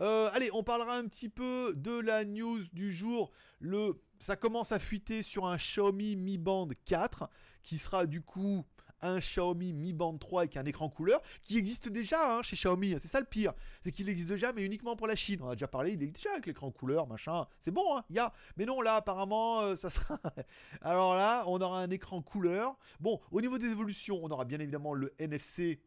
Euh, 0.00 0.30
allez, 0.32 0.50
on 0.52 0.62
parlera 0.62 0.96
un 0.96 1.06
petit 1.06 1.28
peu 1.28 1.74
de 1.76 1.98
la 1.98 2.24
news 2.24 2.60
du 2.72 2.92
jour. 2.92 3.30
Le, 3.60 4.00
ça 4.18 4.36
commence 4.36 4.72
à 4.72 4.78
fuiter 4.78 5.22
sur 5.22 5.46
un 5.46 5.56
Xiaomi 5.56 6.16
Mi 6.16 6.38
Band 6.38 6.68
4, 6.84 7.28
qui 7.62 7.78
sera 7.78 8.06
du 8.06 8.22
coup 8.22 8.64
un 9.02 9.18
Xiaomi 9.18 9.72
Mi 9.72 9.94
Band 9.94 10.18
3 10.18 10.42
avec 10.42 10.56
un 10.58 10.66
écran 10.66 10.90
couleur 10.90 11.22
qui 11.42 11.56
existe 11.56 11.88
déjà 11.88 12.36
hein, 12.36 12.42
chez 12.42 12.54
Xiaomi. 12.54 12.96
C'est 13.00 13.08
ça 13.08 13.18
le 13.18 13.26
pire. 13.26 13.54
C'est 13.82 13.92
qu'il 13.92 14.08
existe 14.10 14.28
déjà, 14.28 14.52
mais 14.52 14.64
uniquement 14.64 14.94
pour 14.94 15.06
la 15.06 15.16
Chine. 15.16 15.40
On 15.42 15.48
a 15.48 15.54
déjà 15.54 15.68
parlé, 15.68 15.92
il 15.94 16.02
est 16.02 16.08
déjà 16.08 16.32
avec 16.32 16.46
l'écran 16.46 16.70
couleur, 16.70 17.06
machin. 17.06 17.46
C'est 17.60 17.70
bon, 17.70 17.96
hein, 17.96 18.04
y 18.10 18.18
a. 18.18 18.32
Mais 18.56 18.66
non, 18.66 18.82
là, 18.82 18.96
apparemment, 18.96 19.74
ça 19.76 19.88
sera. 19.88 20.20
Alors 20.82 21.14
là, 21.14 21.44
on 21.46 21.60
aura 21.60 21.80
un 21.80 21.90
écran 21.90 22.20
couleur. 22.20 22.76
Bon, 23.00 23.20
au 23.30 23.40
niveau 23.40 23.58
des 23.58 23.70
évolutions, 23.70 24.20
on 24.22 24.28
aura 24.28 24.44
bien 24.44 24.60
évidemment 24.60 24.92
le 24.92 25.14
NFC 25.18 25.80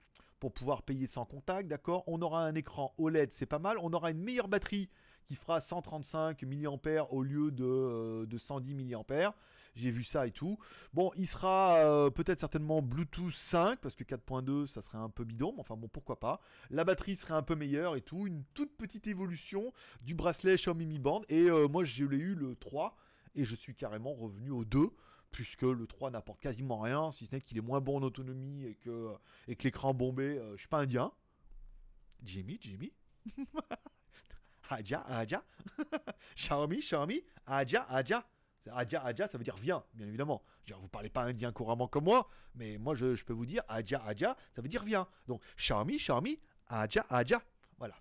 pour 0.43 0.51
pouvoir 0.51 0.83
payer 0.83 1.07
sans 1.07 1.23
contact, 1.23 1.69
d'accord? 1.69 2.03
On 2.05 2.21
aura 2.21 2.45
un 2.45 2.53
écran 2.53 2.93
OLED, 2.97 3.31
c'est 3.31 3.45
pas 3.45 3.59
mal. 3.59 3.77
On 3.81 3.93
aura 3.93 4.11
une 4.11 4.19
meilleure 4.19 4.49
batterie 4.49 4.89
qui 5.23 5.35
fera 5.35 5.61
135 5.61 6.43
mAh 6.43 7.07
au 7.11 7.23
lieu 7.23 7.49
de, 7.49 7.63
euh, 7.63 8.25
de 8.25 8.37
110 8.37 8.75
mAh. 8.75 9.33
J'ai 9.73 9.89
vu 9.89 10.03
ça 10.03 10.27
et 10.27 10.31
tout. 10.31 10.59
Bon, 10.91 11.11
il 11.15 11.27
sera 11.27 11.77
euh, 11.77 12.09
peut-être 12.09 12.41
certainement 12.41 12.81
Bluetooth 12.81 13.33
5 13.33 13.79
parce 13.79 13.95
que 13.95 14.03
4.2 14.03 14.67
ça 14.67 14.81
serait 14.81 14.97
un 14.97 15.07
peu 15.07 15.23
bidon, 15.23 15.53
mais 15.53 15.61
enfin 15.61 15.77
bon, 15.77 15.87
pourquoi 15.87 16.19
pas. 16.19 16.41
La 16.69 16.83
batterie 16.83 17.15
serait 17.15 17.35
un 17.35 17.41
peu 17.41 17.55
meilleure 17.55 17.95
et 17.95 18.01
tout. 18.01 18.27
Une 18.27 18.43
toute 18.53 18.75
petite 18.75 19.07
évolution 19.07 19.71
du 20.01 20.13
bracelet 20.13 20.57
Xiaomi 20.57 20.85
Mi 20.85 20.99
Band. 20.99 21.21
Et 21.29 21.43
euh, 21.43 21.69
moi, 21.69 21.85
je 21.85 22.03
l'ai 22.03 22.17
eu 22.17 22.35
le 22.35 22.57
3 22.57 22.97
et 23.35 23.45
je 23.45 23.55
suis 23.55 23.75
carrément 23.75 24.13
revenu 24.13 24.51
au 24.51 24.65
2 24.65 24.91
puisque 25.33 25.63
le 25.63 25.85
3 25.85 26.11
n'apporte 26.11 26.39
quasiment 26.39 26.79
rien, 26.79 27.11
si 27.11 27.25
ce 27.25 27.35
n'est 27.35 27.41
qu'il 27.41 27.57
est 27.57 27.61
moins 27.61 27.81
bon 27.81 27.97
en 27.97 28.03
autonomie 28.03 28.63
et 28.63 28.75
que, 28.75 29.13
et 29.49 29.57
que 29.57 29.63
l'écran 29.63 29.93
bombé, 29.93 30.41
je 30.53 30.59
suis 30.59 30.69
pas 30.69 30.79
indien. 30.79 31.11
Jimmy, 32.23 32.57
Jimmy 32.61 32.93
Aja, 34.69 35.01
Aja. 35.07 35.43
Xiaomi, 36.35 36.77
Xiaomi. 36.81 37.21
Aja, 37.45 37.85
Aja. 37.89 38.25
Aja, 38.71 39.03
Aja, 39.03 39.27
ça 39.27 39.37
veut 39.37 39.43
dire 39.43 39.57
viens, 39.57 39.83
bien 39.93 40.07
évidemment. 40.07 40.41
Je 40.63 40.73
vous 40.73 40.87
parlez 40.87 41.09
pas 41.09 41.23
indien 41.23 41.51
couramment 41.51 41.87
comme 41.87 42.05
moi, 42.05 42.29
mais 42.55 42.77
moi 42.77 42.95
je, 42.95 43.21
peux 43.23 43.33
vous 43.33 43.45
dire 43.45 43.61
Aja, 43.67 44.01
Aja, 44.05 44.37
ça 44.51 44.61
veut 44.61 44.69
dire 44.69 44.83
viens. 44.83 45.07
Donc 45.27 45.41
Xiaomi, 45.57 45.97
Xiaomi, 45.97 46.39
Aja, 46.67 47.05
Aja. 47.09 47.41
Voilà. 47.77 47.95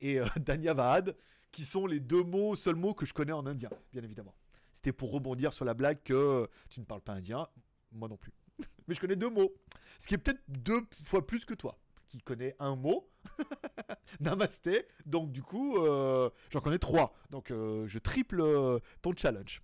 Et 0.00 0.18
euh, 0.18 0.26
Danyavad, 0.40 1.14
qui 1.50 1.64
sont 1.64 1.86
les 1.86 2.00
deux 2.00 2.22
mots, 2.22 2.56
seuls 2.56 2.76
mots 2.76 2.94
que 2.94 3.04
je 3.04 3.12
connais 3.12 3.32
en 3.32 3.46
indien, 3.46 3.70
bien 3.92 4.02
évidemment. 4.02 4.34
C'était 4.78 4.92
pour 4.92 5.10
rebondir 5.10 5.52
sur 5.52 5.64
la 5.64 5.74
blague 5.74 6.00
que 6.04 6.48
tu 6.68 6.78
ne 6.78 6.84
parles 6.84 7.00
pas 7.00 7.14
indien, 7.14 7.48
moi 7.90 8.08
non 8.08 8.16
plus. 8.16 8.32
mais 8.86 8.94
je 8.94 9.00
connais 9.00 9.16
deux 9.16 9.28
mots. 9.28 9.52
Ce 9.98 10.06
qui 10.06 10.14
est 10.14 10.18
peut-être 10.18 10.40
deux 10.46 10.82
fois 11.02 11.26
plus 11.26 11.44
que 11.44 11.52
toi 11.52 11.80
qui 12.08 12.18
connaît 12.18 12.54
un 12.60 12.76
mot. 12.76 13.10
Namasté. 14.20 14.86
Donc 15.04 15.32
du 15.32 15.42
coup, 15.42 15.78
euh, 15.78 16.30
j'en 16.50 16.60
connais 16.60 16.78
trois. 16.78 17.12
Donc 17.30 17.50
euh, 17.50 17.88
je 17.88 17.98
triple 17.98 18.40
euh, 18.40 18.78
ton 19.02 19.12
challenge. 19.16 19.62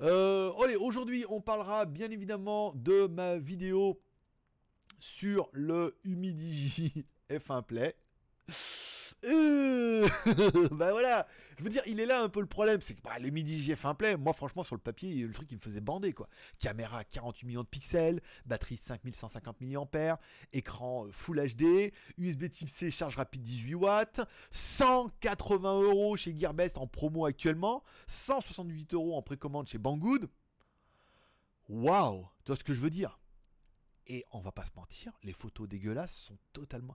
allez, 0.00 0.76
aujourd'hui, 0.76 1.26
on 1.28 1.42
parlera 1.42 1.84
bien 1.84 2.10
évidemment 2.10 2.72
de 2.76 3.06
ma 3.06 3.36
vidéo 3.36 4.00
sur 4.98 5.50
le 5.52 5.94
Humidigi 6.04 7.04
F1 7.28 7.62
Play. 7.64 7.94
Euh, 9.26 10.08
bah 10.72 10.90
voilà, 10.92 11.26
je 11.58 11.64
veux 11.64 11.70
dire, 11.70 11.82
il 11.86 12.00
est 12.00 12.06
là 12.06 12.22
un 12.22 12.28
peu 12.28 12.40
le 12.40 12.46
problème, 12.46 12.80
c'est 12.82 12.94
que 12.94 13.00
bah, 13.02 13.18
le 13.18 13.30
midi 13.30 13.60
GF1 13.60 13.96
Play, 13.96 14.16
moi 14.16 14.32
franchement 14.32 14.62
sur 14.62 14.74
le 14.74 14.80
papier, 14.80 15.14
le 15.22 15.32
truc 15.32 15.48
qui 15.48 15.54
me 15.54 15.60
faisait 15.60 15.80
bander 15.80 16.12
quoi. 16.12 16.28
Caméra 16.58 17.04
48 17.04 17.46
millions 17.46 17.62
de 17.62 17.68
pixels, 17.68 18.20
batterie 18.44 18.76
5150 18.76 19.60
mAh, 19.60 20.20
écran 20.52 21.06
euh, 21.06 21.12
Full 21.12 21.40
HD, 21.40 21.92
USB 22.18 22.50
Type 22.50 22.68
C, 22.68 22.90
charge 22.90 23.16
rapide 23.16 23.42
18 23.42 23.74
watts, 23.74 24.20
180 24.50 25.80
euros 25.80 26.16
chez 26.16 26.36
Gearbest 26.36 26.76
en 26.76 26.86
promo 26.86 27.24
actuellement, 27.24 27.82
178 28.08 28.94
euros 28.94 29.16
en 29.16 29.22
précommande 29.22 29.68
chez 29.68 29.78
Banggood. 29.78 30.28
Waouh, 31.68 32.28
tu 32.44 32.48
vois 32.48 32.56
ce 32.56 32.64
que 32.64 32.74
je 32.74 32.80
veux 32.80 32.90
dire? 32.90 33.18
Et 34.06 34.26
on 34.32 34.40
va 34.40 34.52
pas 34.52 34.66
se 34.66 34.72
mentir, 34.76 35.12
les 35.22 35.32
photos 35.32 35.66
dégueulasses 35.66 36.14
sont 36.14 36.36
totalement. 36.52 36.94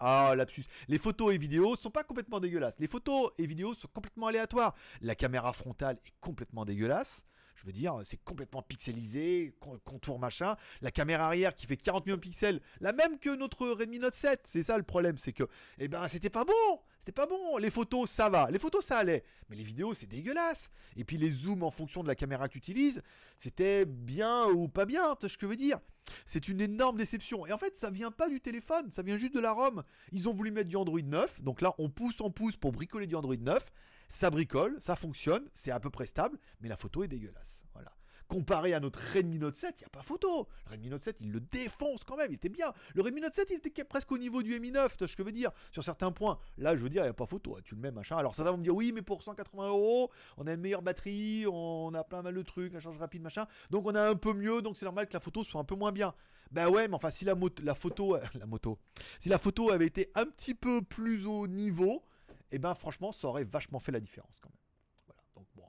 Ah, 0.00 0.34
lapsus. 0.36 0.64
Les 0.88 0.98
photos 0.98 1.34
et 1.34 1.38
vidéos 1.38 1.76
sont 1.76 1.90
pas 1.90 2.04
complètement 2.04 2.40
dégueulasses. 2.40 2.74
Les 2.78 2.88
photos 2.88 3.30
et 3.38 3.46
vidéos 3.46 3.74
sont 3.74 3.88
complètement 3.88 4.28
aléatoires. 4.28 4.74
La 5.00 5.14
caméra 5.14 5.52
frontale 5.52 5.98
est 6.06 6.12
complètement 6.20 6.64
dégueulasse. 6.64 7.24
Je 7.56 7.66
veux 7.66 7.72
dire, 7.72 7.98
c'est 8.04 8.22
complètement 8.22 8.62
pixelisé, 8.62 9.54
contour 9.84 10.18
machin. 10.18 10.56
La 10.82 10.90
caméra 10.90 11.26
arrière 11.26 11.54
qui 11.54 11.66
fait 11.66 11.76
40 11.76 12.04
millions 12.04 12.16
de 12.16 12.20
pixels, 12.20 12.60
la 12.80 12.92
même 12.92 13.18
que 13.18 13.34
notre 13.34 13.66
Redmi 13.68 13.98
Note 13.98 14.14
7. 14.14 14.40
C'est 14.44 14.62
ça 14.62 14.76
le 14.76 14.82
problème, 14.82 15.16
c'est 15.18 15.32
que, 15.32 15.44
eh 15.78 15.88
ben, 15.88 16.06
c'était 16.08 16.30
pas 16.30 16.44
bon. 16.44 16.80
C'était 16.98 17.12
pas 17.12 17.26
bon. 17.26 17.56
Les 17.58 17.70
photos, 17.70 18.10
ça 18.10 18.28
va. 18.28 18.50
Les 18.50 18.58
photos, 18.58 18.84
ça 18.84 18.98
allait. 18.98 19.24
Mais 19.48 19.56
les 19.56 19.62
vidéos, 19.62 19.94
c'est 19.94 20.06
dégueulasse. 20.06 20.70
Et 20.96 21.04
puis 21.04 21.16
les 21.16 21.30
zooms 21.30 21.62
en 21.62 21.70
fonction 21.70 22.02
de 22.02 22.08
la 22.08 22.14
caméra 22.14 22.48
que 22.48 22.52
tu 22.52 22.58
utilises, 22.58 23.02
c'était 23.38 23.84
bien 23.84 24.46
ou 24.46 24.68
pas 24.68 24.84
bien, 24.84 25.14
tu 25.16 25.28
ce 25.28 25.36
que 25.36 25.46
je 25.46 25.50
veux 25.50 25.56
dire. 25.56 25.80
C'est 26.26 26.48
une 26.48 26.60
énorme 26.60 26.96
déception. 26.96 27.46
Et 27.46 27.52
en 27.52 27.58
fait, 27.58 27.76
ça 27.76 27.90
vient 27.90 28.10
pas 28.10 28.28
du 28.28 28.40
téléphone, 28.40 28.90
ça 28.90 29.02
vient 29.02 29.18
juste 29.18 29.34
de 29.34 29.40
la 29.40 29.52
ROM. 29.52 29.82
Ils 30.12 30.28
ont 30.28 30.34
voulu 30.34 30.50
mettre 30.50 30.68
du 30.68 30.76
Android 30.76 31.00
9. 31.02 31.42
Donc 31.42 31.60
là, 31.60 31.74
on 31.78 31.88
pousse, 31.88 32.20
on 32.20 32.30
pousse 32.30 32.56
pour 32.56 32.72
bricoler 32.72 33.06
du 33.06 33.14
Android 33.14 33.36
9. 33.36 33.72
Ça 34.08 34.30
bricole, 34.30 34.76
ça 34.80 34.96
fonctionne, 34.96 35.48
c'est 35.54 35.70
à 35.70 35.80
peu 35.80 35.90
près 35.90 36.06
stable, 36.06 36.38
mais 36.60 36.68
la 36.68 36.76
photo 36.76 37.02
est 37.02 37.08
dégueulasse. 37.08 37.64
Voilà 37.72 37.92
comparé 38.28 38.74
à 38.74 38.80
notre 38.80 39.00
Redmi 39.14 39.38
Note 39.38 39.54
7, 39.54 39.74
il 39.78 39.82
n'y 39.82 39.86
a 39.86 39.90
pas 39.90 40.02
photo. 40.02 40.48
Le 40.66 40.72
Redmi 40.72 40.88
Note 40.88 41.02
7, 41.02 41.16
il 41.20 41.30
le 41.30 41.40
défonce 41.40 42.04
quand 42.04 42.16
même, 42.16 42.30
il 42.30 42.34
était 42.34 42.48
bien. 42.48 42.72
Le 42.94 43.02
Redmi 43.02 43.20
Note 43.20 43.34
7, 43.34 43.50
il 43.50 43.56
était 43.56 43.84
presque 43.84 44.10
au 44.12 44.18
niveau 44.18 44.42
du 44.42 44.58
Mi 44.60 44.70
9, 44.70 44.96
tu 44.96 45.08
ce 45.08 45.16
que 45.16 45.22
je 45.22 45.26
veux 45.26 45.32
dire, 45.32 45.50
sur 45.70 45.84
certains 45.84 46.12
points. 46.12 46.38
Là, 46.58 46.76
je 46.76 46.82
veux 46.82 46.88
dire, 46.88 47.02
il 47.02 47.06
n'y 47.06 47.10
a 47.10 47.14
pas 47.14 47.26
photo, 47.26 47.56
hein, 47.56 47.60
tu 47.64 47.74
le 47.74 47.80
mets, 47.80 47.90
machin. 47.90 48.16
Alors, 48.16 48.34
ça 48.34 48.44
va 48.44 48.56
me 48.56 48.62
dire, 48.62 48.74
oui, 48.74 48.92
mais 48.92 49.02
pour 49.02 49.22
180 49.22 49.68
euros, 49.68 50.10
on 50.36 50.46
a 50.46 50.52
une 50.52 50.60
meilleure 50.60 50.82
batterie, 50.82 51.46
on 51.46 51.92
a 51.94 52.04
plein 52.04 52.22
mal 52.22 52.34
de 52.34 52.42
trucs, 52.42 52.72
la 52.72 52.80
charge 52.80 52.98
rapide, 52.98 53.22
machin. 53.22 53.46
Donc, 53.70 53.86
on 53.86 53.94
a 53.94 54.08
un 54.08 54.16
peu 54.16 54.32
mieux, 54.32 54.62
donc 54.62 54.76
c'est 54.76 54.84
normal 54.84 55.06
que 55.06 55.14
la 55.14 55.20
photo 55.20 55.44
soit 55.44 55.60
un 55.60 55.64
peu 55.64 55.74
moins 55.74 55.92
bien. 55.92 56.14
Ben 56.50 56.68
ouais, 56.68 56.88
mais 56.88 56.94
enfin, 56.94 57.10
si 57.10 57.24
la, 57.24 57.34
la 57.62 57.74
photo, 57.74 58.16
la 58.34 58.46
moto, 58.46 58.78
si 59.20 59.28
la 59.28 59.38
photo 59.38 59.70
avait 59.70 59.86
été 59.86 60.10
un 60.14 60.26
petit 60.26 60.54
peu 60.54 60.82
plus 60.82 61.26
au 61.26 61.46
niveau, 61.46 62.04
et 62.50 62.56
eh 62.56 62.58
ben 62.58 62.74
franchement, 62.74 63.10
ça 63.10 63.26
aurait 63.26 63.44
vachement 63.44 63.80
fait 63.80 63.90
la 63.90 64.00
différence 64.00 64.38
quand 64.40 64.50
même. 64.50 64.63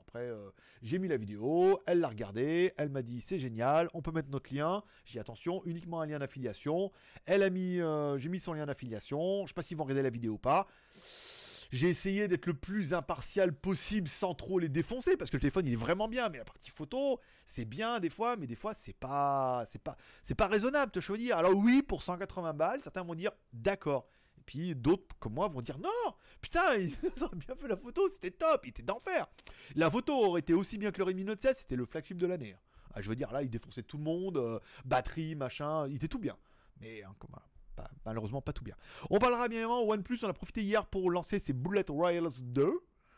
Après, 0.08 0.24
euh, 0.24 0.50
j'ai 0.82 0.98
mis 0.98 1.08
la 1.08 1.16
vidéo, 1.16 1.82
elle 1.86 1.98
l'a 1.98 2.08
regardée, 2.08 2.72
elle 2.76 2.90
m'a 2.90 3.02
dit 3.02 3.20
c'est 3.20 3.40
génial, 3.40 3.88
on 3.92 4.02
peut 4.02 4.12
mettre 4.12 4.30
notre 4.30 4.54
lien. 4.54 4.84
J'ai 5.04 5.14
dit 5.14 5.18
attention, 5.18 5.62
uniquement 5.64 6.00
un 6.00 6.06
lien 6.06 6.20
d'affiliation. 6.20 6.92
Elle 7.24 7.42
a 7.42 7.50
mis, 7.50 7.80
euh, 7.80 8.16
j'ai 8.18 8.28
mis 8.28 8.38
son 8.38 8.52
lien 8.52 8.66
d'affiliation. 8.66 9.42
Je 9.42 9.48
sais 9.48 9.54
pas 9.54 9.62
s'ils 9.62 9.76
vont 9.76 9.82
regarder 9.82 10.02
la 10.02 10.10
vidéo 10.10 10.34
ou 10.34 10.38
pas. 10.38 10.68
J'ai 11.72 11.88
essayé 11.88 12.28
d'être 12.28 12.46
le 12.46 12.54
plus 12.54 12.94
impartial 12.94 13.52
possible 13.52 14.08
sans 14.08 14.34
trop 14.34 14.60
les 14.60 14.68
défoncer 14.68 15.16
parce 15.16 15.30
que 15.30 15.36
le 15.36 15.40
téléphone 15.40 15.66
il 15.66 15.72
est 15.72 15.76
vraiment 15.76 16.06
bien, 16.06 16.28
mais 16.28 16.38
la 16.38 16.44
partie 16.44 16.70
photo 16.70 17.20
c'est 17.44 17.64
bien 17.64 17.98
des 17.98 18.10
fois, 18.10 18.36
mais 18.36 18.46
des 18.46 18.54
fois 18.54 18.74
c'est 18.74 18.96
pas, 18.96 19.64
c'est 19.72 19.82
pas, 19.82 19.96
c'est 20.22 20.36
pas 20.36 20.46
raisonnable 20.46 20.92
te 20.92 21.00
choisir. 21.00 21.36
Alors 21.36 21.54
oui, 21.56 21.82
pour 21.82 22.04
180 22.04 22.54
balles, 22.54 22.80
certains 22.80 23.02
vont 23.02 23.16
dire 23.16 23.32
d'accord. 23.52 24.06
Puis 24.46 24.74
d'autres 24.76 25.14
comme 25.18 25.34
moi 25.34 25.48
vont 25.48 25.60
dire 25.60 25.78
non, 25.78 26.14
putain, 26.40 26.76
ils 26.76 26.94
ont 27.24 27.36
bien 27.36 27.54
fait 27.56 27.68
la 27.68 27.76
photo, 27.76 28.08
c'était 28.08 28.30
top, 28.30 28.64
il 28.64 28.68
était 28.70 28.82
d'enfer. 28.82 29.26
La 29.74 29.90
photo 29.90 30.12
aurait 30.14 30.40
été 30.40 30.54
aussi 30.54 30.78
bien 30.78 30.92
que 30.92 30.98
le 30.98 31.04
Redmi 31.04 31.24
Note 31.24 31.42
7, 31.42 31.58
c'était 31.58 31.76
le 31.76 31.84
flagship 31.84 32.16
de 32.16 32.26
l'année. 32.26 32.56
Ah, 32.94 33.02
je 33.02 33.08
veux 33.08 33.16
dire, 33.16 33.30
là, 33.32 33.42
il 33.42 33.50
défonçait 33.50 33.82
tout 33.82 33.98
le 33.98 34.04
monde, 34.04 34.38
euh, 34.38 34.58
batterie, 34.84 35.34
machin, 35.34 35.86
il 35.88 35.96
était 35.96 36.08
tout 36.08 36.20
bien. 36.20 36.36
Mais 36.80 37.02
hein, 37.02 37.14
malheureusement, 38.06 38.40
pas 38.40 38.52
tout 38.52 38.64
bien. 38.64 38.76
On 39.10 39.18
parlera 39.18 39.48
bien 39.48 39.58
évidemment 39.58 39.82
OnePlus, 39.82 40.20
on 40.22 40.28
a 40.28 40.32
profité 40.32 40.62
hier 40.62 40.86
pour 40.86 41.10
lancer 41.10 41.38
ses 41.38 41.52
Bullet 41.52 41.84
Royals 41.88 42.42
2. 42.42 42.72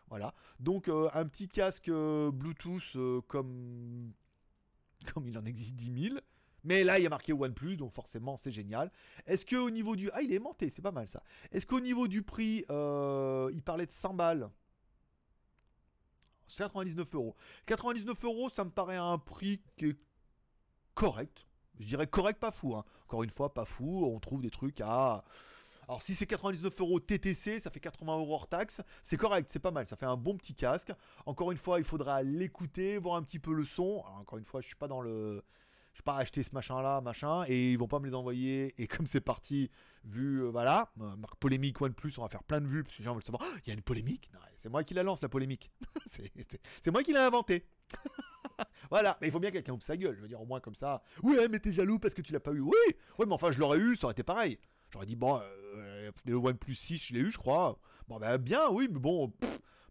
Voilà. 0.08 0.34
Donc, 0.58 0.88
euh, 0.88 1.10
un 1.12 1.26
petit 1.26 1.48
casque 1.48 1.90
euh, 1.90 2.30
Bluetooth 2.32 2.96
comme, 3.28 4.12
comme 5.14 5.28
il 5.28 5.38
en 5.38 5.44
existe 5.44 5.76
10 5.76 6.08
000. 6.08 6.20
Mais 6.64 6.84
là, 6.84 6.98
il 6.98 7.02
y 7.02 7.06
a 7.06 7.10
marqué 7.10 7.32
OnePlus, 7.32 7.76
donc 7.76 7.92
forcément, 7.92 8.36
c'est 8.36 8.50
génial. 8.50 8.90
Est-ce 9.26 9.46
qu'au 9.46 9.70
niveau 9.70 9.96
du... 9.96 10.10
Ah, 10.12 10.22
il 10.22 10.32
est 10.32 10.36
aimanté, 10.36 10.70
c'est 10.70 10.82
pas 10.82 10.90
mal 10.90 11.06
ça. 11.08 11.22
Est-ce 11.52 11.66
qu'au 11.66 11.80
niveau 11.80 12.08
du 12.08 12.22
prix, 12.22 12.64
euh, 12.70 13.50
il 13.54 13.62
parlait 13.62 13.86
de 13.86 13.92
100 13.92 14.14
balles? 14.14 14.50
99 16.56 17.14
euros. 17.14 17.36
99 17.66 18.24
euros, 18.24 18.50
ça 18.50 18.64
me 18.64 18.70
paraît 18.70 18.96
un 18.96 19.18
prix 19.18 19.60
qui 19.76 19.86
est 19.86 19.96
correct. 20.94 21.46
Je 21.78 21.86
dirais 21.86 22.06
correct, 22.06 22.40
pas 22.40 22.50
fou. 22.50 22.74
hein. 22.74 22.84
Encore 23.04 23.22
une 23.22 23.30
fois, 23.30 23.54
pas 23.54 23.64
fou. 23.64 24.04
On 24.06 24.18
trouve 24.18 24.40
des 24.42 24.50
trucs 24.50 24.80
à. 24.80 25.24
Alors 25.86 26.02
si 26.02 26.14
c'est 26.14 26.26
99 26.26 26.78
euros 26.80 27.00
TTC, 27.00 27.60
ça 27.60 27.70
fait 27.70 27.80
80 27.80 28.18
euros 28.18 28.34
hors 28.34 28.48
taxe. 28.48 28.82
C'est 29.02 29.16
correct, 29.16 29.48
c'est 29.50 29.58
pas 29.58 29.70
mal. 29.70 29.86
Ça 29.86 29.96
fait 29.96 30.06
un 30.06 30.16
bon 30.16 30.36
petit 30.36 30.54
casque. 30.54 30.92
Encore 31.24 31.50
une 31.52 31.56
fois, 31.56 31.78
il 31.78 31.84
faudra 31.84 32.22
l'écouter, 32.22 32.98
voir 32.98 33.16
un 33.16 33.22
petit 33.22 33.38
peu 33.38 33.54
le 33.54 33.64
son. 33.64 34.02
Encore 34.18 34.38
une 34.38 34.44
fois, 34.44 34.60
je 34.60 34.66
suis 34.66 34.76
pas 34.76 34.88
dans 34.88 35.00
le. 35.00 35.42
Je 35.98 36.02
pas 36.04 36.16
acheté 36.16 36.44
ce 36.44 36.50
machin 36.52 36.80
là, 36.80 37.00
machin, 37.00 37.44
et 37.48 37.72
ils 37.72 37.76
vont 37.76 37.88
pas 37.88 37.98
me 37.98 38.06
les 38.06 38.14
envoyer. 38.14 38.72
Et 38.80 38.86
comme 38.86 39.08
c'est 39.08 39.20
parti, 39.20 39.68
vu, 40.04 40.44
euh, 40.44 40.48
voilà, 40.48 40.92
euh, 41.00 41.16
marque 41.16 41.34
polémique 41.40 41.80
OnePlus, 41.80 42.12
on 42.18 42.22
va 42.22 42.28
faire 42.28 42.44
plein 42.44 42.60
de 42.60 42.68
vues, 42.68 42.84
parce 42.84 42.94
que 42.94 43.02
les 43.02 43.04
gens 43.04 43.14
veulent 43.14 43.24
savoir, 43.24 43.42
il 43.64 43.68
y 43.68 43.72
a 43.72 43.74
une 43.74 43.82
polémique? 43.82 44.30
C'est 44.56 44.68
moi 44.68 44.84
qui 44.84 44.94
la 44.94 45.02
lance, 45.02 45.20
la 45.22 45.28
polémique. 45.28 45.72
c'est 46.82 46.92
moi 46.92 47.02
qui 47.02 47.12
l'ai 47.12 47.18
inventée. 47.18 47.66
voilà, 48.90 49.18
mais 49.20 49.26
il 49.26 49.32
faut 49.32 49.40
bien 49.40 49.50
que 49.50 49.54
quelqu'un 49.54 49.72
ouvre 49.72 49.82
sa 49.82 49.96
gueule, 49.96 50.14
je 50.14 50.22
veux 50.22 50.28
dire, 50.28 50.40
au 50.40 50.46
moins 50.46 50.60
comme 50.60 50.76
ça. 50.76 51.02
Ouais, 51.24 51.48
mais 51.48 51.58
t'es 51.58 51.72
jaloux 51.72 51.98
parce 51.98 52.14
que 52.14 52.22
tu 52.22 52.32
l'as 52.32 52.38
pas 52.38 52.52
eu. 52.52 52.60
Oui, 52.60 52.76
ouais, 53.18 53.26
mais 53.26 53.34
enfin, 53.34 53.50
je 53.50 53.58
l'aurais 53.58 53.78
eu, 53.78 53.96
ça 53.96 54.06
aurait 54.06 54.12
été 54.12 54.22
pareil. 54.22 54.56
J'aurais 54.90 55.06
dit, 55.06 55.16
bon, 55.16 55.40
euh, 55.42 56.12
le 56.26 56.36
OnePlus 56.36 56.76
6, 56.76 57.08
je 57.08 57.14
l'ai 57.14 57.20
eu, 57.20 57.32
je 57.32 57.38
crois. 57.38 57.76
Bon, 58.06 58.20
bah, 58.20 58.38
bien, 58.38 58.70
oui, 58.70 58.86
mais 58.88 59.00
bon, 59.00 59.32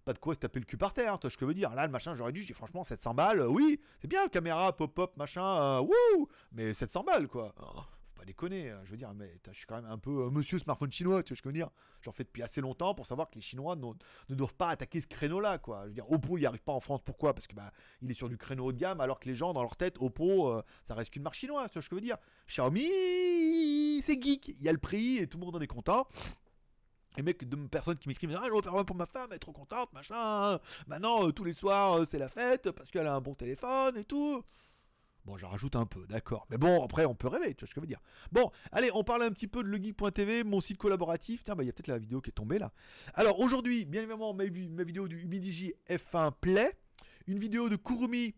pas 0.07 0.13
de 0.13 0.19
quoi 0.19 0.33
se 0.33 0.39
taper 0.39 0.59
le 0.59 0.65
cul 0.65 0.77
par 0.77 0.93
terre, 0.93 1.19
toi, 1.19 1.29
ce 1.29 1.35
que 1.35 1.41
je 1.41 1.47
veux 1.47 1.53
dire. 1.53 1.75
Là, 1.75 1.85
le 1.85 1.91
machin, 1.91 2.15
j'aurais 2.15 2.31
dû, 2.31 2.41
je 2.41 2.47
dis, 2.47 2.53
franchement, 2.53 2.85
700 2.85 3.13
balles, 3.13 3.41
euh, 3.41 3.47
oui, 3.49 3.81
c'est 3.99 4.07
bien, 4.07 4.29
caméra, 4.29 4.71
pop-up, 4.71 5.11
machin, 5.17 5.43
euh, 5.43 5.81
wouh, 5.81 6.29
mais 6.53 6.71
700 6.71 7.03
balles, 7.03 7.27
quoi. 7.27 7.53
Oh, 7.61 7.81
faut 8.17 8.19
pas 8.21 8.23
déconner, 8.23 8.71
euh, 8.71 8.85
je 8.85 8.91
veux 8.91 8.95
dire, 8.95 9.13
mais 9.13 9.37
je 9.45 9.51
suis 9.51 9.65
quand 9.65 9.75
même 9.75 9.91
un 9.91 9.97
peu 9.97 10.27
euh, 10.27 10.29
monsieur 10.29 10.59
smartphone 10.59 10.93
chinois, 10.93 11.23
tu 11.23 11.33
vois 11.33 11.37
ce 11.37 11.41
que 11.41 11.49
je 11.49 11.53
veux 11.53 11.59
dire. 11.59 11.69
J'en 12.03 12.13
fais 12.13 12.23
depuis 12.23 12.41
assez 12.41 12.61
longtemps 12.61 12.95
pour 12.95 13.05
savoir 13.05 13.29
que 13.29 13.35
les 13.35 13.41
Chinois 13.41 13.75
ne 13.75 14.35
doivent 14.35 14.55
pas 14.55 14.69
attaquer 14.69 15.01
ce 15.01 15.07
créneau-là, 15.07 15.57
quoi. 15.57 15.81
Je 15.83 15.87
veux 15.87 15.93
dire, 15.93 16.09
Oppo, 16.09 16.37
il 16.37 16.41
n'y 16.41 16.45
arrive 16.45 16.63
pas 16.63 16.71
en 16.71 16.79
France, 16.79 17.01
pourquoi? 17.03 17.33
Parce 17.33 17.47
que 17.47 17.55
bah, 17.55 17.73
il 18.01 18.09
est 18.09 18.13
sur 18.13 18.29
du 18.29 18.37
créneau 18.37 18.67
haut 18.67 18.71
de 18.71 18.77
gamme, 18.77 19.01
alors 19.01 19.19
que 19.19 19.27
les 19.27 19.35
gens, 19.35 19.51
dans 19.51 19.61
leur 19.61 19.75
tête, 19.75 19.97
Oppo, 19.99 20.47
euh, 20.47 20.63
ça 20.83 20.95
reste 20.95 21.11
qu'une 21.11 21.23
marque 21.23 21.35
chinoise, 21.35 21.67
tu 21.67 21.73
vois 21.73 21.81
ce 21.81 21.89
que 21.89 21.97
je 21.97 21.99
veux 21.99 22.05
dire. 22.05 22.17
Xiaomi, 22.47 24.01
c'est 24.03 24.21
geek, 24.23 24.47
il 24.47 24.63
y 24.63 24.69
a 24.69 24.71
le 24.71 24.77
prix 24.77 25.17
et 25.17 25.27
tout 25.27 25.37
le 25.37 25.43
monde 25.45 25.57
en 25.57 25.59
est 25.59 25.67
content. 25.67 26.07
Les 27.17 27.23
mecs, 27.23 27.47
de 27.47 27.56
personnes 27.67 27.97
qui 27.97 28.08
m'écrivent, 28.08 28.38
ah, 28.39 28.45
je 28.47 28.53
vais 28.53 28.62
faire 28.62 28.75
un 28.75 28.84
pour 28.84 28.95
ma 28.95 29.08
femme, 29.08 29.27
elle 29.32 29.38
est 29.38 29.39
trop 29.39 29.51
contente, 29.51 29.91
machin. 29.93 30.60
Maintenant, 30.88 31.27
euh, 31.27 31.32
tous 31.32 31.43
les 31.43 31.53
soirs, 31.53 31.97
euh, 31.97 32.06
c'est 32.10 32.19
la 32.19 32.30
fête 32.30 32.71
parce 32.71 32.91
qu'elle 32.91 33.08
a 33.08 33.13
un 33.15 33.21
bon 33.21 33.34
téléphone 33.34 33.97
et 33.97 34.03
tout. 34.06 34.43
Bon, 35.25 35.38
j'en 35.38 35.49
rajoute 35.49 35.75
un 35.75 35.86
peu, 35.86 36.06
d'accord. 36.08 36.45
Mais 36.49 36.58
bon, 36.58 36.84
après, 36.84 37.06
on 37.06 37.13
peut 37.15 37.27
rêver, 37.27 37.53
tu 37.53 37.65
vois 37.65 37.67
ce 37.69 37.73
que 37.73 37.82
je 37.82 37.86
veux 37.86 37.88
dire. 37.88 37.99
Bon, 38.32 38.49
allez, 38.71 38.89
on 38.93 39.03
parle 39.03 39.23
un 39.23 39.32
petit 39.32 39.47
peu 39.47 39.62
de 39.62 39.67
legeek.tv, 39.67 40.45
mon 40.45 40.62
site 40.62 40.77
collaboratif. 40.77 41.43
Tiens, 41.43 41.56
bah, 41.56 41.63
il 41.63 41.67
y 41.67 41.69
a 41.69 41.73
peut-être 41.73 41.88
la 41.88 41.97
vidéo 41.97 42.21
qui 42.21 42.30
est 42.30 42.34
tombée 42.34 42.60
là. 42.60 42.71
Alors, 43.13 43.39
aujourd'hui, 43.41 43.84
bien 43.84 44.03
évidemment, 44.03 44.34
ma, 44.34 44.45
ma 44.45 44.84
vidéo 44.84 45.08
du 45.10 45.19
Humidigi 45.21 45.73
F1 45.89 46.32
Play. 46.39 46.77
Une 47.25 47.39
vidéo 47.39 47.67
de 47.67 47.75
Kurumi 47.75 48.36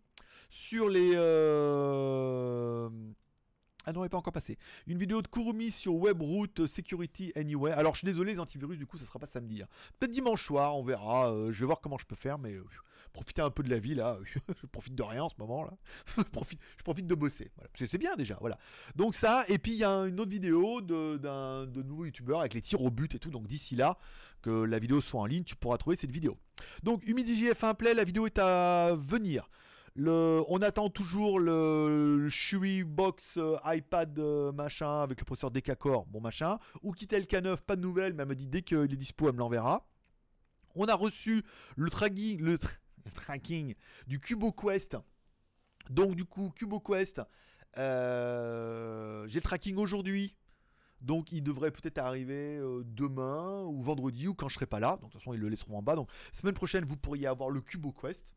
sur 0.50 0.90
les. 0.90 1.12
euh, 1.14 2.90
Ah 3.86 3.94
non, 3.94 4.02
elle 4.02 4.06
n'est 4.06 4.10
pas 4.10 4.18
encore 4.18 4.34
passée. 4.34 4.58
Une 4.88 4.98
vidéo 4.98 5.22
de 5.22 5.28
Kurumi 5.28 5.72
sur 5.72 5.96
Webroot 5.96 6.68
Security 6.68 7.32
Anyway. 7.36 7.72
Alors, 7.72 7.96
je 7.96 8.00
suis 8.00 8.06
désolé, 8.06 8.34
les 8.34 8.40
antivirus, 8.40 8.78
du 8.78 8.86
coup, 8.86 8.98
ça 8.98 9.06
sera 9.06 9.20
pas 9.20 9.26
samedi. 9.26 9.62
hein. 9.62 9.68
Peut-être 10.00 10.12
dimanche 10.12 10.44
soir, 10.46 10.76
on 10.78 10.84
verra. 10.84 11.32
euh, 11.32 11.52
je 11.52 11.60
vais 11.62 11.66
voir 11.66 11.80
comment 11.82 11.98
je 11.98 12.06
peux 12.06 12.16
faire, 12.16 12.38
mais 12.38 12.54
euh, 12.54 12.64
profitez 13.14 13.42
un 13.42 13.50
peu 13.50 13.64
de 13.64 13.70
la 13.70 13.80
vie 13.80 13.96
là. 13.96 14.18
je 14.62 14.68
profite 14.68 14.96
de 14.96 15.04
rien 15.04 15.24
en 15.24 15.30
ce 15.30 15.36
moment 15.40 15.64
là. 15.64 15.72
je, 16.18 16.24
profite, 16.84 17.08
de 17.08 17.16
bosser. 17.16 17.52
C'est 17.76 17.98
bien 17.98 18.16
déjà. 18.16 18.38
Voilà. 18.42 18.58
Donc 18.96 19.16
ça, 19.16 19.46
et 19.48 19.58
puis 19.58 19.72
il 19.72 19.78
y 19.78 19.84
a 19.84 19.90
une 20.08 20.20
autre 20.20 20.32
vidéo 20.32 20.82
de, 20.82 21.18
d'un 21.18 21.66
de 21.66 21.82
nouveaux 21.82 22.06
youtubeurs 22.06 22.42
avec 22.42 22.54
les 22.54 22.62
tirs 22.62 22.82
au 22.82 22.92
but 22.92 23.16
et 23.16 23.20
tout. 23.20 23.30
Donc 23.32 23.48
d'ici 23.48 23.76
là, 23.76 23.98
que 24.42 24.50
la 24.50 24.80
vidéo 24.80 25.02
soit 25.02 25.22
en 25.22 25.26
ligne, 25.26 25.44
tu 25.44 25.56
pourras 25.56 25.78
trouver 25.78 25.96
cette 25.96 26.12
vidéo. 26.12 26.38
Donc 26.84 27.08
Humidigi 27.08 27.50
F1 27.50 27.76
Play, 27.76 27.94
la 27.94 28.04
vidéo 28.04 28.26
est 28.26 28.38
à 28.40 28.94
venir. 28.98 29.50
On 30.08 30.62
attend 30.62 30.90
toujours 30.90 31.40
le, 31.40 32.28
Shui 32.30 32.84
Box 32.84 33.38
euh, 33.38 33.58
iPad 33.66 34.18
euh, 34.20 34.52
machin 34.52 35.02
avec 35.02 35.20
le 35.20 35.26
processeur 35.26 35.52
Decacore, 35.52 36.06
bon 36.06 36.22
machin. 36.22 36.58
Ou 36.84 36.94
quitter 36.94 37.20
le 37.20 37.26
K9, 37.26 37.58
pas 37.58 37.76
de 37.76 37.82
nouvelles, 37.82 38.14
mais 38.14 38.24
elle 38.24 38.30
me 38.30 38.36
dit 38.36 38.48
dès 38.48 38.62
qu'il 38.62 38.78
est 38.78 38.98
dispo, 38.98 39.28
elle 39.28 39.34
me 39.34 39.40
l'enverra. 39.40 39.86
On 40.76 40.86
a 40.86 40.96
reçu 40.96 41.44
le 41.76 41.90
tracking, 41.90 43.76
du 44.08 44.20
Cubo 44.20 44.52
Quest. 44.52 44.98
Donc 45.90 46.16
du 46.16 46.24
coup, 46.24 46.52
Cubo 46.56 46.80
Quest, 46.80 47.22
euh, 47.78 49.28
j'ai 49.28 49.40
le 49.40 49.44
tracking 49.44 49.78
aujourd'hui. 49.78 50.38
Donc 51.02 51.32
il 51.32 51.42
devrait 51.42 51.72
peut-être 51.72 51.98
arriver 51.98 52.60
demain 52.86 53.64
ou 53.64 53.82
vendredi 53.82 54.28
ou 54.28 54.34
quand 54.34 54.50
je 54.50 54.56
serai 54.56 54.66
pas 54.66 54.80
là. 54.80 54.98
Donc 54.98 55.10
de 55.10 55.14
toute 55.14 55.22
façon 55.22 55.34
ils 55.34 55.40
le 55.40 55.50
laisseront 55.50 55.78
en 55.78 55.82
bas. 55.82 55.96
Donc 55.96 56.10
semaine 56.32 56.54
prochaine 56.54 56.86
vous 56.86 56.98
pourriez 56.98 57.28
avoir 57.28 57.50
le 57.50 57.62
Cubo 57.62 57.92
Quest. 57.92 58.36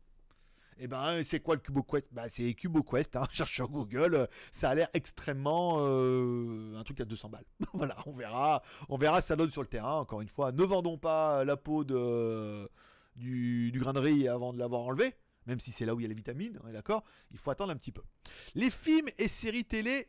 Et 0.77 0.87
ben 0.87 1.23
c'est 1.23 1.39
quoi 1.39 1.55
le 1.55 1.61
Cubo 1.61 1.83
Quest? 1.83 2.13
Bah 2.13 2.29
c'est 2.29 2.53
Cubo 2.53 2.83
Quest, 2.83 3.15
hein, 3.15 3.27
cherche 3.31 3.53
sur 3.53 3.69
Google, 3.69 4.15
euh, 4.15 4.25
ça 4.51 4.69
a 4.69 4.75
l'air 4.75 4.89
extrêmement 4.93 5.77
euh, 5.79 6.75
un 6.77 6.83
truc 6.83 6.99
à 7.01 7.05
200 7.05 7.29
balles. 7.29 7.45
voilà, 7.73 7.97
on 8.05 8.11
verra, 8.11 8.63
on 8.89 8.97
verra 8.97 9.21
ça 9.21 9.35
donne 9.35 9.51
sur 9.51 9.61
le 9.61 9.67
terrain. 9.67 9.99
Encore 9.99 10.21
une 10.21 10.27
fois, 10.27 10.51
ne 10.51 10.63
vendons 10.63 10.97
pas 10.97 11.43
la 11.43 11.57
peau 11.57 11.83
de 11.83 12.69
du, 13.15 13.71
du 13.71 13.79
grain 13.79 13.93
de 13.93 14.27
avant 14.27 14.53
de 14.53 14.59
l'avoir 14.59 14.81
enlevé, 14.81 15.13
même 15.45 15.59
si 15.59 15.71
c'est 15.71 15.85
là 15.85 15.93
où 15.93 15.99
il 15.99 16.03
y 16.03 16.05
a 16.05 16.09
les 16.09 16.15
vitamines, 16.15 16.59
on 16.63 16.67
est 16.67 16.73
d'accord 16.73 17.03
Il 17.31 17.37
faut 17.37 17.51
attendre 17.51 17.71
un 17.71 17.77
petit 17.77 17.91
peu. 17.91 18.01
Les 18.55 18.69
films 18.69 19.09
et 19.17 19.27
séries 19.27 19.65
télé 19.65 20.07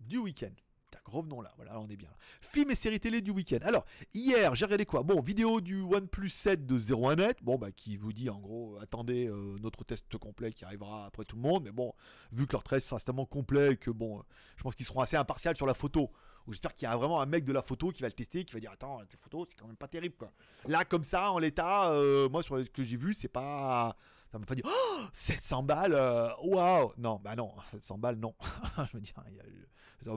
du 0.00 0.18
week-end. 0.18 0.54
Tac, 0.90 1.02
revenons 1.06 1.40
là, 1.40 1.52
voilà, 1.56 1.72
là, 1.72 1.80
on 1.80 1.88
est 1.88 1.96
bien. 1.96 2.08
là. 2.08 2.16
Films 2.40 2.70
et 2.70 2.74
séries 2.74 3.00
télé 3.00 3.20
du 3.20 3.30
week-end. 3.30 3.58
Alors, 3.62 3.84
hier, 4.14 4.54
j'ai 4.54 4.64
regardé 4.64 4.86
quoi? 4.86 5.02
Bon, 5.02 5.20
vidéo 5.20 5.60
du 5.60 5.82
OnePlus 5.82 6.30
7 6.30 6.66
de 6.66 6.78
01net, 6.78 7.36
bon, 7.42 7.58
bah, 7.58 7.72
qui 7.72 7.96
vous 7.96 8.12
dit 8.12 8.30
en 8.30 8.38
gros, 8.38 8.78
attendez 8.80 9.26
euh, 9.26 9.56
notre 9.60 9.84
test 9.84 10.16
complet 10.16 10.52
qui 10.52 10.64
arrivera 10.64 11.06
après 11.06 11.24
tout 11.24 11.36
le 11.36 11.42
monde, 11.42 11.64
mais 11.64 11.72
bon, 11.72 11.92
vu 12.32 12.46
que 12.46 12.52
leur 12.52 12.62
test 12.62 12.86
sera 12.86 13.00
tellement 13.00 13.26
complet 13.26 13.76
que 13.76 13.90
bon, 13.90 14.18
euh, 14.18 14.22
je 14.56 14.62
pense 14.62 14.74
qu'ils 14.74 14.86
seront 14.86 15.00
assez 15.00 15.16
impartials 15.16 15.56
sur 15.56 15.66
la 15.66 15.74
photo. 15.74 16.10
J'espère 16.48 16.74
qu'il 16.74 16.88
y 16.88 16.90
a 16.90 16.96
vraiment 16.96 17.20
un 17.20 17.26
mec 17.26 17.44
de 17.44 17.52
la 17.52 17.60
photo 17.60 17.90
qui 17.90 18.00
va 18.00 18.08
le 18.08 18.14
tester, 18.14 18.44
qui 18.44 18.54
va 18.54 18.60
dire 18.60 18.70
attends, 18.70 19.00
tes 19.06 19.18
photos, 19.18 19.48
c'est 19.50 19.58
quand 19.58 19.66
même 19.66 19.76
pas 19.76 19.88
terrible 19.88 20.14
quoi. 20.16 20.32
Là, 20.66 20.86
comme 20.86 21.04
ça, 21.04 21.30
en 21.30 21.38
l'état, 21.38 21.90
euh, 21.90 22.30
moi, 22.30 22.42
sur 22.42 22.58
ce 22.58 22.70
que 22.70 22.82
j'ai 22.82 22.96
vu, 22.96 23.12
c'est 23.12 23.28
pas. 23.28 23.94
Ça 24.32 24.38
m'a 24.38 24.46
pas 24.46 24.54
dit 24.54 24.62
oh, 24.64 25.00
700 25.12 25.62
balles, 25.62 25.92
waouh 26.42 26.92
Non, 26.96 27.20
bah 27.22 27.34
non, 27.36 27.52
700 27.70 27.98
balles, 27.98 28.16
non. 28.16 28.34
je 28.76 28.96
veux 28.96 29.00
dire, 29.00 29.14
il 29.30 29.36
y, 29.36 29.40
a 29.40 29.44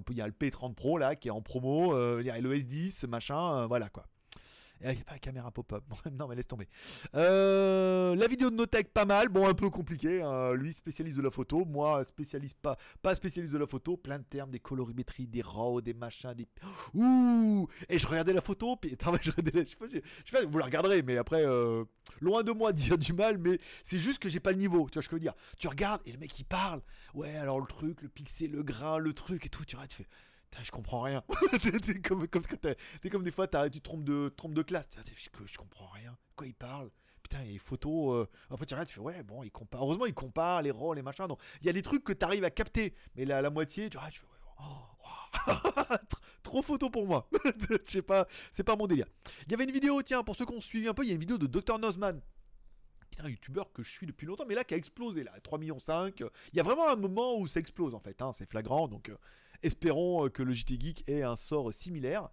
il 0.09 0.17
y 0.17 0.21
a 0.21 0.27
le 0.27 0.33
P30 0.33 0.73
Pro 0.73 0.97
là 0.97 1.15
qui 1.15 1.27
est 1.27 1.31
en 1.31 1.41
promo, 1.41 2.19
il 2.19 2.25
y 2.25 2.29
a 2.29 2.39
le 2.39 2.55
S10, 2.55 3.07
machin, 3.07 3.61
euh, 3.61 3.67
voilà 3.67 3.89
quoi. 3.89 4.05
Et 4.83 4.89
Il 4.89 4.95
n'y 4.95 5.01
a 5.01 5.03
pas 5.03 5.13
la 5.13 5.19
caméra 5.19 5.51
pop-up. 5.51 5.83
non, 6.11 6.27
mais 6.27 6.35
laisse 6.35 6.47
tomber. 6.47 6.67
Euh, 7.15 8.15
la 8.15 8.27
vidéo 8.27 8.49
de 8.49 8.55
Notech, 8.55 8.91
pas 8.93 9.05
mal. 9.05 9.29
Bon, 9.29 9.47
un 9.47 9.53
peu 9.53 9.69
compliqué. 9.69 10.21
hein. 10.21 10.53
Lui, 10.53 10.73
spécialiste 10.73 11.17
de 11.17 11.21
la 11.21 11.29
photo. 11.31 11.65
Moi, 11.65 12.03
spécialiste 12.05 12.57
pas, 12.61 12.77
pas 13.01 13.15
spécialiste 13.15 13.53
de 13.53 13.59
la 13.59 13.67
photo. 13.67 13.97
Plein 13.97 14.19
de 14.19 14.23
termes, 14.23 14.49
des 14.51 14.59
colorimétries, 14.59 15.27
des 15.27 15.41
RAW, 15.41 15.81
des 15.81 15.93
machins, 15.93 16.33
des. 16.33 16.47
Ouh 16.93 17.67
Et 17.89 17.99
je 17.99 18.07
regardais 18.07 18.33
la 18.33 18.41
photo. 18.41 18.75
Puis, 18.75 18.95
je, 19.21 19.31
regardais 19.31 19.65
je 19.65 19.69
sais 19.69 19.75
pas 19.75 19.87
si, 19.87 20.01
je 20.25 20.31
sais 20.31 20.43
pas, 20.43 20.45
vous 20.45 20.57
la 20.57 20.65
regarderez, 20.65 21.01
mais 21.03 21.17
après, 21.17 21.45
euh, 21.45 21.83
loin 22.19 22.43
de 22.43 22.51
moi 22.51 22.73
dire 22.73 22.97
du 22.97 23.13
mal, 23.13 23.37
mais 23.37 23.59
c'est 23.83 23.97
juste 23.99 24.19
que 24.19 24.29
j'ai 24.29 24.39
pas 24.39 24.51
le 24.51 24.57
niveau. 24.57 24.87
Tu 24.89 24.95
vois 24.95 25.03
ce 25.03 25.09
que 25.09 25.15
je 25.15 25.17
veux 25.17 25.21
dire 25.21 25.35
Tu 25.57 25.67
regardes 25.67 26.01
et 26.05 26.11
le 26.11 26.17
mec 26.17 26.37
il 26.39 26.45
parle. 26.45 26.81
Ouais, 27.13 27.35
alors 27.35 27.59
le 27.59 27.67
truc, 27.67 28.01
le 28.01 28.09
pixel, 28.09 28.51
le 28.51 28.63
grain, 28.63 28.97
le 28.97 29.13
truc 29.13 29.45
et 29.45 29.49
tout. 29.49 29.63
Tu 29.65 29.75
regardes, 29.75 29.91
tu 29.91 29.97
fais. 29.97 30.07
Je 30.61 30.71
comprends 30.71 31.01
rien. 31.01 31.23
c'est 31.83 32.01
comme, 32.01 32.27
comme, 32.27 32.43
comme 33.11 33.23
des 33.23 33.31
fois, 33.31 33.47
tu 33.47 33.81
trompes 33.81 34.03
de, 34.03 34.29
trompes 34.35 34.53
de 34.53 34.61
classe. 34.61 34.89
Que 35.31 35.45
je 35.45 35.57
comprends 35.57 35.87
rien. 35.87 36.15
Quoi 36.35 36.47
il 36.47 36.53
parle? 36.53 36.91
Putain, 37.23 37.43
il 37.43 37.53
y 37.53 37.55
a 37.55 37.59
photos. 37.59 38.15
euh, 38.15 38.29
Après, 38.49 38.65
tu 38.65 38.73
regardes, 38.73 38.87
tu 38.89 38.95
fais, 38.95 38.99
ouais, 39.01 39.23
bon, 39.23 39.43
il 39.43 39.51
compare. 39.51 39.83
Heureusement, 39.83 40.05
il 40.05 40.13
compare 40.13 40.61
les 40.61 40.71
rôles, 40.71 40.97
les 40.97 41.01
machins. 41.01 41.27
Donc, 41.27 41.39
il 41.61 41.67
y 41.67 41.69
a 41.69 41.73
des 41.73 41.81
trucs 41.81 42.03
que 42.03 42.13
tu 42.13 42.25
arrives 42.25 42.43
à 42.43 42.51
capter. 42.51 42.93
Mais 43.15 43.25
la, 43.25 43.49
moitié, 43.49 43.89
tu 43.89 43.97
regardes, 43.97 44.13
tu 44.13 44.19
fais, 44.19 44.25
ouais, 44.27 44.65
oh, 45.47 45.95
Trop 46.43 46.61
photo 46.61 46.89
pour 46.89 47.07
moi. 47.07 47.29
Je 47.69 47.77
sais 47.83 48.01
pas, 48.01 48.27
c'est 48.51 48.63
pas 48.63 48.75
mon 48.75 48.87
délire. 48.87 49.07
Il 49.45 49.51
y 49.51 49.53
avait 49.53 49.63
une 49.63 49.71
vidéo, 49.71 50.01
tiens, 50.01 50.23
pour 50.23 50.35
ceux 50.35 50.45
qui 50.45 50.53
ont 50.53 50.61
suivi 50.61 50.87
un 50.87 50.93
peu, 50.93 51.03
il 51.03 51.07
y 51.07 51.11
a 51.11 51.13
une 51.13 51.19
vidéo 51.19 51.37
de 51.37 51.47
Dr. 51.47 51.79
Nozman. 51.79 52.21
Un 53.19 53.29
youtubeur 53.29 53.71
que 53.71 53.83
je 53.83 53.91
suis 53.91 54.07
depuis 54.07 54.25
longtemps, 54.25 54.45
mais 54.47 54.55
là 54.55 54.63
qui 54.63 54.73
a 54.73 54.77
explosé, 54.77 55.23
là, 55.23 55.31
3 55.43 55.59
millions 55.59 55.79
5. 55.79 56.21
Il 56.21 56.57
y 56.57 56.59
a 56.59 56.63
vraiment 56.63 56.89
un 56.89 56.95
moment 56.95 57.37
où 57.37 57.47
ça 57.47 57.59
explose 57.59 57.93
en 57.93 57.99
fait, 57.99 58.21
hein, 58.21 58.31
c'est 58.33 58.49
flagrant, 58.49 58.87
donc 58.87 59.09
euh, 59.09 59.17
espérons 59.63 60.25
euh, 60.25 60.29
que 60.29 60.43
le 60.43 60.53
JT 60.53 60.79
Geek 60.79 61.09
ait 61.09 61.23
un 61.23 61.35
sort 61.35 61.73
similaire. 61.73 62.29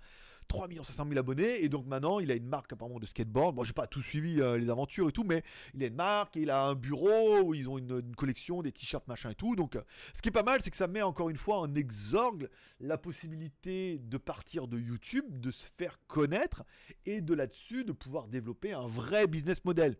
3 0.48 0.68
500 0.82 1.04
000 1.08 1.18
abonnés, 1.18 1.62
et 1.62 1.68
donc 1.68 1.86
maintenant 1.86 2.20
il 2.20 2.32
a 2.32 2.34
une 2.34 2.46
marque 2.46 2.72
apparemment 2.72 2.98
de 2.98 3.06
skateboard. 3.06 3.54
Bon, 3.54 3.64
j'ai 3.64 3.74
pas 3.74 3.86
tout 3.86 4.00
suivi 4.00 4.40
euh, 4.40 4.56
les 4.56 4.70
aventures 4.70 5.08
et 5.10 5.12
tout, 5.12 5.24
mais 5.24 5.44
il 5.74 5.84
a 5.84 5.86
une 5.86 5.94
marque, 5.94 6.36
il 6.36 6.50
a 6.50 6.64
un 6.64 6.74
bureau 6.74 7.42
où 7.42 7.54
ils 7.54 7.68
ont 7.68 7.78
une, 7.78 8.14
collection, 8.16 8.62
des 8.62 8.72
t-shirts, 8.72 9.06
machin 9.06 9.30
et 9.30 9.34
tout. 9.34 9.54
Donc, 9.54 9.76
euh, 9.76 9.82
ce 10.14 10.22
qui 10.22 10.30
est 10.30 10.32
pas 10.32 10.42
mal, 10.42 10.60
c'est 10.62 10.70
que 10.70 10.76
ça 10.76 10.88
met 10.88 11.02
encore 11.02 11.28
une 11.28 11.36
fois 11.36 11.58
en 11.58 11.74
exorgue 11.74 12.48
la 12.80 12.96
possibilité 12.96 13.98
de 13.98 14.16
partir 14.16 14.68
de 14.68 14.78
YouTube, 14.78 15.38
de 15.38 15.50
se 15.50 15.66
faire 15.76 16.00
connaître 16.06 16.64
et 17.04 17.20
de 17.20 17.34
là-dessus 17.34 17.84
de 17.84 17.92
pouvoir 17.92 18.26
développer 18.26 18.72
un 18.72 18.86
vrai 18.86 19.26
business 19.26 19.62
model. 19.64 19.96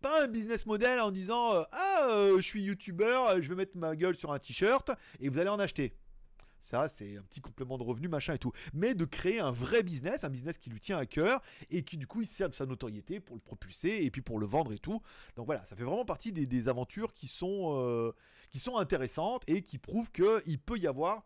Pas 0.00 0.24
un 0.24 0.28
business 0.28 0.66
model 0.66 1.00
en 1.00 1.12
disant 1.12 1.64
Ah, 1.70 2.28
je 2.36 2.42
suis 2.42 2.62
YouTuber, 2.62 3.40
je 3.40 3.48
vais 3.48 3.54
mettre 3.54 3.76
ma 3.76 3.94
gueule 3.94 4.16
sur 4.16 4.32
un 4.32 4.38
t-shirt 4.38 4.90
et 5.20 5.28
vous 5.28 5.38
allez 5.38 5.50
en 5.50 5.60
acheter. 5.60 5.94
Ça, 6.62 6.86
c'est 6.86 7.16
un 7.16 7.22
petit 7.22 7.40
complément 7.40 7.76
de 7.76 7.82
revenu, 7.82 8.08
machin 8.08 8.34
et 8.34 8.38
tout. 8.38 8.52
Mais 8.72 8.94
de 8.94 9.04
créer 9.04 9.40
un 9.40 9.50
vrai 9.50 9.82
business, 9.82 10.22
un 10.22 10.30
business 10.30 10.58
qui 10.58 10.70
lui 10.70 10.80
tient 10.80 10.96
à 10.96 11.06
cœur 11.06 11.42
et 11.70 11.82
qui, 11.82 11.96
du 11.96 12.06
coup, 12.06 12.22
il 12.22 12.26
sert 12.26 12.48
de 12.48 12.54
sa 12.54 12.66
notoriété 12.66 13.18
pour 13.18 13.34
le 13.34 13.40
propulser 13.40 14.00
et 14.02 14.10
puis 14.10 14.22
pour 14.22 14.38
le 14.38 14.46
vendre 14.46 14.72
et 14.72 14.78
tout. 14.78 15.02
Donc 15.36 15.46
voilà, 15.46 15.66
ça 15.66 15.74
fait 15.74 15.82
vraiment 15.82 16.04
partie 16.04 16.32
des, 16.32 16.68
aventures 16.68 17.12
qui 17.12 17.26
sont, 17.26 17.76
euh, 17.76 18.12
qui 18.50 18.60
sont 18.60 18.76
intéressantes 18.76 19.42
et 19.48 19.62
qui 19.62 19.78
prouvent 19.78 20.10
qu'il 20.12 20.60
peut 20.60 20.78
y 20.78 20.86
avoir. 20.86 21.24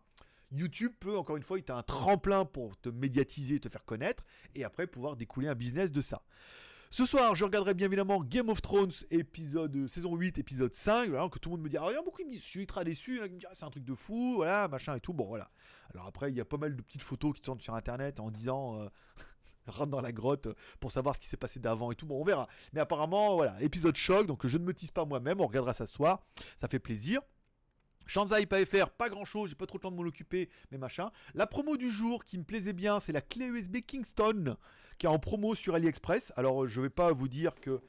YouTube 0.51 0.93
peut, 0.99 1.17
encore 1.17 1.37
une 1.37 1.43
fois, 1.43 1.59
être 1.59 1.69
un 1.69 1.83
tremplin 1.83 2.45
pour 2.45 2.79
te 2.79 2.89
médiatiser, 2.89 3.59
te 3.59 3.69
faire 3.69 3.85
connaître, 3.85 4.23
et 4.55 4.63
après 4.63 4.87
pouvoir 4.87 5.17
découler 5.17 5.47
un 5.47 5.55
business 5.55 5.91
de 5.91 6.01
ça. 6.01 6.23
Ce 6.89 7.05
soir, 7.05 7.35
je 7.35 7.43
regarderai 7.43 7.73
bien 7.73 7.87
évidemment 7.87 8.23
Game 8.23 8.47
of 8.47 8.61
Thrones, 8.61 8.93
épisode 9.11 9.75
euh, 9.75 9.87
saison 9.87 10.15
8, 10.15 10.37
épisode 10.37 10.73
5. 10.73 11.09
Voilà, 11.09 11.27
que 11.27 11.37
tout 11.37 11.49
le 11.49 11.57
monde 11.57 11.65
me 11.65 11.69
dit, 11.69 11.75
ah, 11.75 11.85
il 11.89 11.93
y 11.93 11.97
a 11.97 12.01
beaucoup, 12.01 12.21
je 12.31 12.39
suis 12.39 12.65
très 12.65 12.85
déçu. 12.85 13.19
Ah, 13.21 13.49
c'est 13.53 13.65
un 13.65 13.69
truc 13.69 13.83
de 13.83 13.93
fou, 13.93 14.35
voilà, 14.37 14.69
machin 14.69 14.95
et 14.95 15.01
tout. 15.01 15.11
Bon, 15.11 15.25
voilà. 15.25 15.49
Alors 15.93 16.07
après, 16.07 16.31
il 16.31 16.37
y 16.37 16.39
a 16.39 16.45
pas 16.45 16.55
mal 16.55 16.77
de 16.77 16.81
petites 16.81 17.01
photos 17.01 17.33
qui 17.33 17.41
tournent 17.41 17.59
sur 17.59 17.75
internet 17.75 18.19
en 18.19 18.31
disant. 18.31 18.79
Euh, 18.79 18.87
rentre 19.67 19.91
dans 19.91 19.99
la 19.99 20.13
grotte 20.13 20.47
pour 20.79 20.93
savoir 20.93 21.15
ce 21.15 21.19
qui 21.19 21.27
s'est 21.27 21.35
passé 21.35 21.59
d'avant 21.59 21.91
et 21.91 21.95
tout. 21.95 22.05
Bon, 22.05 22.21
on 22.21 22.23
verra. 22.23 22.47
Mais 22.71 22.79
apparemment, 22.79 23.35
voilà, 23.35 23.61
épisode 23.61 23.97
choc, 23.97 24.25
donc 24.25 24.47
je 24.47 24.57
ne 24.57 24.63
me 24.63 24.73
tisse 24.73 24.91
pas 24.91 25.03
moi-même. 25.03 25.41
On 25.41 25.47
regardera 25.47 25.73
ça 25.73 25.85
ce 25.85 25.93
soir. 25.93 26.23
Ça 26.57 26.69
fait 26.69 26.79
plaisir. 26.79 27.19
Shanzai 28.05 28.45
pas 28.45 28.63
pas 28.97 29.09
grand 29.09 29.25
chose, 29.25 29.49
j'ai 29.49 29.55
pas 29.55 29.65
trop 29.65 29.77
le 29.77 29.81
temps 29.81 29.91
de 29.91 29.97
m'en 29.97 30.03
occuper, 30.03 30.49
mais 30.71 30.77
machin. 30.77 31.11
La 31.33 31.45
promo 31.45 31.75
du 31.75 31.91
jour 31.91 32.23
qui 32.23 32.37
me 32.37 32.45
plaisait 32.45 32.71
bien, 32.71 33.01
c'est 33.01 33.11
la 33.11 33.19
clé 33.19 33.45
USB 33.45 33.79
Kingston 33.85 34.55
qui 34.97 35.05
est 35.05 35.09
en 35.09 35.19
promo 35.19 35.55
sur 35.55 35.75
AliExpress. 35.75 36.33
Alors, 36.35 36.67
je 36.67 36.81
vais 36.81 36.89
pas 36.89 37.11
vous 37.11 37.27
dire 37.27 37.55
que 37.59 37.81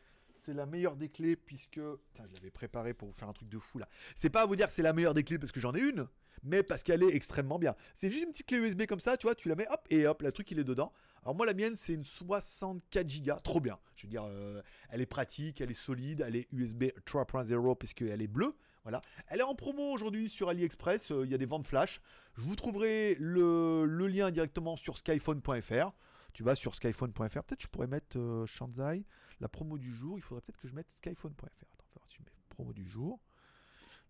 c'est 0.45 0.55
la 0.55 0.67
meilleure 0.67 0.97
des 0.97 1.09
clés 1.09 1.37
puisque. 1.37 1.81
Putain, 1.81 2.27
je 2.29 2.35
l'avais 2.35 2.51
préparé 2.51 2.95
pour 2.95 3.09
vous 3.09 3.15
faire 3.15 3.29
un 3.29 3.33
truc 3.33 3.49
de 3.49 3.59
fou 3.59 3.79
là. 3.79 3.89
C'est 4.17 4.31
pas 4.31 4.43
à 4.43 4.47
vous 4.47 4.57
dire 4.57 4.69
que 4.69 4.73
c'est 4.73 4.83
la 4.83 4.93
meilleure 4.93 5.15
des 5.15 5.25
clés 5.25 5.39
parce 5.39 5.53
que 5.53 5.61
j'en 5.61 5.75
ai 5.75 5.81
une, 5.81 6.09
mais 6.43 6.63
parce 6.63 6.83
qu'elle 6.83 7.03
est 7.03 7.15
extrêmement 7.15 7.59
bien. 7.59 7.75
C'est 7.95 8.11
juste 8.11 8.25
une 8.25 8.31
petite 8.31 8.47
clé 8.47 8.59
USB 8.59 8.87
comme 8.87 9.01
ça, 9.01 9.17
tu 9.17 9.27
vois, 9.27 9.35
tu 9.35 9.49
la 9.49 9.55
mets, 9.55 9.69
hop, 9.69 9.87
et 9.91 10.07
hop, 10.07 10.23
le 10.23 10.33
truc 10.33 10.51
il 10.51 10.59
est 10.59 10.65
dedans. 10.65 10.93
Alors 11.23 11.35
moi 11.35 11.45
la 11.45 11.53
mienne 11.53 11.77
c'est 11.77 11.93
une 11.93 12.05
64 12.05 13.23
Go, 13.23 13.35
trop 13.43 13.61
bien. 13.61 13.79
Je 13.97 14.07
veux 14.07 14.11
dire, 14.11 14.25
euh, 14.25 14.63
elle 14.89 15.01
est 15.01 15.07
pratique, 15.07 15.61
elle 15.61 15.71
est 15.71 15.75
solide, 15.75 16.25
elle 16.27 16.37
est 16.37 16.49
USB 16.53 16.85
3.0 17.07 17.77
puisqu'elle 17.77 18.23
est 18.23 18.27
bleue. 18.27 18.55
Voilà. 18.85 19.03
Elle 19.27 19.41
est 19.41 19.45
en 19.45 19.55
promo 19.55 19.93
aujourd'hui 19.93 20.31
sur 20.31 20.49
AliExpress, 20.49 21.11
euh, 21.11 21.27
il 21.27 21.31
y 21.31 21.35
a 21.35 21.39
des 21.39 21.45
ventes 21.45 21.67
flash. 21.67 22.01
Je 22.37 22.43
vous 22.43 22.57
trouverai 22.57 23.17
le 23.19 24.07
lien 24.07 24.31
directement 24.31 24.77
sur 24.77 24.97
skyphone.fr 24.97 25.93
tu 26.33 26.43
vas 26.43 26.55
sur 26.55 26.75
skyphone.fr. 26.75 27.43
Peut-être 27.43 27.63
je 27.63 27.69
pourrais 27.69 27.87
mettre 27.87 28.19
euh, 28.19 28.47
Shanzai, 28.47 29.05
la 29.41 29.49
promo 29.49 29.79
du 29.79 29.93
jour. 29.93 30.19
Il 30.19 30.23
faudrait 30.23 30.43
peut-être 30.43 30.59
que 30.59 30.69
je 30.69 30.75
mette 30.75 30.91
skyphone.fr. 30.91 31.45
Attends, 31.45 31.77
on 31.81 32.01
va 32.01 32.01
voir 32.01 32.07
promo 32.49 32.73
du 32.73 32.87
jour. 32.87 33.21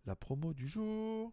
La 0.06 0.16
promo 0.16 0.52
du 0.52 0.68
jour. 0.68 1.32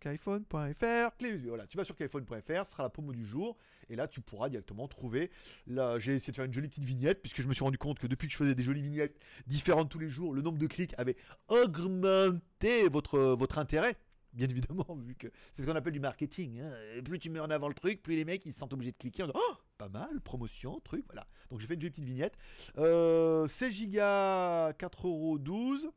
Skyphone.fr. 0.00 1.10
Voilà, 1.46 1.66
tu 1.66 1.76
vas 1.76 1.84
sur 1.84 1.96
skyphone.fr, 1.96 2.66
ce 2.66 2.70
sera 2.70 2.84
la 2.84 2.88
promo 2.88 3.12
du 3.12 3.26
jour. 3.26 3.56
Et 3.90 3.96
là, 3.96 4.06
tu 4.06 4.20
pourras 4.20 4.48
directement 4.48 4.86
trouver. 4.86 5.30
Là, 5.66 5.98
j'ai 5.98 6.14
essayé 6.14 6.30
de 6.30 6.36
faire 6.36 6.44
une 6.44 6.52
jolie 6.52 6.68
petite 6.68 6.84
vignette, 6.84 7.20
puisque 7.20 7.42
je 7.42 7.48
me 7.48 7.52
suis 7.52 7.64
rendu 7.64 7.78
compte 7.78 7.98
que 7.98 8.06
depuis 8.06 8.28
que 8.28 8.32
je 8.32 8.38
faisais 8.38 8.54
des 8.54 8.62
jolies 8.62 8.82
vignettes 8.82 9.18
différentes 9.48 9.90
tous 9.90 9.98
les 9.98 10.08
jours, 10.08 10.34
le 10.34 10.42
nombre 10.42 10.58
de 10.58 10.68
clics 10.68 10.94
avait 10.98 11.16
augmenté 11.48 12.88
votre, 12.88 13.18
votre 13.18 13.58
intérêt 13.58 13.96
bien 14.32 14.48
évidemment, 14.50 14.86
vu 15.04 15.14
que 15.14 15.28
c'est 15.52 15.62
ce 15.62 15.66
qu'on 15.66 15.76
appelle 15.76 15.92
du 15.92 16.00
marketing. 16.00 16.60
Hein. 16.60 16.72
Plus 17.04 17.18
tu 17.18 17.30
mets 17.30 17.40
en 17.40 17.50
avant 17.50 17.68
le 17.68 17.74
truc, 17.74 18.02
plus 18.02 18.16
les 18.16 18.24
mecs 18.24 18.44
ils 18.46 18.52
se 18.52 18.58
sentent 18.58 18.72
obligés 18.72 18.92
de 18.92 18.96
cliquer. 18.96 19.24
En 19.24 19.30
oh, 19.34 19.54
pas 19.78 19.88
mal, 19.88 20.20
promotion, 20.20 20.80
truc, 20.80 21.04
voilà. 21.06 21.26
Donc 21.50 21.60
j'ai 21.60 21.66
fait 21.66 21.74
une 21.74 21.80
petite 21.80 22.04
vignette. 22.04 22.36
16 22.76 23.86
Go, 23.86 23.98
4,12€. 23.98 25.90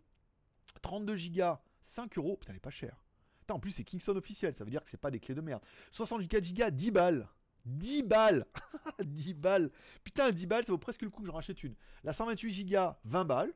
32 0.82 1.16
Go, 1.16 1.58
5 1.82 2.18
euros. 2.18 2.38
Putain, 2.38 2.54
elle 2.54 2.58
est 2.58 2.62
pas 2.62 2.70
cher. 2.70 3.04
en 3.50 3.60
plus, 3.60 3.72
c'est 3.72 3.84
Kingston 3.84 4.16
officiel, 4.16 4.56
ça 4.56 4.64
veut 4.64 4.70
dire 4.70 4.84
que 4.84 4.90
c'est 4.90 4.98
pas 4.98 5.12
des 5.12 5.20
clés 5.20 5.36
de 5.36 5.42
merde. 5.42 5.62
64 5.92 6.54
Go, 6.54 6.70
10 6.70 6.92
balles. 6.92 7.28
10 7.66 8.04
balles 8.04 8.48
10 9.04 9.34
balles 9.36 9.70
Putain, 10.04 10.32
10 10.32 10.48
balles, 10.48 10.66
ça 10.66 10.72
vaut 10.72 10.80
presque 10.80 11.02
le 11.04 11.10
coup 11.10 11.22
que 11.22 11.28
j'en 11.28 11.34
rachète 11.34 11.64
une. 11.64 11.76
La 12.04 12.14
128 12.14 12.66
Go, 12.66 12.96
20 13.04 13.26
balles. 13.26 13.54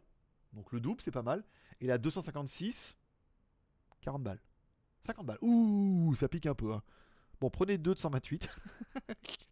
Donc 0.53 0.71
le 0.71 0.80
double, 0.80 1.01
c'est 1.01 1.11
pas 1.11 1.23
mal. 1.23 1.43
Et 1.82 1.88
la 1.88 1.97
256, 1.97 2.97
40 4.01 4.23
balles. 4.23 4.41
50 5.01 5.26
balles. 5.26 5.38
Ouh, 5.41 6.15
ça 6.15 6.28
pique 6.28 6.45
un 6.45 6.55
peu. 6.55 6.73
Hein. 6.73 6.82
Bon, 7.39 7.49
prenez 7.49 7.78
deux 7.78 7.93
de 7.93 7.99
128. 7.99 8.49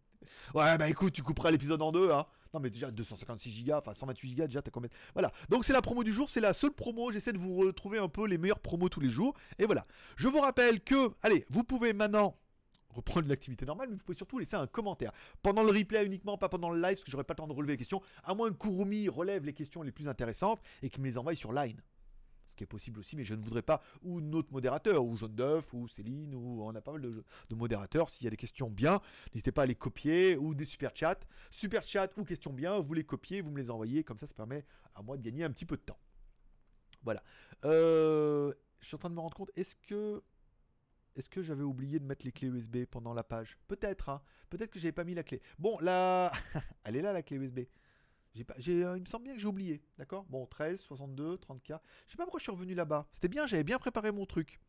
ouais, 0.54 0.78
bah 0.78 0.88
écoute, 0.88 1.12
tu 1.12 1.22
couperas 1.22 1.50
l'épisode 1.50 1.82
en 1.82 1.92
deux. 1.92 2.10
Hein. 2.10 2.26
Non, 2.52 2.60
mais 2.60 2.70
déjà 2.70 2.90
256 2.90 3.64
Go, 3.64 3.74
enfin 3.74 3.94
128 3.94 4.34
Go, 4.34 4.46
déjà 4.46 4.62
t'as 4.62 4.70
combien 4.70 4.88
Voilà. 5.12 5.32
Donc 5.48 5.64
c'est 5.64 5.72
la 5.72 5.82
promo 5.82 6.04
du 6.04 6.12
jour, 6.12 6.30
c'est 6.30 6.40
la 6.40 6.54
seule 6.54 6.72
promo. 6.72 7.10
J'essaie 7.10 7.32
de 7.32 7.38
vous 7.38 7.56
retrouver 7.56 7.98
un 7.98 8.08
peu 8.08 8.26
les 8.26 8.38
meilleures 8.38 8.60
promos 8.60 8.88
tous 8.88 9.00
les 9.00 9.08
jours. 9.08 9.34
Et 9.58 9.66
voilà. 9.66 9.86
Je 10.16 10.28
vous 10.28 10.38
rappelle 10.40 10.80
que, 10.80 11.10
allez, 11.22 11.44
vous 11.50 11.64
pouvez 11.64 11.92
maintenant 11.92 12.36
reprendre 12.90 13.28
l'activité 13.28 13.66
normale, 13.66 13.88
mais 13.90 13.96
vous 13.96 14.04
pouvez 14.04 14.16
surtout 14.16 14.38
laisser 14.38 14.54
un 14.54 14.68
commentaire. 14.68 15.12
Pendant 15.42 15.64
le 15.64 15.70
replay 15.70 16.06
uniquement, 16.06 16.38
pas 16.38 16.48
pendant 16.48 16.70
le 16.70 16.80
live, 16.80 16.94
parce 16.94 17.02
que 17.02 17.10
j'aurai 17.10 17.24
pas 17.24 17.34
le 17.34 17.38
temps 17.38 17.48
de 17.48 17.52
relever 17.52 17.72
les 17.72 17.78
questions, 17.78 18.00
à 18.22 18.34
moins 18.34 18.50
que 18.50 18.56
Kurumi 18.56 19.08
relève 19.08 19.44
les 19.44 19.52
questions 19.52 19.82
les 19.82 19.90
plus 19.90 20.08
intéressantes 20.08 20.60
et 20.82 20.90
qu'il 20.90 21.02
me 21.02 21.08
les 21.08 21.18
envoie 21.18 21.34
sur 21.34 21.52
Line 21.52 21.82
ce 22.54 22.56
qui 22.56 22.64
est 22.64 22.68
possible 22.68 23.00
aussi, 23.00 23.16
mais 23.16 23.24
je 23.24 23.34
ne 23.34 23.42
voudrais 23.42 23.62
pas, 23.62 23.82
ou 24.02 24.20
notre 24.20 24.52
modérateur, 24.52 25.04
ou 25.04 25.16
Jaune 25.16 25.34
d'œuf, 25.34 25.74
ou 25.74 25.88
Céline, 25.88 26.34
ou 26.34 26.62
on 26.62 26.72
a 26.74 26.80
pas 26.80 26.92
mal 26.92 27.02
de, 27.02 27.54
modérateurs. 27.54 28.08
S'il 28.08 28.24
y 28.24 28.28
a 28.28 28.30
des 28.30 28.36
questions 28.36 28.70
bien, 28.70 29.00
n'hésitez 29.32 29.50
pas 29.50 29.62
à 29.62 29.66
les 29.66 29.74
copier, 29.74 30.36
ou 30.36 30.54
des 30.54 30.64
super 30.64 30.92
chats. 30.94 31.18
Super 31.50 31.82
chat 31.82 32.16
ou 32.16 32.24
questions 32.24 32.52
bien, 32.52 32.78
vous 32.78 32.94
les 32.94 33.04
copiez, 33.04 33.40
vous 33.40 33.50
me 33.50 33.58
les 33.58 33.70
envoyez, 33.70 34.04
comme 34.04 34.18
ça, 34.18 34.28
ça 34.28 34.34
permet 34.34 34.64
à 34.94 35.02
moi 35.02 35.16
de 35.16 35.22
gagner 35.22 35.42
un 35.42 35.50
petit 35.50 35.66
peu 35.66 35.76
de 35.76 35.82
temps. 35.82 35.98
Voilà. 37.02 37.24
Euh, 37.64 38.54
je 38.78 38.86
suis 38.86 38.94
en 38.94 38.98
train 38.98 39.10
de 39.10 39.14
me 39.14 39.20
rendre 39.20 39.36
compte, 39.36 39.50
est-ce 39.56 39.74
que 39.74 40.22
est-ce 41.16 41.28
que 41.28 41.42
j'avais 41.42 41.62
oublié 41.62 42.00
de 42.00 42.04
mettre 42.04 42.24
les 42.26 42.32
clés 42.32 42.48
USB 42.48 42.86
pendant 42.86 43.14
la 43.14 43.22
page? 43.22 43.56
Peut-être, 43.68 44.08
hein. 44.08 44.20
Peut-être 44.50 44.70
que 44.70 44.80
j'avais 44.80 44.92
pas 44.92 45.04
mis 45.04 45.14
la 45.14 45.22
clé. 45.22 45.40
Bon, 45.60 45.78
là, 45.78 46.32
elle 46.84 46.96
est 46.96 47.02
là 47.02 47.12
la 47.12 47.22
clé 47.22 47.36
USB. 47.36 47.60
J'ai 48.34 48.84
euh, 48.84 48.96
il 48.96 49.02
me 49.02 49.06
semble 49.06 49.24
bien 49.24 49.34
que 49.34 49.40
j'ai 49.40 49.46
oublié, 49.46 49.82
d'accord? 49.96 50.24
Bon, 50.28 50.46
13, 50.46 50.80
62, 50.80 51.36
30K. 51.36 51.78
Je 52.06 52.12
sais 52.12 52.16
pas 52.16 52.24
pourquoi 52.24 52.40
je 52.40 52.44
suis 52.44 52.52
revenu 52.52 52.74
là-bas. 52.74 53.06
C'était 53.12 53.28
bien, 53.28 53.46
j'avais 53.46 53.64
bien 53.64 53.78
préparé 53.78 54.10
mon 54.10 54.26
truc. 54.26 54.60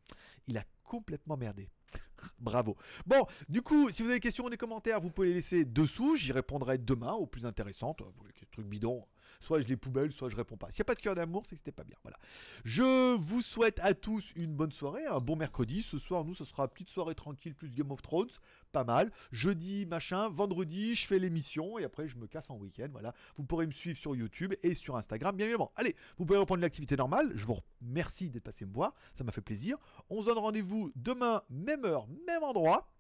Il 0.48 0.58
a 0.58 0.64
complètement 0.84 1.36
merdé. 1.36 1.70
Bravo. 2.40 2.78
Bon, 3.06 3.26
du 3.50 3.62
coup, 3.62 3.90
si 3.90 4.04
vous 4.04 4.10
avez 4.10 4.18
des 4.18 4.22
questions 4.22 4.44
dans 4.44 4.50
les 4.50 4.58
commentaires, 4.58 5.02
vous 5.02 5.10
pouvez 5.10 5.30
les 5.30 5.34
laisser 5.36 5.66
dessous. 5.66 6.16
J'y 6.16 6.32
répondrai 6.32 6.78
demain 6.78 7.14
aux 7.14 7.26
plus 7.26 7.46
intéressantes. 7.46 8.02
Les 8.40 8.48
trucs 8.48 8.68
bidons, 8.68 9.06
soit 9.40 9.62
je 9.62 9.68
les 9.68 9.78
poubelle, 9.78 10.12
soit 10.12 10.30
je 10.30 10.36
réponds 10.36 10.58
pas. 10.58 10.72
S'il 10.72 10.80
n'y 10.80 10.86
a 10.86 10.86
pas 10.86 10.96
de 10.96 11.02
cœur 11.02 11.16
d'amour, 11.16 11.44
c'est 11.46 11.56
que 11.56 11.60
c'était 11.60 11.72
pas 11.72 11.84
bien. 11.84 11.98
Voilà. 12.04 12.18
Je 12.64 13.16
vous 13.16 13.42
souhaite 13.42 13.80
à 13.82 13.94
tous 13.94 14.32
une 14.36 14.54
bonne 14.54 14.72
soirée, 14.72 15.06
un 15.06 15.20
bon 15.20 15.36
mercredi. 15.36 15.82
Ce 15.82 15.98
soir, 15.98 16.26
nous, 16.26 16.34
ce 16.34 16.46
sera 16.46 16.68
petite 16.68 16.90
soirée 16.90 17.16
tranquille 17.16 17.56
plus 17.56 17.70
Game 17.70 17.92
of 17.92 18.02
Thrones, 18.02 18.30
pas 18.72 18.84
mal. 18.84 19.12
Jeudi, 19.32 19.86
machin, 19.86 20.30
vendredi, 20.30 20.96
je 20.96 21.08
fais 21.08 21.20
l'émission 21.20 21.80
et 21.80 21.84
après 21.84 22.08
je 22.08 22.18
me 22.18 22.28
casse 22.28 22.50
en 22.50 22.58
week-end. 22.58 22.88
Voilà. 22.92 23.14
Vous 23.38 23.44
pourrez 23.44 23.66
me 23.66 23.72
suivre 23.72 23.98
sur 23.98 24.16
YouTube 24.16 24.54
et 24.64 24.74
sur 24.74 24.96
Instagram, 24.96 25.36
bien 25.36 25.46
évidemment. 25.46 25.72
Allez, 25.76 25.96
vous 26.18 26.26
pouvez 26.26 26.40
reprendre 26.40 26.62
l'activité 26.62 26.96
normale. 26.96 27.32
Je 27.36 27.46
vous 27.46 27.58
remercie 27.82 28.30
d'être 28.30 28.44
passé 28.44 28.66
me 28.66 28.74
voir, 28.74 28.94
ça 29.16 29.24
m'a 29.24 29.32
fait 29.32 29.42
plaisir. 29.42 29.78
On 30.10 30.22
se 30.22 30.26
donne 30.26 30.38
rendez-vous 30.38 30.92
demain, 30.96 31.44
même 31.50 31.86
heure, 31.86 32.08
même 32.28 32.44
endroit. 32.44 32.92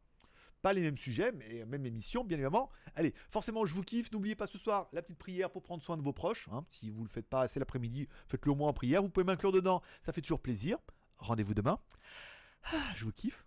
Pas 0.65 0.73
les 0.73 0.81
mêmes 0.81 0.97
sujets, 0.97 1.31
mais 1.31 1.63
même 1.65 1.85
émission, 1.85 2.23
bien 2.23 2.37
évidemment. 2.39 2.71
Allez, 2.95 3.13
forcément, 3.29 3.67
je 3.67 3.73
vous 3.75 3.83
kiffe. 3.83 4.11
N'oubliez 4.11 4.33
pas 4.33 4.47
ce 4.47 4.57
soir 4.57 4.89
la 4.93 5.03
petite 5.03 5.19
prière 5.19 5.51
pour 5.51 5.61
prendre 5.61 5.83
soin 5.83 5.95
de 5.95 6.01
vos 6.01 6.11
proches. 6.11 6.49
Hein. 6.51 6.65
Si 6.71 6.89
vous 6.89 7.01
ne 7.01 7.03
le 7.03 7.11
faites 7.11 7.29
pas 7.29 7.41
assez 7.41 7.59
l'après-midi, 7.59 8.07
faites-le 8.27 8.51
au 8.51 8.55
moins 8.55 8.69
en 8.69 8.73
prière. 8.73 9.03
Vous 9.03 9.09
pouvez 9.09 9.27
m'inclure 9.27 9.51
dedans, 9.51 9.83
ça 10.01 10.11
fait 10.11 10.21
toujours 10.21 10.39
plaisir. 10.39 10.79
Rendez-vous 11.17 11.53
demain. 11.53 11.77
Ah, 12.63 12.81
je 12.95 13.05
vous 13.05 13.11
kiffe. 13.11 13.44